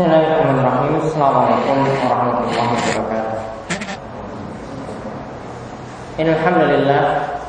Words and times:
Bismillahirrahmanirrahim. 0.00 0.96
Assalamualaikum 0.96 1.76
warahmatullahi 2.08 2.72
wabarakatuh. 2.72 3.40
Alhamdulillah 6.24 7.02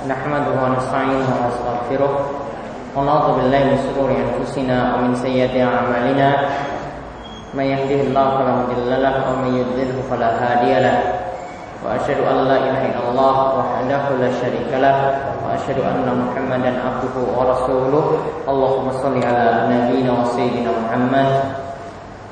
Nahmaduhu 0.03 0.59
wa 0.59 0.75
nasta'inuhu 0.75 1.31
wa 1.31 1.47
nastaghfiruh. 1.47 2.11
Wa 2.91 3.07
na'udhu 3.07 3.39
billahi 3.39 3.71
min 3.71 3.77
sururi 3.87 4.19
anfusina 4.19 4.99
Wa 4.99 5.07
min 5.07 5.15
sayyati 5.15 5.63
a'malina. 5.63 6.43
Man 7.55 7.71
yahdihillahu 7.71 8.43
fala 8.43 8.67
mudilla 8.67 8.99
lahu 8.99 9.31
Wa 9.31 9.47
man 9.47 9.51
yudlilhu 9.55 10.03
fala 10.11 10.35
hadiya 10.35 10.83
lahu 10.83 11.07
Wa 11.87 11.95
asyhadu 12.03 12.27
an 12.27 12.51
la 12.51 12.67
ilaha 12.67 12.83
illallah 12.83 13.35
Wahdahu 13.63 14.19
la 14.19 14.27
syarika 14.27 14.75
lah. 14.75 14.97
Wa 15.39 15.55
asyhadu 15.55 15.87
anna 15.87 16.19
muhammadan 16.19 16.83
abduhu 16.83 17.31
wa 17.31 17.47
rasuluh. 17.47 18.19
Allahumma 18.43 18.91
salli 18.99 19.23
ala 19.23 19.71
nabiyina 19.71 20.19
wa 20.19 20.27
sayyidina 20.27 20.75
Muhammad 20.75 21.70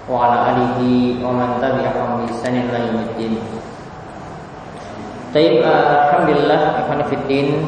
وعلى 0.08 0.36
آله 0.52 0.78
ومن 1.24 1.48
تبعهم 1.64 2.08
بإحسان 2.20 2.54
إلى 2.68 2.78
يوم 2.92 2.98
الدين. 3.08 3.34
Taib 5.34 5.66
alhamdulillah 5.66 6.78
ikhwan 6.86 7.02
fiddin 7.10 7.58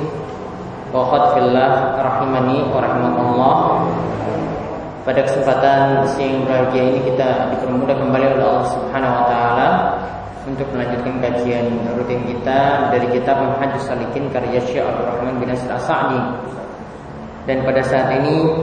wa 0.94 1.10
fillah 1.34 1.98
rahimani 1.98 2.62
wa 2.70 2.78
rahimakumullah. 2.78 3.56
Pada 5.02 5.26
kesempatan 5.26 6.06
siang 6.14 6.46
berbahagia 6.46 6.94
ini 6.94 7.00
kita 7.10 7.50
dipermudah 7.54 7.94
kembali 7.98 8.26
oleh 8.38 8.44
Allah 8.46 8.66
Subhanahu 8.70 9.18
wa 9.18 9.24
taala 9.26 9.68
untuk 10.46 10.70
melanjutkan 10.70 11.18
kajian 11.18 11.66
rutin 11.98 12.22
kita 12.22 12.90
dari 12.94 13.06
kitab 13.10 13.34
Manhajus 13.42 13.82
Salikin 13.90 14.30
karya 14.30 14.62
Syekh 14.62 14.86
Abdul 14.86 15.10
Rahman 15.10 15.42
bin 15.42 15.50
Nasir 15.50 15.66
As-Sa'di. 15.74 16.22
Dan 17.50 17.66
pada 17.66 17.82
saat 17.82 18.14
ini 18.22 18.62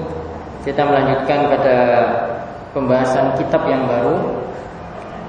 kita 0.63 0.79
melanjutkan 0.83 1.51
pada 1.51 1.75
pembahasan 2.78 3.34
kitab 3.42 3.66
yang 3.66 3.90
baru 3.90 4.38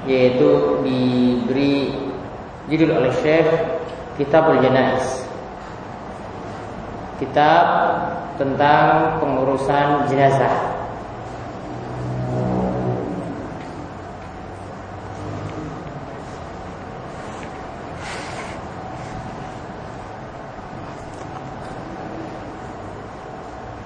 yaitu 0.05 0.79
diberi 0.85 1.97
judul 2.69 3.01
oleh 3.01 3.13
Syekh 3.25 3.49
Kitabul 4.21 4.61
Janais. 4.61 5.25
Kitab 7.17 7.65
tentang 8.37 9.17
pengurusan 9.17 10.07
jenazah. 10.07 10.78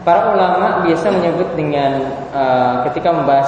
Para 0.04 0.36
ulama 0.36 0.84
biasa 0.84 1.16
menyebut 1.16 1.56
dengan 1.56 2.04
uh, 2.36 2.84
ketika 2.92 3.16
membahas 3.16 3.48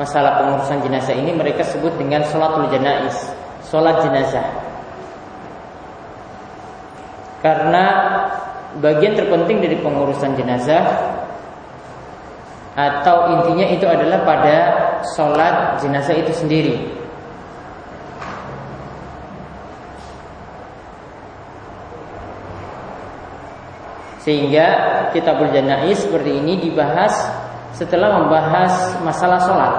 masalah 0.00 0.40
pengurusan 0.40 0.80
jenazah 0.80 1.12
ini 1.12 1.36
mereka 1.36 1.60
sebut 1.60 1.92
dengan 2.00 2.24
sholatul 2.24 2.72
janais, 2.72 3.12
sholat 3.68 4.00
jenazah. 4.00 4.48
Karena 7.44 7.84
bagian 8.80 9.12
terpenting 9.12 9.60
dari 9.60 9.76
pengurusan 9.84 10.32
jenazah 10.32 10.88
atau 12.74 13.36
intinya 13.36 13.66
itu 13.68 13.84
adalah 13.84 14.24
pada 14.24 14.56
sholat 15.12 15.84
jenazah 15.84 16.16
itu 16.16 16.32
sendiri. 16.32 16.93
Sehingga 24.24 24.66
kitabul 25.12 25.52
janais 25.52 26.00
seperti 26.00 26.40
ini 26.40 26.56
dibahas 26.56 27.12
setelah 27.76 28.24
membahas 28.24 28.96
masalah 29.04 29.36
sholat. 29.44 29.74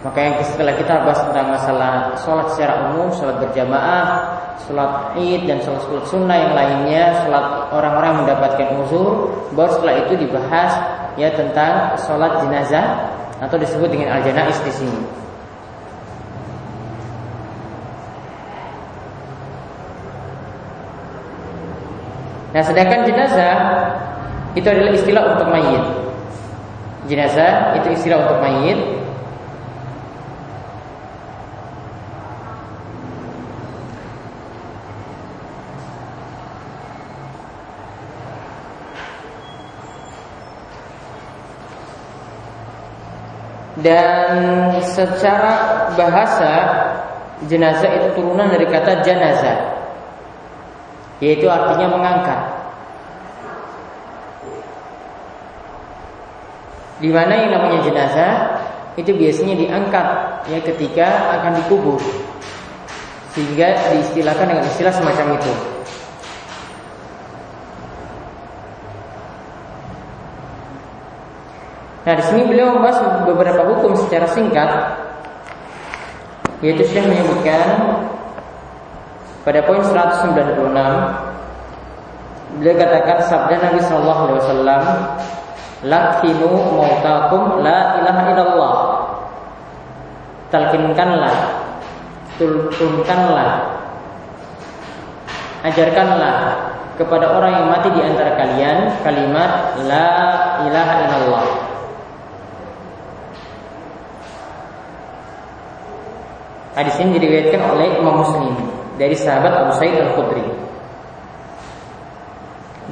Maka 0.00 0.18
yang 0.18 0.34
setelah 0.42 0.74
kita 0.74 1.04
bahas 1.04 1.20
tentang 1.22 1.52
masalah 1.52 1.92
sholat 2.18 2.46
secara 2.56 2.90
umum, 2.90 3.12
sholat 3.14 3.36
berjamaah, 3.38 4.04
sholat 4.66 5.14
id 5.14 5.46
dan 5.46 5.62
sholat 5.62 5.78
sholat 5.86 6.04
sunnah 6.08 6.36
yang 6.40 6.52
lainnya, 6.56 7.22
sholat 7.22 7.68
orang-orang 7.70 8.24
mendapatkan 8.24 8.68
uzur, 8.82 9.28
baru 9.54 9.70
setelah 9.76 9.94
itu 10.08 10.12
dibahas 10.26 10.72
ya 11.20 11.28
tentang 11.36 12.00
sholat 12.00 12.32
jenazah 12.42 13.12
atau 13.44 13.60
disebut 13.60 13.92
dengan 13.92 14.18
al 14.18 14.24
janais 14.24 14.56
di 14.64 14.72
sini. 14.72 15.29
Nah, 22.50 22.62
sedangkan 22.66 23.06
jenazah 23.06 23.56
itu 24.58 24.66
adalah 24.66 24.90
istilah 24.90 25.24
untuk 25.38 25.48
mayit. 25.54 25.84
Jenazah 27.06 27.78
itu 27.78 27.88
istilah 27.94 28.26
untuk 28.26 28.38
mayit. 28.42 28.80
Dan 43.80 44.76
secara 44.84 45.88
bahasa 45.96 46.52
jenazah 47.48 47.88
itu 47.96 48.08
turunan 48.12 48.52
dari 48.52 48.68
kata 48.68 49.00
jenazah 49.00 49.79
yaitu 51.20 51.46
artinya 51.46 51.86
mengangkat. 51.92 52.40
Di 57.00 57.08
mana 57.08 57.32
yang 57.32 57.50
namanya 57.56 57.80
jenazah 57.80 58.32
itu 58.96 59.12
biasanya 59.16 59.56
diangkat 59.56 60.06
ya 60.52 60.58
ketika 60.60 61.08
akan 61.40 61.56
dikubur. 61.64 62.00
Sehingga 63.32 63.94
diistilahkan 63.94 64.48
dengan 64.48 64.64
istilah 64.66 64.92
semacam 64.92 65.38
itu. 65.38 65.54
Nah, 72.00 72.16
di 72.16 72.24
sini 72.26 72.42
beliau 72.48 72.74
membahas 72.74 73.22
beberapa 73.28 73.62
hukum 73.70 73.92
secara 73.94 74.26
singkat 74.26 74.68
yaitu 76.60 76.84
Syekh 76.84 77.08
menyebutkan 77.08 77.64
pada 79.40 79.60
poin 79.64 79.80
196 79.80 80.36
beliau 82.60 82.76
katakan 82.76 83.18
sabda 83.24 83.56
Nabi 83.56 83.80
sallallahu 83.80 84.20
alaihi 84.26 84.40
wasallam 84.44 84.82
lakinu 85.86 86.50
mautakum 86.76 87.64
la 87.64 88.04
ilaha 88.04 88.22
illallah 88.36 88.76
talkinkanlah 90.52 91.36
tuntunkanlah 92.36 93.80
ajarkanlah 95.64 96.36
kepada 97.00 97.32
orang 97.32 97.52
yang 97.56 97.66
mati 97.72 97.88
di 97.96 98.00
antara 98.04 98.36
kalian 98.36 98.92
kalimat 99.00 99.72
la 99.88 100.08
ilaha 100.68 100.94
illallah. 101.08 101.46
Hadis 106.76 106.96
ini 107.00 107.16
diriwayatkan 107.16 107.60
oleh 107.76 107.88
Imam 108.00 108.20
Muslim 108.20 108.79
dari 109.00 109.16
sahabat 109.16 109.48
Abu 109.64 109.72
Sa'id 109.80 109.96
Al-Khudri. 109.96 110.44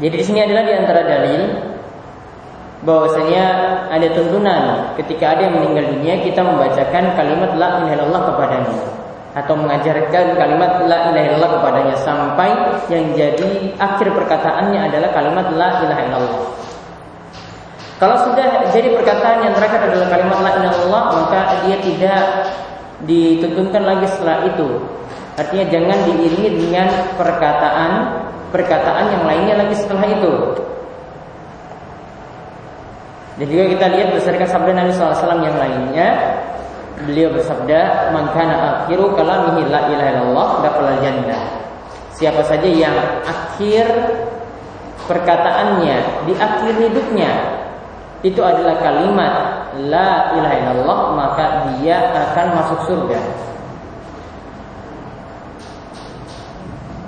Jadi 0.00 0.14
di 0.16 0.24
sini 0.24 0.40
adalah 0.40 0.64
di 0.64 0.72
antara 0.72 1.04
dalil 1.04 1.42
bahwasanya 2.80 3.44
ada 3.92 4.08
tuntunan 4.16 4.94
ketika 4.96 5.36
ada 5.36 5.50
yang 5.50 5.60
meninggal 5.60 5.92
dunia 5.92 6.22
kita 6.24 6.40
membacakan 6.40 7.12
kalimat 7.18 7.50
la 7.58 7.68
ilaha 7.82 7.94
illallah 7.98 8.22
kepadanya 8.30 8.76
atau 9.34 9.54
mengajarkan 9.58 10.24
kalimat 10.38 10.72
la 10.86 11.12
ilaha 11.12 11.26
illallah 11.28 11.52
kepadanya 11.60 11.96
sampai 12.00 12.50
yang 12.88 13.04
jadi 13.12 13.76
akhir 13.76 14.08
perkataannya 14.14 14.80
adalah 14.88 15.10
kalimat 15.12 15.46
la 15.52 15.68
ilaha 15.84 16.02
illallah. 16.08 16.42
Kalau 17.98 18.16
sudah 18.30 18.70
jadi 18.70 18.94
perkataan 18.94 19.42
yang 19.44 19.52
terakhir 19.58 19.92
adalah 19.92 20.08
kalimat 20.08 20.38
la 20.40 20.50
ilaha 20.56 20.72
illallah 20.72 21.04
maka 21.20 21.40
dia 21.66 21.76
tidak 21.82 22.22
dituntunkan 23.02 23.82
lagi 23.82 24.06
setelah 24.06 24.46
itu 24.46 24.98
Artinya 25.38 25.64
jangan 25.70 25.98
diiringi 26.10 26.50
dengan 26.58 26.90
perkataan 27.14 27.90
perkataan 28.50 29.14
yang 29.14 29.22
lainnya 29.22 29.54
lagi 29.62 29.74
setelah 29.78 30.02
itu. 30.10 30.34
Dan 33.38 33.46
juga 33.46 33.64
kita 33.70 33.86
lihat 33.94 34.06
berdasarkan 34.10 34.48
sabda 34.50 34.72
Nabi 34.74 34.90
SAW 34.90 35.46
yang 35.46 35.56
lainnya 35.62 36.08
Beliau 37.06 37.30
bersabda 37.30 38.10
Man 38.10 38.34
kana 38.34 38.82
akhiru 38.82 39.14
kalamihi 39.14 39.70
la 39.70 39.86
ilaha 39.94 40.10
illallah 40.10 40.48
Dapal 40.66 40.98
jannah 40.98 41.44
Siapa 42.18 42.42
saja 42.42 42.66
yang 42.66 42.98
akhir 43.22 43.86
perkataannya 45.06 46.26
Di 46.26 46.34
akhir 46.34 46.74
hidupnya 46.82 47.30
Itu 48.26 48.42
adalah 48.42 48.82
kalimat 48.82 49.34
La 49.86 50.34
ilaha 50.34 50.54
illallah 50.58 51.00
Maka 51.14 51.44
dia 51.78 52.10
akan 52.10 52.46
masuk 52.58 52.80
surga 52.90 53.22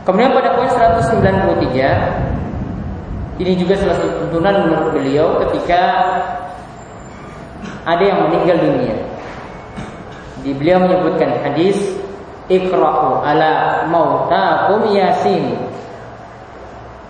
Kemudian 0.01 0.33
pada 0.33 0.57
poin 0.57 0.73
193 0.73 2.41
ini 3.41 3.57
juga 3.57 3.75
salah 3.81 3.97
satu 3.97 4.29
tuntunan 4.29 4.69
menurut 4.69 4.89
beliau 4.97 5.41
ketika 5.49 5.81
ada 7.89 8.05
yang 8.05 8.29
meninggal 8.29 8.57
dunia. 8.61 8.97
Di 10.41 10.53
beliau 10.57 10.85
menyebutkan 10.85 11.41
hadis 11.45 11.77
Iqra'u 12.49 13.25
ala 13.25 13.85
mautakum 13.89 14.93
yasin. 14.93 15.57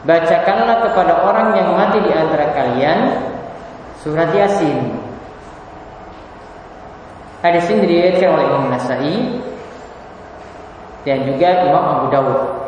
Bacakanlah 0.06 0.86
kepada 0.86 1.12
orang 1.26 1.58
yang 1.58 1.74
mati 1.74 1.98
di 2.02 2.12
antara 2.14 2.54
kalian 2.56 3.20
Surat 4.00 4.32
Yasin. 4.32 4.96
Hadis 7.44 7.68
ini 7.68 7.84
diriwayatkan 7.84 8.28
oleh 8.36 8.44
Imam 8.52 8.68
Nasai 8.68 9.16
Dan 11.08 11.24
juga 11.24 11.64
Imam 11.64 11.84
Abu 11.84 12.06
Dawud 12.12 12.59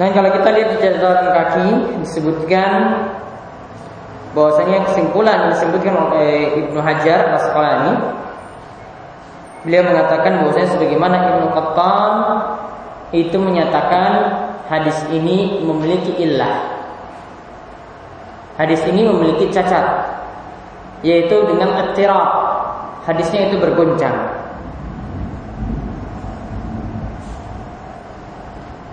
Nah 0.00 0.08
kalau 0.16 0.32
kita 0.32 0.48
lihat 0.56 0.68
di 0.72 0.76
catatan 0.80 1.28
kaki 1.28 1.68
disebutkan 2.00 3.04
bahwasanya 4.32 4.88
kesimpulan 4.88 5.52
disebutkan 5.52 5.92
oleh 5.92 6.56
Ibnu 6.64 6.80
Hajar 6.80 7.28
Al 7.28 7.36
Asqalani 7.36 7.94
beliau 9.60 9.84
mengatakan 9.84 10.40
bahwasanya 10.40 10.72
sebagaimana 10.72 11.16
Ibnu 11.20 11.46
Qattan 11.52 12.12
itu 13.12 13.36
menyatakan 13.36 14.12
hadis 14.72 14.96
ini 15.12 15.60
memiliki 15.60 16.16
illah. 16.16 16.80
Hadis 18.56 18.80
ini 18.88 19.04
memiliki 19.04 19.52
cacat 19.52 19.84
yaitu 21.04 21.44
dengan 21.44 21.76
attirab. 21.76 22.28
Hadisnya 23.04 23.52
itu 23.52 23.60
bergoncang. 23.60 24.39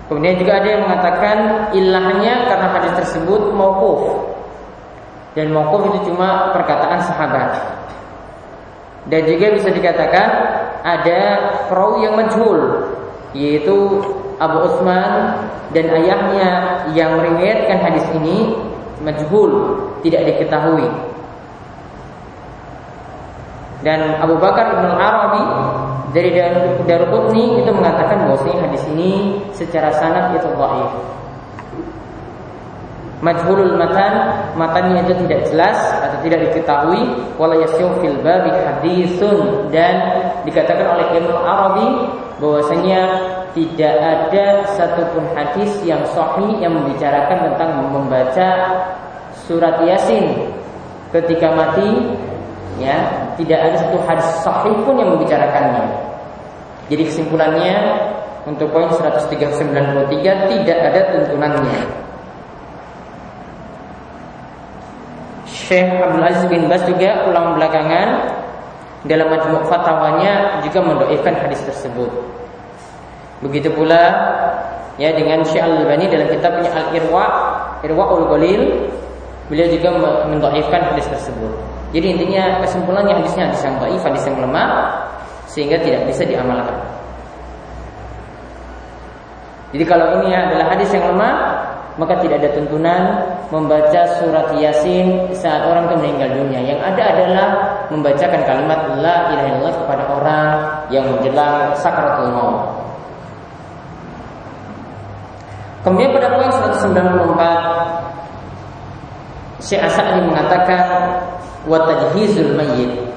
Kemudian 0.08 0.40
juga 0.40 0.52
ada 0.56 0.68
yang 0.72 0.82
mengatakan 0.88 1.36
ilahnya 1.76 2.48
karena 2.48 2.66
hadis 2.80 2.92
tersebut 2.96 3.52
mauquf. 3.52 4.32
Dan 5.36 5.52
mauquf 5.52 5.92
itu 5.92 6.12
cuma 6.12 6.56
perkataan 6.56 7.04
sahabat. 7.04 7.60
Dan 9.08 9.24
juga 9.28 9.52
bisa 9.52 9.68
dikatakan 9.68 10.28
ada 10.84 11.20
perawi 11.68 12.08
yang 12.08 12.16
majhul 12.16 12.60
yaitu 13.36 13.76
Abu 14.40 14.56
Utsman 14.64 15.36
dan 15.76 15.84
ayahnya 15.92 16.48
yang 16.96 17.20
meriwayatkan 17.20 17.76
hadis 17.84 18.04
ini 18.16 18.56
majhul, 19.04 19.76
tidak 20.00 20.24
diketahui. 20.32 20.88
Dan 23.86 24.18
Abu 24.18 24.34
Bakar 24.42 24.74
Ibn 24.74 24.90
Arabi 24.98 25.44
dari 26.10 26.34
Daruqutni 26.88 27.62
itu 27.62 27.70
mengatakan 27.70 28.26
bahwa 28.26 28.40
hadis 28.42 28.82
ini 28.90 29.38
secara 29.54 29.92
sanad 29.94 30.34
itu 30.34 30.48
dhaif. 30.50 30.92
Majhulul 33.18 33.74
matan, 33.74 34.30
matannya 34.54 35.02
itu 35.02 35.26
tidak 35.26 35.50
jelas 35.50 35.78
atau 35.98 36.22
tidak 36.22 36.38
diketahui 36.50 37.02
wala 37.34 37.58
yasiu 37.58 37.90
fil 37.98 38.14
babi 38.22 38.50
hadisun 38.54 39.66
dan 39.74 40.22
dikatakan 40.46 40.86
oleh 40.86 41.06
Ibnu 41.18 41.34
Arabi 41.34 41.88
bahwasanya 42.38 43.02
tidak 43.58 43.94
ada 43.98 44.46
satupun 44.78 45.34
hadis 45.34 45.82
yang 45.82 45.98
sahih 46.14 46.62
yang 46.62 46.78
membicarakan 46.78 47.50
tentang 47.50 47.90
membaca 47.90 48.48
surat 49.50 49.82
Yasin 49.82 50.54
ketika 51.10 51.50
mati 51.50 52.14
ya 52.78 53.27
tidak 53.38 53.58
ada 53.62 53.76
satu 53.78 53.98
hadis 54.02 54.28
sahih 54.42 54.74
pun 54.82 54.98
yang 54.98 55.14
membicarakannya. 55.14 55.86
Jadi 56.90 57.02
kesimpulannya 57.06 57.76
untuk 58.48 58.66
poin 58.74 58.90
193 58.90 60.50
tidak 60.50 60.78
ada 60.90 61.00
tuntunannya. 61.14 61.80
Syekh 65.46 66.00
Abdul 66.00 66.24
Aziz 66.24 66.44
bin 66.48 66.64
Bas 66.66 66.80
juga 66.88 67.28
ulama 67.28 67.60
belakangan 67.60 68.08
dalam 69.04 69.28
majmuk 69.28 69.68
fatwanya 69.68 70.64
juga 70.64 70.80
mendoakan 70.80 71.34
hadis 71.44 71.60
tersebut. 71.68 72.08
Begitu 73.44 73.68
pula 73.76 74.16
ya 74.96 75.12
dengan 75.12 75.44
Syekh 75.44 75.62
Al-Albani 75.62 76.08
dalam 76.10 76.26
kitabnya 76.32 76.72
Al-Irwa, 76.72 77.24
Irwaul 77.84 78.26
Ghalil, 78.32 78.62
beliau 79.52 79.68
juga 79.70 79.88
mendoakan 80.26 80.80
hadis 80.96 81.06
tersebut. 81.06 81.67
Jadi 81.88 82.06
intinya 82.16 82.60
kesimpulannya 82.60 83.16
hadisnya 83.16 83.48
hadis 83.48 83.64
yang 83.64 83.76
dhaif, 83.80 84.02
hadis 84.04 84.24
yang 84.28 84.38
lemah 84.44 84.68
sehingga 85.48 85.76
tidak 85.80 86.04
bisa 86.04 86.22
diamalkan. 86.28 86.76
Jadi 89.72 89.84
kalau 89.84 90.20
ini 90.20 90.32
adalah 90.32 90.72
hadis 90.72 90.88
yang 90.92 91.12
lemah, 91.12 91.34
maka 92.00 92.16
tidak 92.24 92.40
ada 92.40 92.50
tuntunan 92.56 93.02
membaca 93.50 94.06
surat 94.20 94.52
Yasin 94.56 95.34
saat 95.34 95.64
orang 95.64 95.88
itu 95.88 95.96
meninggal 96.04 96.30
dunia. 96.40 96.60
Yang 96.62 96.80
ada 96.94 97.02
adalah 97.10 97.48
membacakan 97.88 98.42
kalimat 98.44 98.80
la 99.00 99.16
ilaha 99.32 99.48
illallah 99.48 99.74
kepada 99.84 100.04
orang 100.12 100.48
yang 100.92 101.04
menjelang 101.08 101.72
sakaratul 101.76 102.30
maut. 102.32 102.60
Kemudian 105.84 106.12
pada 106.12 106.28
poin 106.36 106.50
194 106.52 108.08
Syekh 109.58 109.82
Asadi 109.82 110.22
mengatakan 110.22 110.82
wa 111.68 111.84
tajhizul 111.84 112.56
mayyit. 112.56 113.08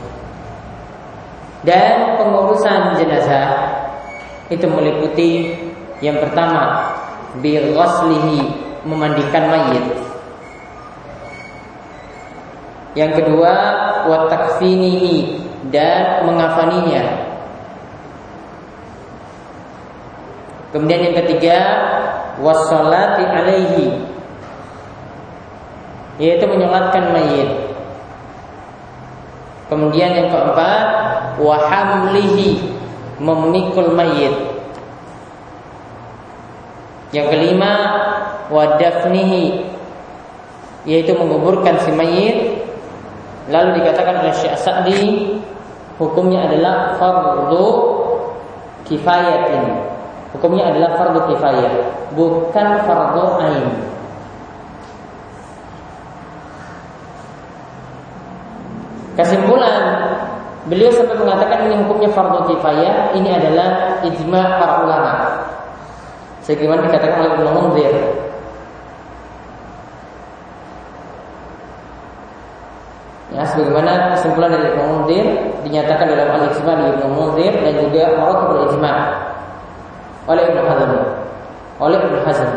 Dan 1.61 2.17
pengurusan 2.17 2.97
jenazah 2.97 3.49
itu 4.51 4.65
meliputi 4.67 5.55
yang 6.01 6.17
pertama 6.19 6.91
bi 7.39 7.55
memandikan 8.81 9.45
mayit. 9.47 9.85
Yang 12.97 13.23
kedua 13.23 13.53
wa 14.09 14.27
takfinihi 14.27 15.47
dan 15.69 16.25
mengafaninya. 16.27 17.29
Kemudian 20.73 21.13
yang 21.13 21.15
ketiga 21.23 21.57
wassalati 22.41 23.23
alaihi 23.23 24.01
yaitu 26.17 26.45
menyolatkan 26.49 27.13
mayit 27.13 27.60
Kemudian 29.71 30.11
yang 30.11 30.27
keempat 30.27 30.83
wahamlihi 31.39 32.59
memikul 33.23 33.95
mayit. 33.95 34.35
Yang 37.15 37.27
kelima 37.31 37.73
wadafnihi 38.51 39.63
yaitu 40.83 41.15
menguburkan 41.15 41.79
si 41.87 41.91
mayit. 41.95 42.67
Lalu 43.47 43.79
dikatakan 43.79 44.27
oleh 44.27 44.35
Syekh 44.35 44.59
Sa'di 44.59 45.01
hukumnya 45.95 46.51
adalah 46.51 46.99
fardu 46.99 47.67
kifayatin. 48.91 49.87
Hukumnya 50.31 50.71
adalah 50.71 50.95
fardu 50.95 51.19
kifayah, 51.31 51.73
bukan 52.15 52.67
fardu 52.87 53.23
ain. 53.43 53.67
Kesimpulan 59.11 59.81
beliau 60.71 60.91
sampai 60.93 61.19
mengatakan 61.19 61.67
ini 61.67 61.75
hukumnya 61.83 62.09
fardu 62.15 62.47
kifayah, 62.47 63.11
ini 63.11 63.29
adalah 63.33 63.99
ijma 64.07 64.41
para 64.55 64.73
ulama. 64.87 65.13
Sebagaimana 66.47 66.87
dikatakan 66.87 67.17
oleh 67.21 67.31
Ibnu 67.37 67.49
Munzir. 67.53 67.93
Ya, 73.31 73.47
sebagaimana 73.47 74.15
kesimpulan 74.15 74.49
dari 74.55 74.65
Ibnu 74.73 74.83
Munzir 74.87 75.25
dinyatakan 75.67 76.05
dalam 76.07 76.29
al-ijma 76.39 76.71
di 76.79 76.83
Ibnu 76.95 77.07
Munzir 77.11 77.53
dan 77.61 77.73
juga 77.83 78.03
maratibul 78.15 78.59
ijma 78.71 78.93
oleh 80.31 80.43
Ibnu 80.47 80.61
Hazm. 80.65 80.91
Oleh 81.81 81.97
Ibnu 81.99 82.19
Hazm. 82.23 82.51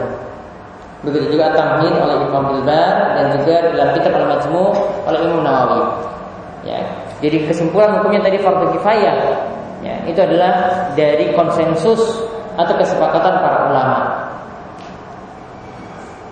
Begitu 1.04 1.36
juga 1.36 1.52
Tamhid 1.52 1.92
oleh 1.98 2.16
Ibnu 2.24 2.40
Bilbar 2.48 2.94
dan 3.18 3.26
juga 3.36 3.54
dalam 3.74 3.88
kitab 3.92 4.12
Al-Majmu 4.16 4.64
oleh 5.04 5.18
Imam 5.20 5.44
Nawawi. 5.44 6.13
Ya. 6.64 6.80
Jadi 7.20 7.44
kesimpulan 7.48 8.00
hukumnya 8.00 8.24
tadi 8.24 8.40
fardu 8.40 8.72
kifayah. 8.80 9.16
Ya, 9.84 10.00
itu 10.08 10.16
adalah 10.16 10.88
dari 10.96 11.36
konsensus 11.36 12.00
atau 12.56 12.74
kesepakatan 12.80 13.34
para 13.44 13.58
ulama. 13.68 13.98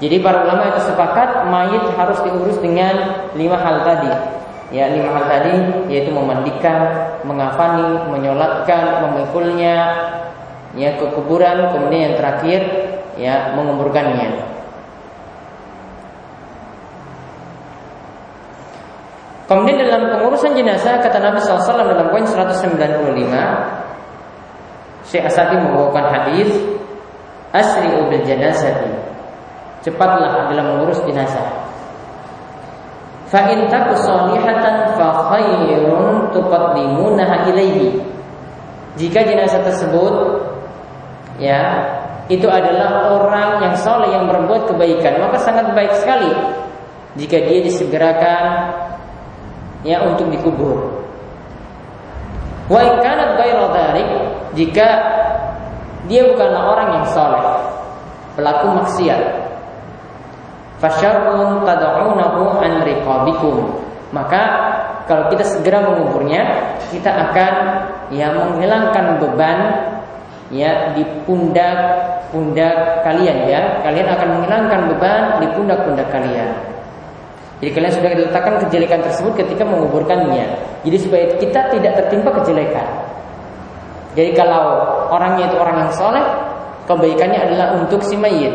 Jadi 0.00 0.18
para 0.18 0.42
ulama 0.42 0.72
itu 0.72 0.80
sepakat 0.88 1.46
mayit 1.46 1.84
harus 1.94 2.18
diurus 2.26 2.58
dengan 2.58 3.22
lima 3.38 3.60
hal 3.60 3.86
tadi. 3.86 4.10
Ya, 4.72 4.88
lima 4.88 5.14
hal 5.14 5.24
tadi 5.28 5.54
yaitu 5.92 6.10
memandikan, 6.10 7.12
mengafani, 7.28 8.08
menyolatkan, 8.08 9.04
memikulnya, 9.04 9.76
ya 10.72 10.96
ke 10.96 11.06
kuburan, 11.12 11.70
kemudian 11.76 12.10
yang 12.10 12.16
terakhir 12.16 12.60
ya 13.20 13.52
menguburkannya. 13.52 14.51
Kemudian 19.52 19.84
dalam 19.84 20.08
pengurusan 20.16 20.56
jenazah 20.56 20.96
kata 21.04 21.20
Nabi 21.20 21.36
SAW 21.44 21.76
dalam 21.76 22.08
poin 22.08 22.24
195 22.24 22.72
Syekh 25.04 25.28
Asadi 25.28 25.60
membawakan 25.60 26.08
hadis 26.08 26.48
Asri 27.52 27.92
bil 28.08 28.24
jenazah 28.24 28.72
cepatlah 29.84 30.48
dalam 30.48 30.64
mengurus 30.72 31.04
jenazah. 31.04 31.68
Fa 33.28 33.52
in 33.52 33.68
taku 33.68 33.92
salihatan 34.00 34.96
fa 34.96 35.08
khairun 35.28 36.32
tuqaddimunaha 36.32 37.52
ilaihi. 37.52 38.00
Jika 38.96 39.20
jenazah 39.20 39.60
tersebut 39.68 40.14
ya 41.36 41.92
itu 42.32 42.48
adalah 42.48 43.12
orang 43.20 43.68
yang 43.68 43.74
soleh 43.76 44.08
yang 44.16 44.24
berbuat 44.24 44.72
kebaikan 44.72 45.20
maka 45.20 45.36
sangat 45.44 45.76
baik 45.76 45.92
sekali 46.00 46.32
jika 47.20 47.36
dia 47.44 47.60
disegerakan 47.60 48.44
ya 49.82 50.02
untuk 50.06 50.30
dikubur. 50.30 51.02
Wa 52.70 52.80
in 52.80 52.94
kanat 53.02 53.36
jika 54.52 54.86
dia 56.06 56.22
bukanlah 56.28 56.62
orang 56.76 56.88
yang 57.00 57.06
soleh 57.08 57.44
pelaku 58.36 58.66
maksiat 58.80 59.22
fasyarrun 60.82 61.62
tad'unahu 61.62 62.58
an 62.58 62.82
riqabikum 62.84 63.80
maka 64.12 64.42
kalau 65.06 65.30
kita 65.32 65.44
segera 65.46 65.82
menguburnya 65.84 66.74
kita 66.92 67.08
akan 67.08 67.54
ya 68.12 68.34
menghilangkan 68.34 69.20
beban 69.22 69.58
ya 70.52 70.92
di 70.92 71.06
pundak 71.24 71.78
pundak 72.28 73.04
kalian 73.06 73.48
ya 73.48 73.80
kalian 73.80 74.08
akan 74.10 74.28
menghilangkan 74.36 74.80
beban 74.92 75.22
di 75.40 75.46
pundak-pundak 75.56 76.08
kalian 76.12 76.50
jadi 77.62 77.78
kalian 77.78 77.94
sudah 77.94 78.10
diletakkan 78.10 78.58
kejelekan 78.66 79.06
tersebut 79.06 79.38
ketika 79.38 79.62
menguburkannya. 79.62 80.50
Jadi 80.82 80.96
supaya 80.98 81.30
kita 81.38 81.70
tidak 81.70 81.94
tertimpa 81.94 82.34
kejelekan. 82.42 82.90
Jadi 84.18 84.34
kalau 84.34 84.82
orangnya 85.14 85.46
itu 85.46 85.56
orang 85.62 85.86
yang 85.86 85.92
soleh 85.94 86.26
kebaikannya 86.90 87.38
adalah 87.38 87.78
untuk 87.78 88.02
si 88.02 88.18
mayit. 88.18 88.50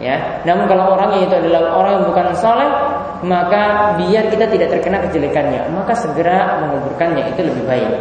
Ya, 0.00 0.40
namun 0.48 0.64
kalau 0.72 0.96
orangnya 0.96 1.28
itu 1.28 1.34
adalah 1.36 1.74
orang 1.76 2.00
yang 2.00 2.04
bukan 2.08 2.26
soleh, 2.32 2.70
maka 3.28 3.92
biar 4.00 4.32
kita 4.32 4.46
tidak 4.56 4.72
terkena 4.72 5.04
kejelekannya, 5.04 5.68
maka 5.68 5.92
segera 5.92 6.64
menguburkannya. 6.64 7.28
Itu 7.36 7.44
lebih 7.44 7.68
baik. 7.68 7.92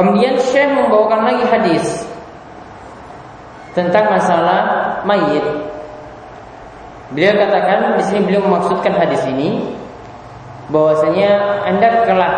Kemudian 0.00 0.40
Syekh 0.40 0.72
membawakan 0.72 1.28
lagi 1.28 1.44
hadis 1.44 2.08
tentang 3.76 4.08
masalah 4.08 4.96
mayit. 5.04 5.44
Beliau 7.12 7.36
katakan 7.36 8.00
di 8.00 8.04
sini 8.08 8.24
beliau 8.24 8.48
memaksudkan 8.48 8.96
hadis 8.96 9.20
ini 9.28 9.76
bahwasanya 10.72 11.60
anda 11.68 12.08
kelak 12.08 12.36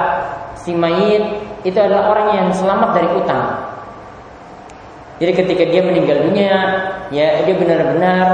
si 0.58 0.74
mayit 0.74 1.22
itu 1.62 1.78
adalah 1.78 2.10
orang 2.10 2.28
yang 2.34 2.48
selamat 2.50 2.98
dari 2.98 3.08
utang. 3.14 3.46
Jadi 5.22 5.32
ketika 5.38 5.62
dia 5.70 5.86
meninggal 5.86 6.18
dunia, 6.18 6.58
ya 7.14 7.46
dia 7.46 7.54
benar-benar 7.54 8.26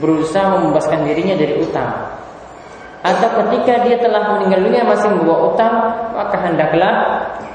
berusaha 0.00 0.56
membebaskan 0.56 1.04
dirinya 1.04 1.36
dari 1.36 1.60
utang 1.60 2.16
atau 3.06 3.28
ketika 3.38 3.86
dia 3.86 4.02
telah 4.02 4.34
meninggal 4.34 4.66
dunia 4.66 4.82
masih 4.82 5.14
membawa 5.14 5.54
utang, 5.54 5.74
maka 6.10 6.36
hendaklah 6.42 6.94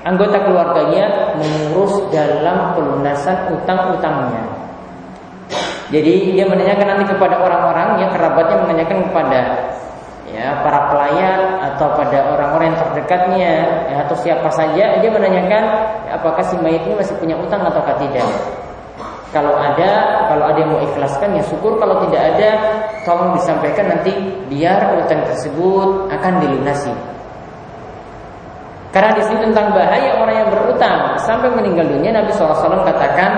anggota 0.05 0.37
keluarganya 0.41 1.35
mengurus 1.37 2.01
dalam 2.09 2.73
pelunasan 2.73 3.53
utang-utangnya. 3.53 4.43
Jadi 5.91 6.31
dia 6.31 6.47
menanyakan 6.47 6.87
nanti 6.95 7.05
kepada 7.11 7.35
orang-orang 7.43 7.99
yang 7.99 8.09
kerabatnya 8.15 8.57
menanyakan 8.63 9.11
kepada 9.11 9.41
ya 10.31 10.63
para 10.63 10.87
pelayan 10.87 11.59
atau 11.59 11.91
pada 11.99 12.31
orang-orang 12.31 12.71
yang 12.71 12.79
terdekatnya 12.79 13.53
ya, 13.91 13.95
atau 14.07 14.15
siapa 14.15 14.47
saja 14.55 15.03
dia 15.03 15.11
menanyakan 15.11 15.63
ya, 16.07 16.15
apakah 16.15 16.39
si 16.47 16.55
mayat 16.63 16.87
ini 16.87 16.95
masih 16.95 17.19
punya 17.19 17.35
utang 17.35 17.59
atau 17.67 17.83
tidak. 17.99 18.23
Kalau 19.31 19.55
ada, 19.55 20.27
kalau 20.27 20.43
ada 20.43 20.59
yang 20.59 20.75
mau 20.75 20.83
ikhlaskan 20.83 21.39
ya 21.39 21.43
syukur. 21.47 21.79
Kalau 21.79 22.03
tidak 22.03 22.35
ada, 22.35 22.49
tolong 23.07 23.31
disampaikan 23.39 23.87
nanti 23.87 24.11
biar 24.51 24.99
utang 24.99 25.23
tersebut 25.23 26.11
akan 26.11 26.33
dilunasi. 26.43 26.91
Karena 28.91 29.15
di 29.15 29.23
sini 29.23 29.39
tentang 29.47 29.71
bahaya 29.71 30.19
orang 30.19 30.35
yang 30.35 30.49
berutang 30.51 31.15
sampai 31.23 31.47
meninggal 31.55 31.87
dunia 31.87 32.11
Nabi 32.11 32.27
SAW 32.35 32.83
katakan 32.83 33.31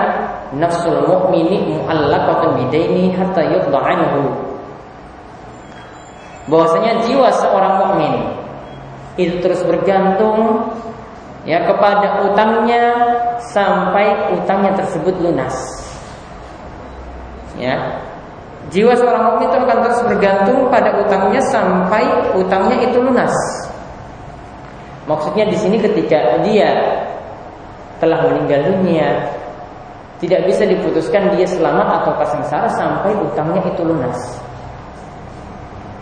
nafsul 0.58 1.06
mu'mini 1.06 1.78
mu'allaqatun 1.78 2.58
bidaini 2.58 3.14
hatta 3.14 3.42
yudha'anhu. 3.46 4.34
Bahwasanya 6.50 7.06
jiwa 7.06 7.30
seorang 7.30 7.74
mukmin 7.86 8.14
itu 9.14 9.38
terus 9.38 9.62
bergantung 9.62 10.74
ya 11.46 11.62
kepada 11.62 12.26
utangnya 12.26 12.84
sampai 13.38 14.34
utangnya 14.34 14.74
tersebut 14.74 15.14
lunas. 15.22 15.54
Ya. 17.54 18.02
Jiwa 18.74 18.90
seorang 18.98 19.22
mukmin 19.30 19.54
itu 19.54 19.58
akan 19.62 19.78
terus 19.86 20.00
bergantung 20.02 20.66
pada 20.66 20.98
utangnya 20.98 21.38
sampai 21.46 22.02
utangnya 22.34 22.90
itu 22.90 22.98
lunas. 22.98 23.30
Maksudnya 25.04 25.44
di 25.48 25.56
sini 25.60 25.76
ketika 25.76 26.40
dia 26.40 26.70
telah 28.00 28.24
meninggal 28.24 28.72
dunia, 28.72 29.28
tidak 30.24 30.48
bisa 30.48 30.64
diputuskan 30.64 31.36
dia 31.36 31.44
selamat 31.44 32.00
atau 32.00 32.12
sengsara 32.24 32.68
sampai 32.72 33.12
utangnya 33.12 33.60
itu 33.68 33.82
lunas. 33.84 34.40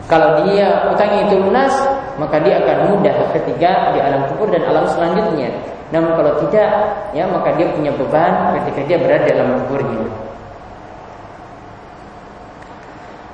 Kalau 0.06 0.44
dia 0.44 0.92
utangnya 0.92 1.26
itu 1.26 1.40
lunas, 1.40 1.72
maka 2.20 2.36
dia 2.44 2.60
akan 2.62 2.94
mudah 2.94 3.16
ketika 3.32 3.96
di 3.96 3.98
alam 3.98 4.28
kubur 4.30 4.52
dan 4.52 4.62
alam 4.68 4.84
selanjutnya. 4.92 5.50
Namun 5.90 6.16
kalau 6.16 6.32
tidak, 6.46 6.70
ya 7.12 7.24
maka 7.28 7.52
dia 7.56 7.68
punya 7.72 7.92
beban 7.92 8.56
ketika 8.60 8.80
dia 8.88 8.98
berada 9.00 9.28
dalam 9.28 9.60
kuburnya. 9.66 10.04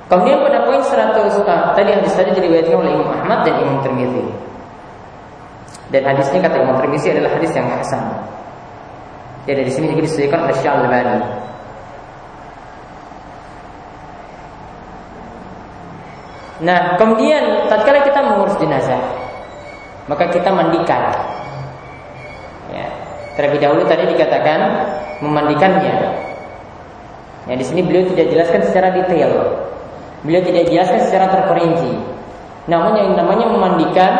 Kemudian 0.09 0.41
pada 0.41 0.65
poin 0.65 0.81
100 0.81 1.45
ah, 1.45 1.71
tadi 1.77 1.93
hadis 1.93 2.17
tadi 2.17 2.33
diriwayatkan 2.33 2.81
oleh 2.81 2.91
Imam 2.97 3.13
Ahmad 3.13 3.45
dan 3.45 3.61
Imam 3.61 3.77
Tirmizi. 3.85 4.25
Dan 5.89 6.05
hadis 6.05 6.29
ini 6.29 6.45
kata 6.45 6.61
Imam 6.61 6.77
Tirmizi 6.77 7.09
adalah 7.09 7.33
hadis 7.33 7.49
yang 7.57 7.65
hasan. 7.65 8.03
Jadi 9.49 9.65
di 9.65 9.71
sini 9.73 9.85
juga 9.89 10.05
disebutkan 10.05 10.39
oleh 10.45 10.57
Syalbani. 10.61 11.17
Nah, 16.59 16.99
kemudian 16.99 17.71
tatkala 17.71 18.03
kita 18.03 18.19
mengurus 18.19 18.53
jenazah, 18.59 18.99
maka 20.11 20.27
kita 20.29 20.51
mandikan. 20.51 21.15
Ya, 22.69 22.85
terlebih 23.39 23.63
dahulu 23.63 23.87
tadi 23.87 24.05
dikatakan 24.13 24.59
memandikannya. 25.23 25.97
Ya, 27.47 27.53
di 27.55 27.65
sini 27.65 27.81
beliau 27.81 28.05
tidak 28.13 28.29
jelaskan 28.29 28.61
secara 28.67 28.93
detail. 28.93 29.31
Beliau 30.21 30.43
tidak 30.43 30.67
jelaskan 30.67 31.01
secara 31.07 31.31
terperinci. 31.31 31.95
Namun 32.67 32.91
yang 32.93 33.09
namanya 33.15 33.49
memandikan, 33.49 34.13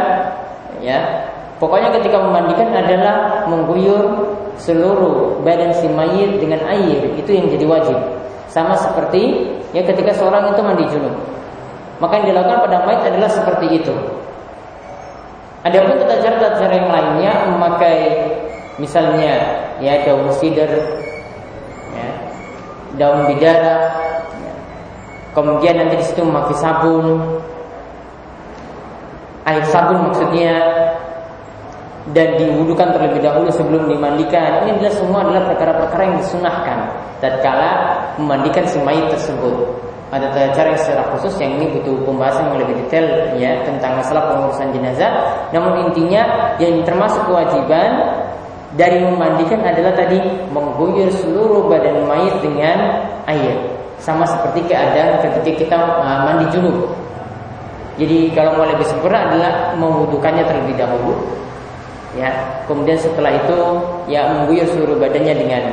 ya, 0.79 1.28
pokoknya 1.59 1.93
ketika 1.99 2.17
memandikan 2.17 2.71
adalah 2.73 3.45
mengguyur 3.45 4.33
seluruh 4.59 5.39
badan 5.45 5.71
si 5.75 5.87
mayit 5.91 6.39
dengan 6.39 6.63
air, 6.67 7.13
itu 7.15 7.29
yang 7.31 7.47
jadi 7.47 7.65
wajib. 7.67 7.97
Sama 8.49 8.73
seperti 8.75 9.51
ya 9.75 9.85
ketika 9.85 10.15
seorang 10.17 10.49
itu 10.51 10.61
mandi 10.65 10.83
junub. 10.89 11.15
Maka 11.99 12.23
yang 12.23 12.33
dilakukan 12.33 12.59
pada 12.65 12.77
mayit 12.87 13.01
adalah 13.05 13.29
seperti 13.29 13.83
itu. 13.83 13.93
Ada 15.67 15.83
pun 15.83 15.95
tata 15.99 16.15
cara-tata 16.23 16.55
cara 16.55 16.73
yang 16.73 16.89
lainnya 16.89 17.33
memakai 17.51 17.97
misalnya 18.79 19.35
ya 19.83 20.07
daun 20.07 20.31
sidar, 20.39 20.71
ya, 21.91 22.09
daun 22.95 23.27
bidara, 23.27 23.91
Kemudian 25.29 25.77
nanti 25.77 25.95
di 26.01 26.05
situ 26.09 26.25
memakai 26.25 26.57
sabun, 26.57 27.37
air 29.45 29.63
sabun 29.69 30.09
maksudnya, 30.09 30.57
dan 32.13 32.41
diwudukan 32.41 32.89
terlebih 32.95 33.21
dahulu 33.21 33.49
sebelum 33.53 33.85
dimandikan. 33.85 34.65
Ini 34.65 34.81
adalah 34.81 34.93
semua 34.93 35.19
adalah 35.25 35.43
perkara-perkara 35.53 36.01
yang 36.09 36.17
disunahkan 36.17 36.79
tatkala 37.21 37.71
memandikan 38.17 38.65
si 38.65 38.81
mayit 38.81 39.05
tersebut. 39.13 39.53
Ada 40.09 40.49
cara 40.57 40.73
yang 40.73 40.81
secara 40.81 41.05
khusus 41.13 41.37
yang 41.37 41.61
ini 41.61 41.69
butuh 41.69 42.01
pembahasan 42.01 42.49
yang 42.49 42.65
lebih 42.65 42.81
detail 42.81 43.05
ya 43.37 43.61
tentang 43.61 43.93
masalah 44.01 44.25
pengurusan 44.33 44.73
jenazah. 44.73 45.11
Namun 45.53 45.85
intinya 45.85 46.25
yang 46.57 46.81
termasuk 46.81 47.21
kewajiban 47.29 48.17
dari 48.73 49.05
memandikan 49.05 49.61
adalah 49.61 49.93
tadi 49.93 50.17
mengguyur 50.49 51.13
seluruh 51.13 51.69
badan 51.69 52.09
mayit 52.09 52.33
dengan 52.41 53.05
air 53.29 53.53
sama 54.01 54.25
seperti 54.25 54.65
keadaan 54.65 55.21
ketika 55.21 55.51
kita 55.61 55.77
uh, 55.77 56.25
mandi 56.25 56.49
junub. 56.57 56.89
Jadi 57.99 58.31
kalau 58.31 58.55
mau 58.55 58.65
lebih 58.65 58.87
sempurna 58.87 59.27
adalah 59.27 59.75
mewudukannya 59.75 60.41
terlebih 60.47 60.73
dahulu. 60.79 61.19
Ya, 62.17 62.29
kemudian 62.65 62.97
setelah 62.97 63.37
itu 63.37 63.57
ya 64.09 64.25
mengguyur 64.33 64.65
seluruh 64.65 64.97
badannya 64.97 65.35
dengan 65.35 65.63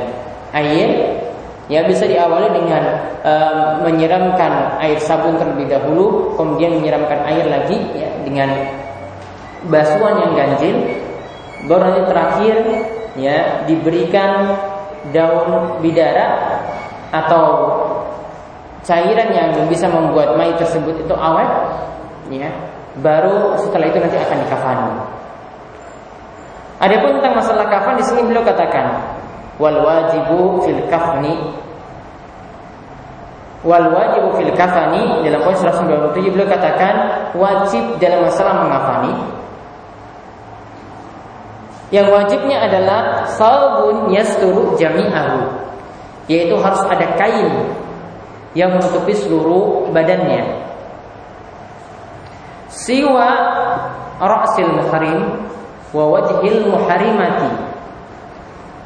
air. 0.53 1.17
Ya 1.67 1.83
bisa 1.83 2.07
diawali 2.07 2.55
dengan 2.55 2.83
um, 3.27 3.83
menyiramkan 3.83 4.79
air 4.79 4.95
sabun 5.03 5.35
terlebih 5.35 5.67
dahulu, 5.67 6.31
kemudian 6.39 6.79
menyiramkan 6.79 7.27
air 7.27 7.43
lagi 7.43 7.75
ya 7.91 8.07
dengan 8.23 8.49
basuhan 9.67 10.15
yang 10.23 10.31
ganjil. 10.37 10.77
Baru 11.67 11.81
nanti 11.91 12.01
terakhir 12.07 12.55
ya 13.19 13.67
diberikan 13.67 14.55
daun 15.11 15.81
bidara 15.83 16.27
atau 17.11 17.45
cairan 18.87 19.29
yang 19.35 19.49
bisa 19.67 19.91
membuat 19.91 20.39
mayat 20.39 20.55
tersebut 20.59 20.95
itu 21.03 21.15
awet 21.15 21.49
ya 22.31 22.47
baru 23.03 23.59
setelah 23.59 23.91
itu 23.91 23.99
nanti 23.99 24.17
akan 24.19 24.37
dikafani 24.47 24.91
Adapun 26.77 27.17
tentang 27.17 27.33
masalah 27.33 27.65
kafan 27.73 27.97
di 27.97 28.05
sini 28.05 28.21
beliau 28.21 28.45
katakan 28.45 29.01
wal 29.57 29.81
wajibu 29.81 30.61
fil 30.61 30.81
kafni. 30.93 31.33
Wal 33.65 33.89
wajibu 33.89 34.37
fil 34.37 34.53
kafani 34.53 35.25
dalam 35.25 35.41
poin 35.41 35.57
197 35.57 36.13
beliau 36.37 36.45
katakan 36.45 36.95
wajib 37.33 37.97
dalam 37.97 38.29
masalah 38.29 38.61
mengafani. 38.61 39.13
Yang 41.89 42.07
wajibnya 42.13 42.67
adalah 42.67 43.25
salbun 43.25 44.13
yasturu 44.13 44.77
jami'ahu. 44.77 45.65
Yaitu 46.27 46.59
harus 46.59 46.83
ada 46.85 47.15
kain 47.15 47.73
yang 48.53 48.75
menutupi 48.75 49.15
seluruh 49.15 49.89
badannya. 49.95 50.67
Siwa 52.67 53.29
ra'sil 54.19 54.69
muhrim 54.69 55.47
wa 55.91 56.05
wajhil 56.11 56.67
muharimati. 56.67 57.51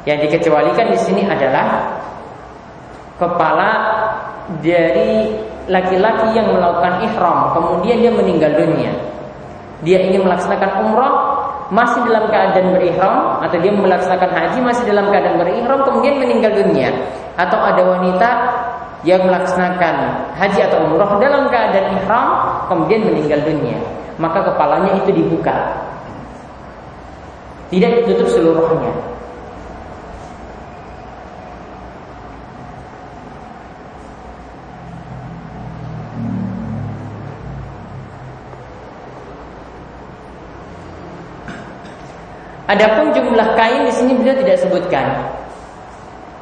Yang 0.02 0.18
dikecualikan 0.26 0.90
di 0.90 0.98
sini 0.98 1.22
adalah 1.26 1.98
kepala 3.22 3.70
dari 4.58 5.30
laki-laki 5.70 6.34
yang 6.34 6.50
melakukan 6.50 7.06
ihram 7.06 7.54
kemudian 7.54 8.02
dia 8.02 8.12
meninggal 8.12 8.50
dunia. 8.58 8.92
Dia 9.82 9.98
ingin 9.98 10.26
melaksanakan 10.26 10.70
umrah 10.86 11.14
masih 11.72 12.04
dalam 12.04 12.28
keadaan 12.28 12.76
berihram 12.76 13.40
atau 13.40 13.56
dia 13.56 13.72
melaksanakan 13.72 14.30
haji 14.30 14.58
masih 14.60 14.84
dalam 14.84 15.08
keadaan 15.08 15.40
berihram 15.40 15.80
kemudian 15.88 16.20
meninggal 16.20 16.52
dunia 16.52 16.92
atau 17.40 17.56
ada 17.56 17.80
wanita 17.80 18.30
yang 19.08 19.24
melaksanakan 19.24 19.94
haji 20.36 20.60
atau 20.68 20.84
umrah 20.84 21.16
dalam 21.16 21.48
keadaan 21.48 21.96
ihram 21.96 22.28
kemudian 22.68 23.08
meninggal 23.08 23.40
dunia 23.40 23.80
maka 24.20 24.44
kepalanya 24.52 25.00
itu 25.00 25.16
dibuka 25.16 25.72
tidak 27.72 28.04
ditutup 28.04 28.28
seluruhnya. 28.28 28.92
Adapun 42.68 43.12
jumlah 43.16 43.48
kain 43.56 43.88
di 43.88 43.92
sini 43.92 44.12
beliau 44.16 44.36
tidak 44.36 44.60
sebutkan. 44.60 45.32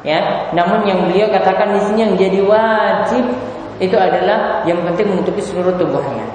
Ya, 0.03 0.51
namun 0.51 0.83
yang 0.83 1.07
beliau 1.07 1.31
katakan 1.31 1.75
di 1.75 1.81
sini 1.87 1.99
yang 2.07 2.13
jadi 2.19 2.39
wajib 2.43 3.23
itu 3.79 3.95
adalah 3.95 4.63
yang 4.67 4.79
penting 4.83 5.15
menutupi 5.15 5.39
seluruh 5.39 5.75
tubuhnya. 5.79 6.27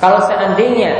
Kalau 0.00 0.20
seandainya 0.28 0.96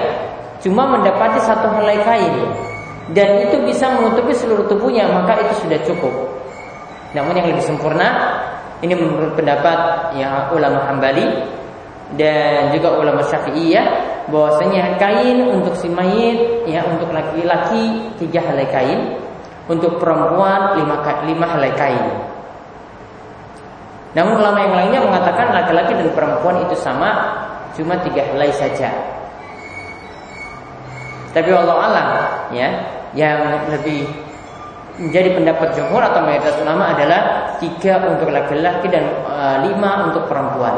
cuma 0.65 0.87
mendapati 0.87 1.41
satu 1.43 1.73
helai 1.77 1.99
kain 2.07 2.72
dan 3.11 3.51
itu 3.51 3.59
bisa 3.67 3.91
menutupi 3.99 4.31
seluruh 4.31 4.71
tubuhnya 4.71 5.11
maka 5.11 5.43
itu 5.43 5.67
sudah 5.67 5.79
cukup. 5.83 6.15
Namun 7.19 7.35
yang 7.35 7.51
lebih 7.51 7.67
sempurna 7.67 8.39
ini 8.79 8.95
menurut 8.95 9.35
pendapat 9.35 10.15
ya 10.15 10.51
ulama 10.55 10.87
Hambali 10.87 11.27
dan 12.15 12.71
juga 12.71 12.95
ulama 12.95 13.27
Syafi'iyah 13.27 14.13
bahwasanya 14.31 15.01
kain 15.03 15.51
untuk 15.51 15.75
si 15.75 15.91
mayit 15.91 16.69
ya 16.69 16.87
untuk 16.87 17.11
laki-laki 17.11 18.15
tiga 18.23 18.39
helai 18.43 18.69
kain, 18.71 19.19
untuk 19.67 19.99
perempuan 19.99 20.79
lima, 20.79 21.03
lima 21.27 21.47
helai 21.59 21.73
kain. 21.75 22.07
Namun 24.13 24.45
ulama 24.45 24.59
yang 24.61 24.75
lainnya 24.77 25.01
mengatakan 25.09 25.57
laki-laki 25.57 25.97
dan 25.97 26.09
perempuan 26.13 26.61
itu 26.69 26.77
sama, 26.77 27.33
cuma 27.73 27.97
tiga 28.05 28.29
helai 28.29 28.53
saja. 28.53 28.93
Tapi 31.33 31.49
Allah 31.49 31.77
alam 31.81 32.09
ya 32.53 32.69
yang 33.17 33.69
lebih 33.73 34.05
menjadi 35.01 35.33
pendapat 35.33 35.69
jumhur 35.73 36.05
atau 36.05 36.21
mayoritas 36.21 36.57
ulama 36.61 36.93
adalah 36.93 37.53
tiga 37.57 37.97
untuk 38.05 38.29
laki-laki 38.29 38.93
dan 38.93 39.09
e, 39.25 39.37
lima 39.69 40.13
untuk 40.13 40.29
perempuan. 40.29 40.77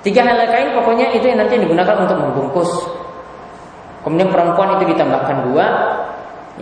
Tiga 0.00 0.22
hal 0.24 0.38
kain 0.48 0.72
pokoknya 0.72 1.12
itu 1.12 1.26
yang 1.28 1.44
nanti 1.44 1.60
digunakan 1.60 1.96
untuk 2.06 2.16
membungkus. 2.16 2.70
Kemudian 4.06 4.30
perempuan 4.30 4.78
itu 4.78 4.94
ditambahkan 4.94 5.50
dua, 5.50 5.66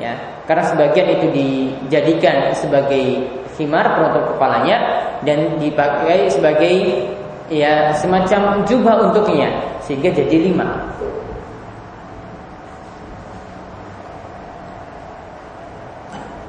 ya, 0.00 0.16
karena 0.48 0.64
sebagian 0.64 1.08
itu 1.20 1.26
dijadikan 1.28 2.56
sebagai 2.56 3.28
himar 3.60 3.84
penutup 4.00 4.34
kepalanya 4.34 4.76
dan 5.28 5.60
dipakai 5.60 6.32
sebagai 6.32 7.04
ya 7.52 7.92
semacam 7.92 8.64
jubah 8.64 9.11
untuknya 9.11 9.52
sehingga 9.85 10.09
jadi 10.12 10.48
lima. 10.48 10.94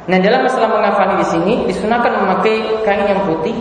Nah 0.06 0.22
dalam 0.22 0.46
masalah 0.46 0.70
mengafani 0.70 1.18
di 1.18 1.28
sini 1.28 1.54
disunahkan 1.66 2.14
memakai 2.14 2.86
kain 2.86 3.10
yang 3.10 3.26
putih. 3.26 3.58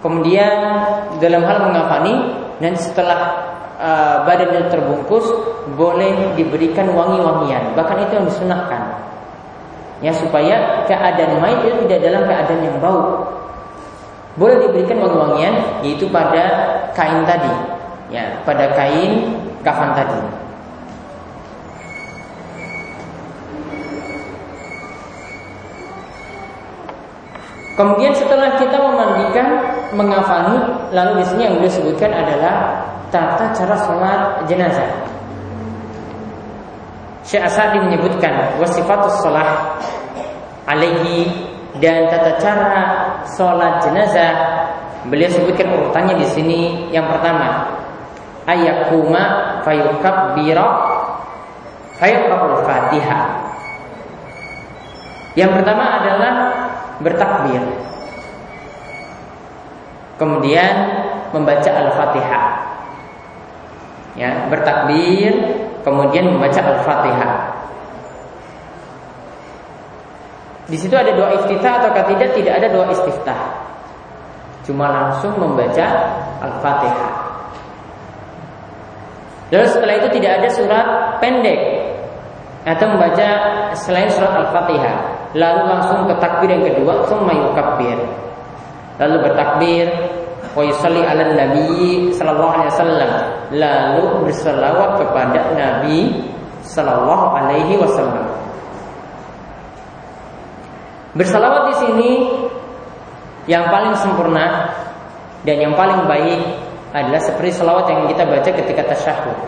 Kemudian 0.00 0.52
dalam 1.20 1.44
hal 1.44 1.68
mengafani 1.68 2.14
dan 2.64 2.72
setelah 2.72 3.20
uh, 3.76 4.24
badannya 4.24 4.72
terbungkus 4.72 5.28
boleh 5.76 6.32
diberikan 6.32 6.88
wangi-wangian. 6.96 7.76
Bahkan 7.76 8.08
itu 8.08 8.12
yang 8.16 8.26
disunahkan. 8.26 8.82
Ya 10.00 10.16
supaya 10.16 10.88
keadaan 10.88 11.44
mayat 11.44 11.60
itu 11.68 11.84
tidak 11.84 12.00
dalam 12.00 12.22
keadaan 12.24 12.60
yang 12.64 12.76
bau. 12.80 13.28
Boleh 14.40 14.56
diberikan 14.64 15.04
wangi-wangian 15.04 15.84
yaitu 15.84 16.08
pada 16.08 16.48
kain 16.96 17.28
tadi. 17.28 17.52
Ya, 18.08 18.40
pada 18.48 18.72
kain 18.72 19.36
kafan 19.60 19.92
tadi. 19.92 20.20
Kemudian 27.76 28.12
setelah 28.12 28.60
kita 28.60 28.76
memandikan, 28.76 29.48
mengafani, 29.96 30.56
lalu 30.92 31.20
di 31.20 31.24
sini 31.32 31.42
yang 31.48 31.54
beliau 31.56 31.72
sebutkan 31.72 32.12
adalah 32.12 32.84
tata 33.08 33.56
cara 33.56 33.76
sholat 33.88 34.20
jenazah. 34.44 34.90
Syekh 37.24 37.40
Asadi 37.40 37.80
menyebutkan 37.80 38.60
wasifatus 38.60 39.24
sholat 39.24 39.80
alaihi 40.68 41.49
dan 41.80 42.12
tata 42.12 42.36
cara 42.36 42.84
sholat 43.24 43.80
jenazah. 43.82 44.36
Beliau 45.08 45.32
sebutkan 45.32 45.72
urutannya 45.72 46.20
di 46.20 46.28
sini. 46.28 46.60
Yang 46.92 47.16
pertama, 47.16 47.72
ayakuma 48.44 49.24
fayukabbira 49.64 50.68
fayuqra'ul 51.96 52.60
fatihah. 52.68 53.24
Yang 55.40 55.50
pertama 55.56 55.84
adalah 56.04 56.32
bertakbir. 57.00 57.64
Kemudian 60.20 60.74
membaca 61.32 61.70
Al-Fatihah. 61.70 62.46
Ya, 64.20 64.52
bertakbir, 64.52 65.32
kemudian 65.80 66.28
membaca 66.28 66.60
Al-Fatihah. 66.60 67.49
Di 70.70 70.78
situ 70.78 70.94
ada 70.94 71.10
doa 71.10 71.34
iftitah 71.34 71.82
atau 71.82 71.90
tidak? 72.06 72.30
Tidak 72.32 72.54
ada 72.54 72.70
doa 72.70 72.86
istiftah. 72.94 73.40
Cuma 74.62 74.86
langsung 74.86 75.34
membaca 75.34 75.86
Al-Fatihah. 76.38 77.12
Lalu 79.50 79.66
setelah 79.66 79.94
itu 79.98 80.08
tidak 80.14 80.32
ada 80.38 80.48
surat 80.54 80.86
pendek 81.18 81.58
atau 82.62 82.86
membaca 82.86 83.28
selain 83.74 84.06
surat 84.14 84.30
Al-Fatihah 84.30 85.20
lalu 85.34 85.62
langsung 85.70 86.00
ke 86.10 86.14
takbir 86.18 86.50
yang 86.50 86.64
kedua 86.66 87.06
summa 87.06 87.30
yukabbir 87.30 87.98
lalu 88.98 89.16
bertakbir 89.22 89.86
wa 90.58 90.62
yusalli 90.66 91.06
ala 91.06 91.22
nabi 91.30 92.10
sallallahu 92.10 92.52
alaihi 92.58 92.70
wasallam 92.74 93.12
lalu 93.54 94.04
berselawat 94.26 94.90
kepada 94.98 95.40
nabi 95.54 96.26
sallallahu 96.66 97.30
alaihi 97.38 97.78
wasallam 97.78 98.26
bersalawat 101.16 101.62
di 101.70 101.74
sini 101.82 102.10
yang 103.50 103.66
paling 103.72 103.96
sempurna 103.98 104.70
Dan 105.40 105.56
yang 105.56 105.72
paling 105.72 106.04
baik 106.04 106.40
adalah 106.92 107.20
seperti 107.22 107.56
selawat 107.56 107.88
yang 107.88 108.04
kita 108.12 108.28
baca 108.28 108.50
ketika 108.50 108.82
tasyahud. 108.92 109.38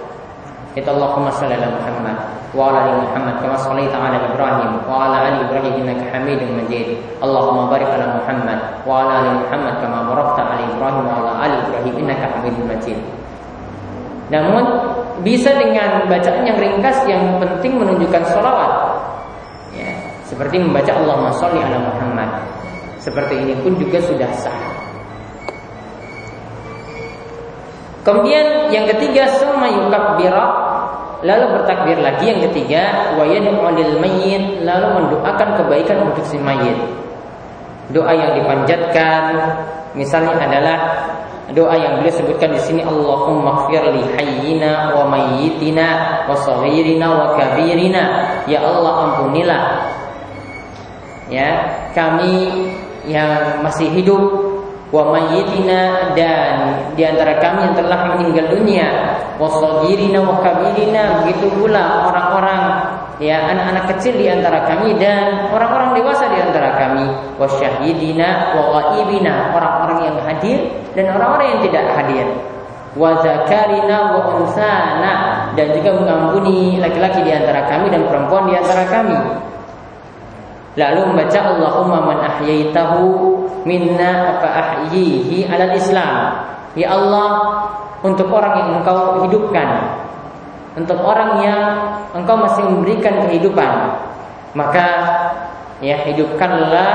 Itu 0.73 0.89
Allahumma 0.89 1.29
salli 1.37 1.53
ala 1.53 1.69
Muhammad 1.69 2.17
wa 2.57 2.73
ala 2.73 2.89
ali 2.89 2.93
Muhammad 3.05 3.45
kama 3.45 3.61
shallaita 3.61 3.93
ala 3.93 4.25
Ibrahim 4.25 4.73
wa 4.89 5.05
ala 5.05 5.17
ali 5.29 5.45
Ibrahim 5.45 5.85
innaka 5.85 6.17
Hamidum 6.17 6.65
Majid. 6.65 6.97
Allahumma 7.21 7.69
barik 7.69 7.93
ala 7.93 8.17
Muhammad 8.17 8.59
wa 8.89 9.05
ala 9.05 9.13
ali 9.21 9.31
Muhammad 9.37 9.75
kama 9.85 9.99
barakta 10.09 10.41
ala 10.49 10.65
Ibrahim 10.65 11.05
wa 11.05 11.15
ala 11.21 11.33
ali 11.45 11.57
Ibrahim 11.61 11.95
innaka 12.09 12.25
Hamidum 12.41 12.65
Majid. 12.73 12.99
Namun 14.33 14.65
bisa 15.21 15.53
dengan 15.61 16.09
bacaan 16.09 16.41
yang 16.49 16.57
ringkas 16.57 17.05
yang 17.05 17.37
penting 17.37 17.77
menunjukkan 17.77 18.33
sholawat. 18.33 18.92
Seperti 20.33 20.57
membaca 20.65 20.97
Allahumma 20.97 21.29
sholli 21.37 21.61
ala 21.61 21.93
Muhammad. 21.93 22.31
Seperti 23.05 23.37
ini 23.37 23.53
pun 23.61 23.77
juga 23.77 24.01
sudah 24.01 24.33
sah. 24.33 24.61
Kemudian 28.01 28.73
yang 28.73 28.89
ketiga 28.89 29.29
summa 29.37 29.69
yukabbira 29.69 30.45
lalu 31.21 31.45
bertakbir 31.55 32.01
lagi 32.01 32.33
yang 32.33 32.41
ketiga 32.49 33.13
wa 33.15 33.29
yad'u 33.29 33.61
mayyit 34.01 34.65
lalu 34.65 34.87
mendoakan 35.05 35.49
kebaikan 35.61 36.11
untuk 36.11 36.25
si 36.25 36.41
mayit. 36.41 36.81
Doa 37.93 38.17
yang 38.17 38.33
dipanjatkan 38.41 39.23
misalnya 39.93 40.35
adalah 40.49 40.79
doa 41.53 41.77
yang 41.77 42.01
beliau 42.01 42.17
sebutkan 42.17 42.57
di 42.57 42.61
sini 42.65 42.81
Allahumma 42.81 43.69
ighfir 43.69 43.85
li 43.93 44.03
hayyina 44.17 44.97
wa 44.97 45.05
mayyitina 45.13 45.89
wa 46.25 46.35
saghirina 46.41 47.07
wa 47.07 47.27
kabirina 47.37 48.03
ya 48.49 48.65
Allah 48.65 49.13
ampunilah 49.13 49.63
ya 51.33 51.51
kami 51.97 52.69
yang 53.09 53.65
masih 53.65 53.89
hidup 53.89 54.21
wa 54.93 55.09
mayyitina 55.09 56.13
dan 56.13 56.77
di 56.93 57.03
antara 57.09 57.41
kami 57.41 57.65
yang 57.65 57.75
telah 57.81 58.13
meninggal 58.13 58.53
dunia 58.53 59.17
wa 59.41 59.49
saghirina 59.49 60.21
wa 60.21 60.45
kabirina 60.45 61.25
begitu 61.25 61.49
pula 61.57 62.13
orang-orang 62.13 62.63
ya 63.17 63.41
anak-anak 63.49 63.97
kecil 63.97 64.21
di 64.21 64.29
antara 64.29 64.69
kami 64.69 64.93
dan 65.01 65.49
orang-orang 65.49 65.97
dewasa 65.97 66.29
di 66.29 66.39
antara 66.45 66.77
kami 66.77 67.09
wa 67.41 67.49
syahidina 67.49 68.53
wa 68.53 68.63
ghaibina 68.69 69.57
orang-orang 69.57 69.99
yang 70.13 70.17
hadir 70.29 70.59
dan 70.93 71.09
orang-orang 71.17 71.57
yang 71.57 71.61
tidak 71.65 71.85
hadir 71.97 72.27
wa 72.93 73.17
zakarina 73.25 73.99
wa 74.13 74.21
unsana 74.37 75.15
dan 75.57 75.73
juga 75.73 75.97
mengampuni 75.97 76.77
laki-laki 76.77 77.25
di 77.25 77.33
antara 77.33 77.65
kami 77.65 77.89
dan 77.89 78.05
perempuan 78.05 78.53
di 78.53 78.55
antara 78.61 78.85
kami 78.93 79.17
lalu 80.77 81.01
membaca 81.13 81.39
Allahumma 81.41 81.99
man 82.09 82.19
ahyaitahu 82.25 83.05
minna 83.69 84.39
apa 84.39 84.49
ahyihi 84.49 85.45
alal 85.49 85.75
Islam. 85.77 86.17
Ya 86.73 86.97
Allah, 86.97 87.31
untuk 88.01 88.33
orang 88.33 88.55
yang 88.57 88.71
engkau 88.81 89.21
hidupkan, 89.29 90.01
untuk 90.73 90.97
orang 91.05 91.45
yang 91.45 91.65
engkau 92.17 92.41
masih 92.41 92.65
memberikan 92.65 93.29
kehidupan, 93.29 94.01
maka 94.57 94.89
ya 95.85 96.01
hidupkanlah 96.09 96.91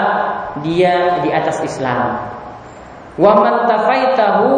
dia 0.66 1.22
di 1.22 1.30
atas 1.30 1.62
Islam. 1.62 2.18
Wa 3.18 3.34
man 3.38 3.70
tafaitahu 3.70 4.50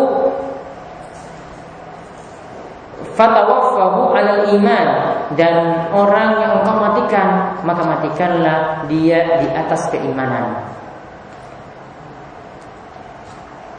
fatawaffahu 3.19 4.15
alal 4.15 4.43
iman 4.55 4.87
dan 5.37 5.85
orang 5.93 6.41
yang 6.41 6.51
engkau 6.61 6.75
matikan 6.81 7.53
maka 7.61 7.83
matikanlah 7.85 8.59
dia 8.89 9.43
di 9.43 9.47
atas 9.53 9.89
keimanan. 9.93 10.65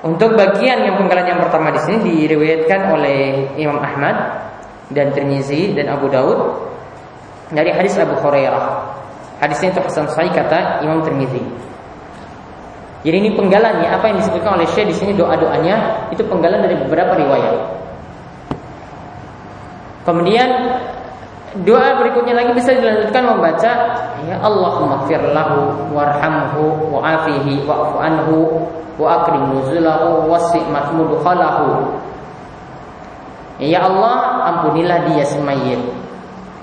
Untuk 0.01 0.33
bagian 0.33 0.81
yang 0.87 0.97
penggalan 0.97 1.27
yang 1.29 1.41
pertama 1.45 1.77
di 1.77 1.81
sini 1.85 1.99
diriwayatkan 2.25 2.81
oleh 2.89 3.21
Imam 3.61 3.77
Ahmad 3.83 4.17
dan 4.89 5.13
Tirmizi 5.13 5.77
dan 5.77 5.93
Abu 5.93 6.09
Daud 6.09 6.39
dari 7.53 7.69
hadis 7.75 8.01
Abu 8.01 8.17
Hurairah. 8.17 8.97
Hadis 9.45 9.61
ini 9.61 9.73
terpesan 9.77 10.09
sahih 10.13 10.33
kata 10.33 10.85
Imam 10.87 11.05
Tirmizi. 11.05 11.43
Jadi 13.01 13.17
ini 13.17 13.31
penggalannya 13.33 13.89
apa 13.89 14.13
yang 14.13 14.21
disebutkan 14.21 14.61
oleh 14.61 14.69
Syekh 14.73 14.93
di 14.93 14.97
sini 14.97 15.13
doa-doanya 15.17 16.09
itu 16.13 16.21
penggalan 16.29 16.65
dari 16.65 16.77
beberapa 16.81 17.17
riwayat. 17.17 17.57
Kemudian 20.05 20.49
doa 21.51 21.99
berikutnya 21.99 22.39
lagi 22.39 22.55
bisa 22.55 22.71
dilanjutkan 22.79 23.27
membaca 23.27 23.73
ya 24.23 24.37
Allahumma 24.39 25.03
fir 25.11 25.19
lahu 25.19 25.75
warhamhu 25.91 26.95
wa'afihi 26.95 27.67
wa'fu 27.67 27.97
anhu 27.99 28.37
wa 28.95 29.07
akrim 29.19 29.51
nuzulahu 29.51 30.31
wasi' 30.31 30.63
mudkhalahu 30.71 31.91
Ya 33.61 33.85
Allah 33.85 34.41
ampunilah 34.49 35.05
dia 35.13 35.21
semayit 35.29 35.85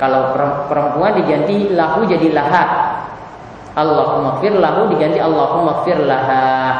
Kalau 0.02 0.34
perempuan 0.65 1.13
diganti 1.13 1.69
lahu 1.69 2.02
jadi 2.10 2.34
laha. 2.34 2.65
Allahumma 3.78 4.41
fir 4.41 4.58
lahu 4.58 4.89
diganti 4.89 5.21
Allahumma 5.21 5.86
fir 5.86 6.02
laha. 6.02 6.73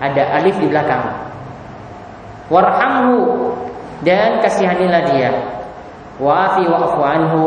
Ada 0.00 0.40
alif 0.40 0.56
di 0.56 0.72
belakang. 0.72 1.12
Warhamhu 2.48 3.52
Dan 4.00 4.40
kasihanilah 4.40 5.02
dia 5.12 5.53
Wa'afi 6.18 6.64
wa'afu 6.66 7.00
anhu. 7.02 7.42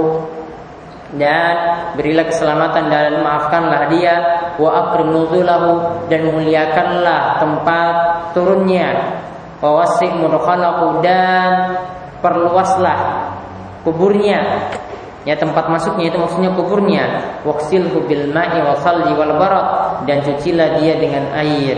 Dan 1.16 1.56
berilah 1.96 2.28
keselamatan 2.28 2.92
dan 2.92 3.24
maafkanlah 3.24 3.88
dia. 3.88 4.16
Wa 4.60 4.92
akrim 4.92 5.16
nuzulahu 5.16 6.04
dan 6.12 6.28
muliakanlah 6.32 7.40
tempat 7.40 7.96
turunnya. 8.36 9.20
Wa 9.64 9.84
wasi' 9.84 10.12
mudkhalahu 10.12 11.00
dan 11.00 11.80
perluaslah 12.20 13.32
kuburnya. 13.88 14.68
Ya 15.28 15.36
tempat 15.36 15.68
masuknya 15.68 16.08
itu 16.08 16.18
maksudnya 16.20 16.52
kuburnya. 16.56 17.04
Waqsilhu 17.44 18.08
bil 18.08 18.32
ma'i 18.32 18.64
wa 18.64 18.76
salji 18.80 19.12
wal 19.16 19.36
barat 19.36 20.00
dan 20.08 20.24
cucilah 20.24 20.80
dia 20.80 20.96
dengan 21.00 21.28
air. 21.36 21.76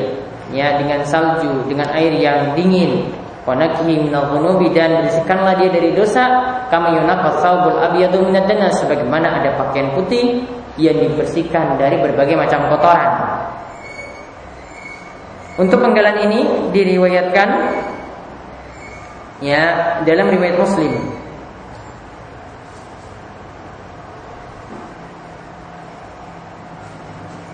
Ya 0.53 0.77
dengan 0.81 1.05
salju 1.05 1.65
dengan 1.69 1.89
air 1.93 2.13
yang 2.13 2.53
dingin 2.57 3.09
wa 3.49 3.57
nakhi 3.57 3.97
minadh 3.97 4.29
dan 4.77 5.09
bersihkanlah 5.09 5.57
dia 5.57 5.73
dari 5.73 5.97
dosa 5.97 6.29
kama 6.69 6.93
yunaqqa 7.01 7.41
thawbul 7.41 7.81
abyadu 7.81 8.21
minad 8.21 8.45
danas 8.45 8.77
sebagaimana 8.77 9.41
ada 9.41 9.57
pakaian 9.57 9.89
putih 9.97 10.45
yang 10.77 11.01
dibersihkan 11.01 11.81
dari 11.81 11.97
berbagai 11.97 12.37
macam 12.37 12.69
kotoran. 12.69 13.11
Untuk 15.57 15.81
penggalan 15.81 16.29
ini 16.29 16.39
diriwayatkan 16.71 17.49
ya 19.41 19.63
dalam 20.05 20.29
riwayat 20.29 20.55
Muslim. 20.55 20.93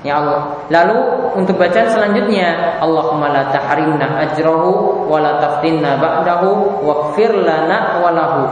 Ya 0.06 0.22
Allah. 0.22 0.62
Lalu 0.70 0.98
untuk 1.34 1.58
bacaan 1.58 1.90
selanjutnya, 1.90 2.78
Allahumma 2.78 3.34
la 3.34 3.50
tahrimna 3.50 4.22
ajrahu 4.30 5.10
wa 5.10 5.18
la 5.18 5.42
taftinna 5.42 5.98
ba'dahu 5.98 6.86
waghfir 6.86 7.34
lana 7.34 7.98
wa 7.98 8.14
lahu. 8.14 8.44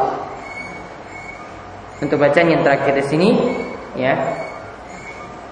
Untuk 2.01 2.17
bacaan 2.17 2.49
yang 2.49 2.65
terakhir 2.65 2.97
di 2.97 3.05
sini, 3.05 3.29
ya. 3.93 4.17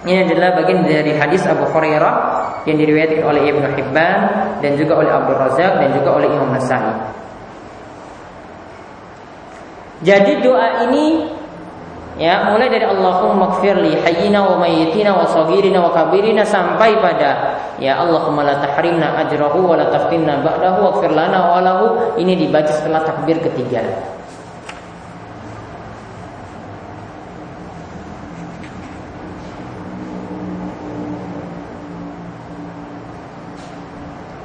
Ini 0.02 0.26
adalah 0.26 0.58
bagian 0.58 0.82
dari 0.82 1.14
hadis 1.14 1.46
Abu 1.46 1.70
Hurairah 1.70 2.16
yang 2.66 2.82
diriwayatkan 2.82 3.22
oleh 3.22 3.54
Ibnu 3.54 3.70
Hibban 3.78 4.20
dan 4.58 4.72
juga 4.74 4.98
oleh 5.06 5.14
Abdul 5.14 5.38
Razak 5.38 5.86
dan 5.86 5.90
juga 5.94 6.18
oleh 6.18 6.28
Imam 6.34 6.50
Nasai. 6.50 6.98
Jadi 10.02 10.42
doa 10.42 10.90
ini 10.90 11.30
ya 12.22 12.46
mulai 12.54 12.70
dari 12.70 12.86
Allahumma 12.86 13.58
gfirli 13.58 13.98
hayyina 13.98 14.46
wa 14.46 14.62
mayyitina 14.62 15.18
wa 15.18 15.26
saghirina 15.26 15.82
wa 15.82 15.90
kabirina 15.90 16.46
sampai 16.46 17.02
pada 17.02 17.58
ya 17.82 17.98
Allahumma 17.98 18.46
la 18.46 18.62
tahrimna 18.62 19.18
ajrahu 19.26 19.66
wa 19.66 19.74
la 19.74 19.90
taftinna 19.90 20.46
ba'dahu 20.46 20.86
waghfir 20.86 21.10
lana 21.18 21.50
wa 21.50 21.58
lahu 21.66 21.86
ini 22.22 22.38
dibaca 22.38 22.70
setelah 22.70 23.02
takbir 23.02 23.42
ketiga. 23.42 23.82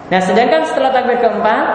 Nah, 0.06 0.22
sedangkan 0.22 0.64
setelah 0.64 0.94
takbir 0.94 1.18
keempat, 1.18 1.66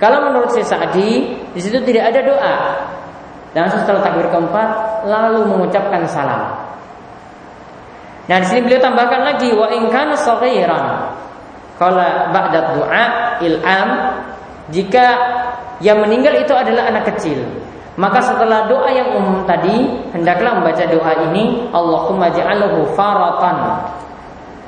kalau 0.00 0.26
menurut 0.26 0.48
Syekh 0.48 0.64
Sa'di, 0.64 1.38
di 1.52 1.60
situ 1.60 1.76
tidak 1.84 2.08
ada 2.08 2.20
doa. 2.24 2.56
Dan 3.56 3.68
setelah 3.72 4.04
takbir 4.04 4.28
keempat, 4.28 4.68
lalu 5.08 5.48
mengucapkan 5.48 6.04
salam. 6.04 6.68
Nah, 8.28 8.36
di 8.44 8.46
sini 8.48 8.60
beliau 8.68 8.84
tambahkan 8.84 9.24
lagi 9.24 9.48
wa 9.56 9.72
in 9.72 9.88
kana 9.88 10.12
saghiran. 10.12 11.16
Qala 11.80 12.28
ba'da 12.34 12.76
du'a 12.76 13.04
il'am 13.40 13.88
jika 14.68 15.06
yang 15.80 16.02
meninggal 16.04 16.36
itu 16.36 16.52
adalah 16.52 16.90
anak 16.92 17.14
kecil, 17.14 17.40
maka 17.96 18.20
setelah 18.22 18.68
doa 18.68 18.90
yang 18.92 19.16
umum 19.16 19.42
tadi, 19.48 20.06
hendaklah 20.12 20.60
membaca 20.60 20.84
doa 20.86 21.12
ini, 21.30 21.66
Allahumma 21.72 22.28
ja'alhu 22.30 22.92
faratan 22.92 23.88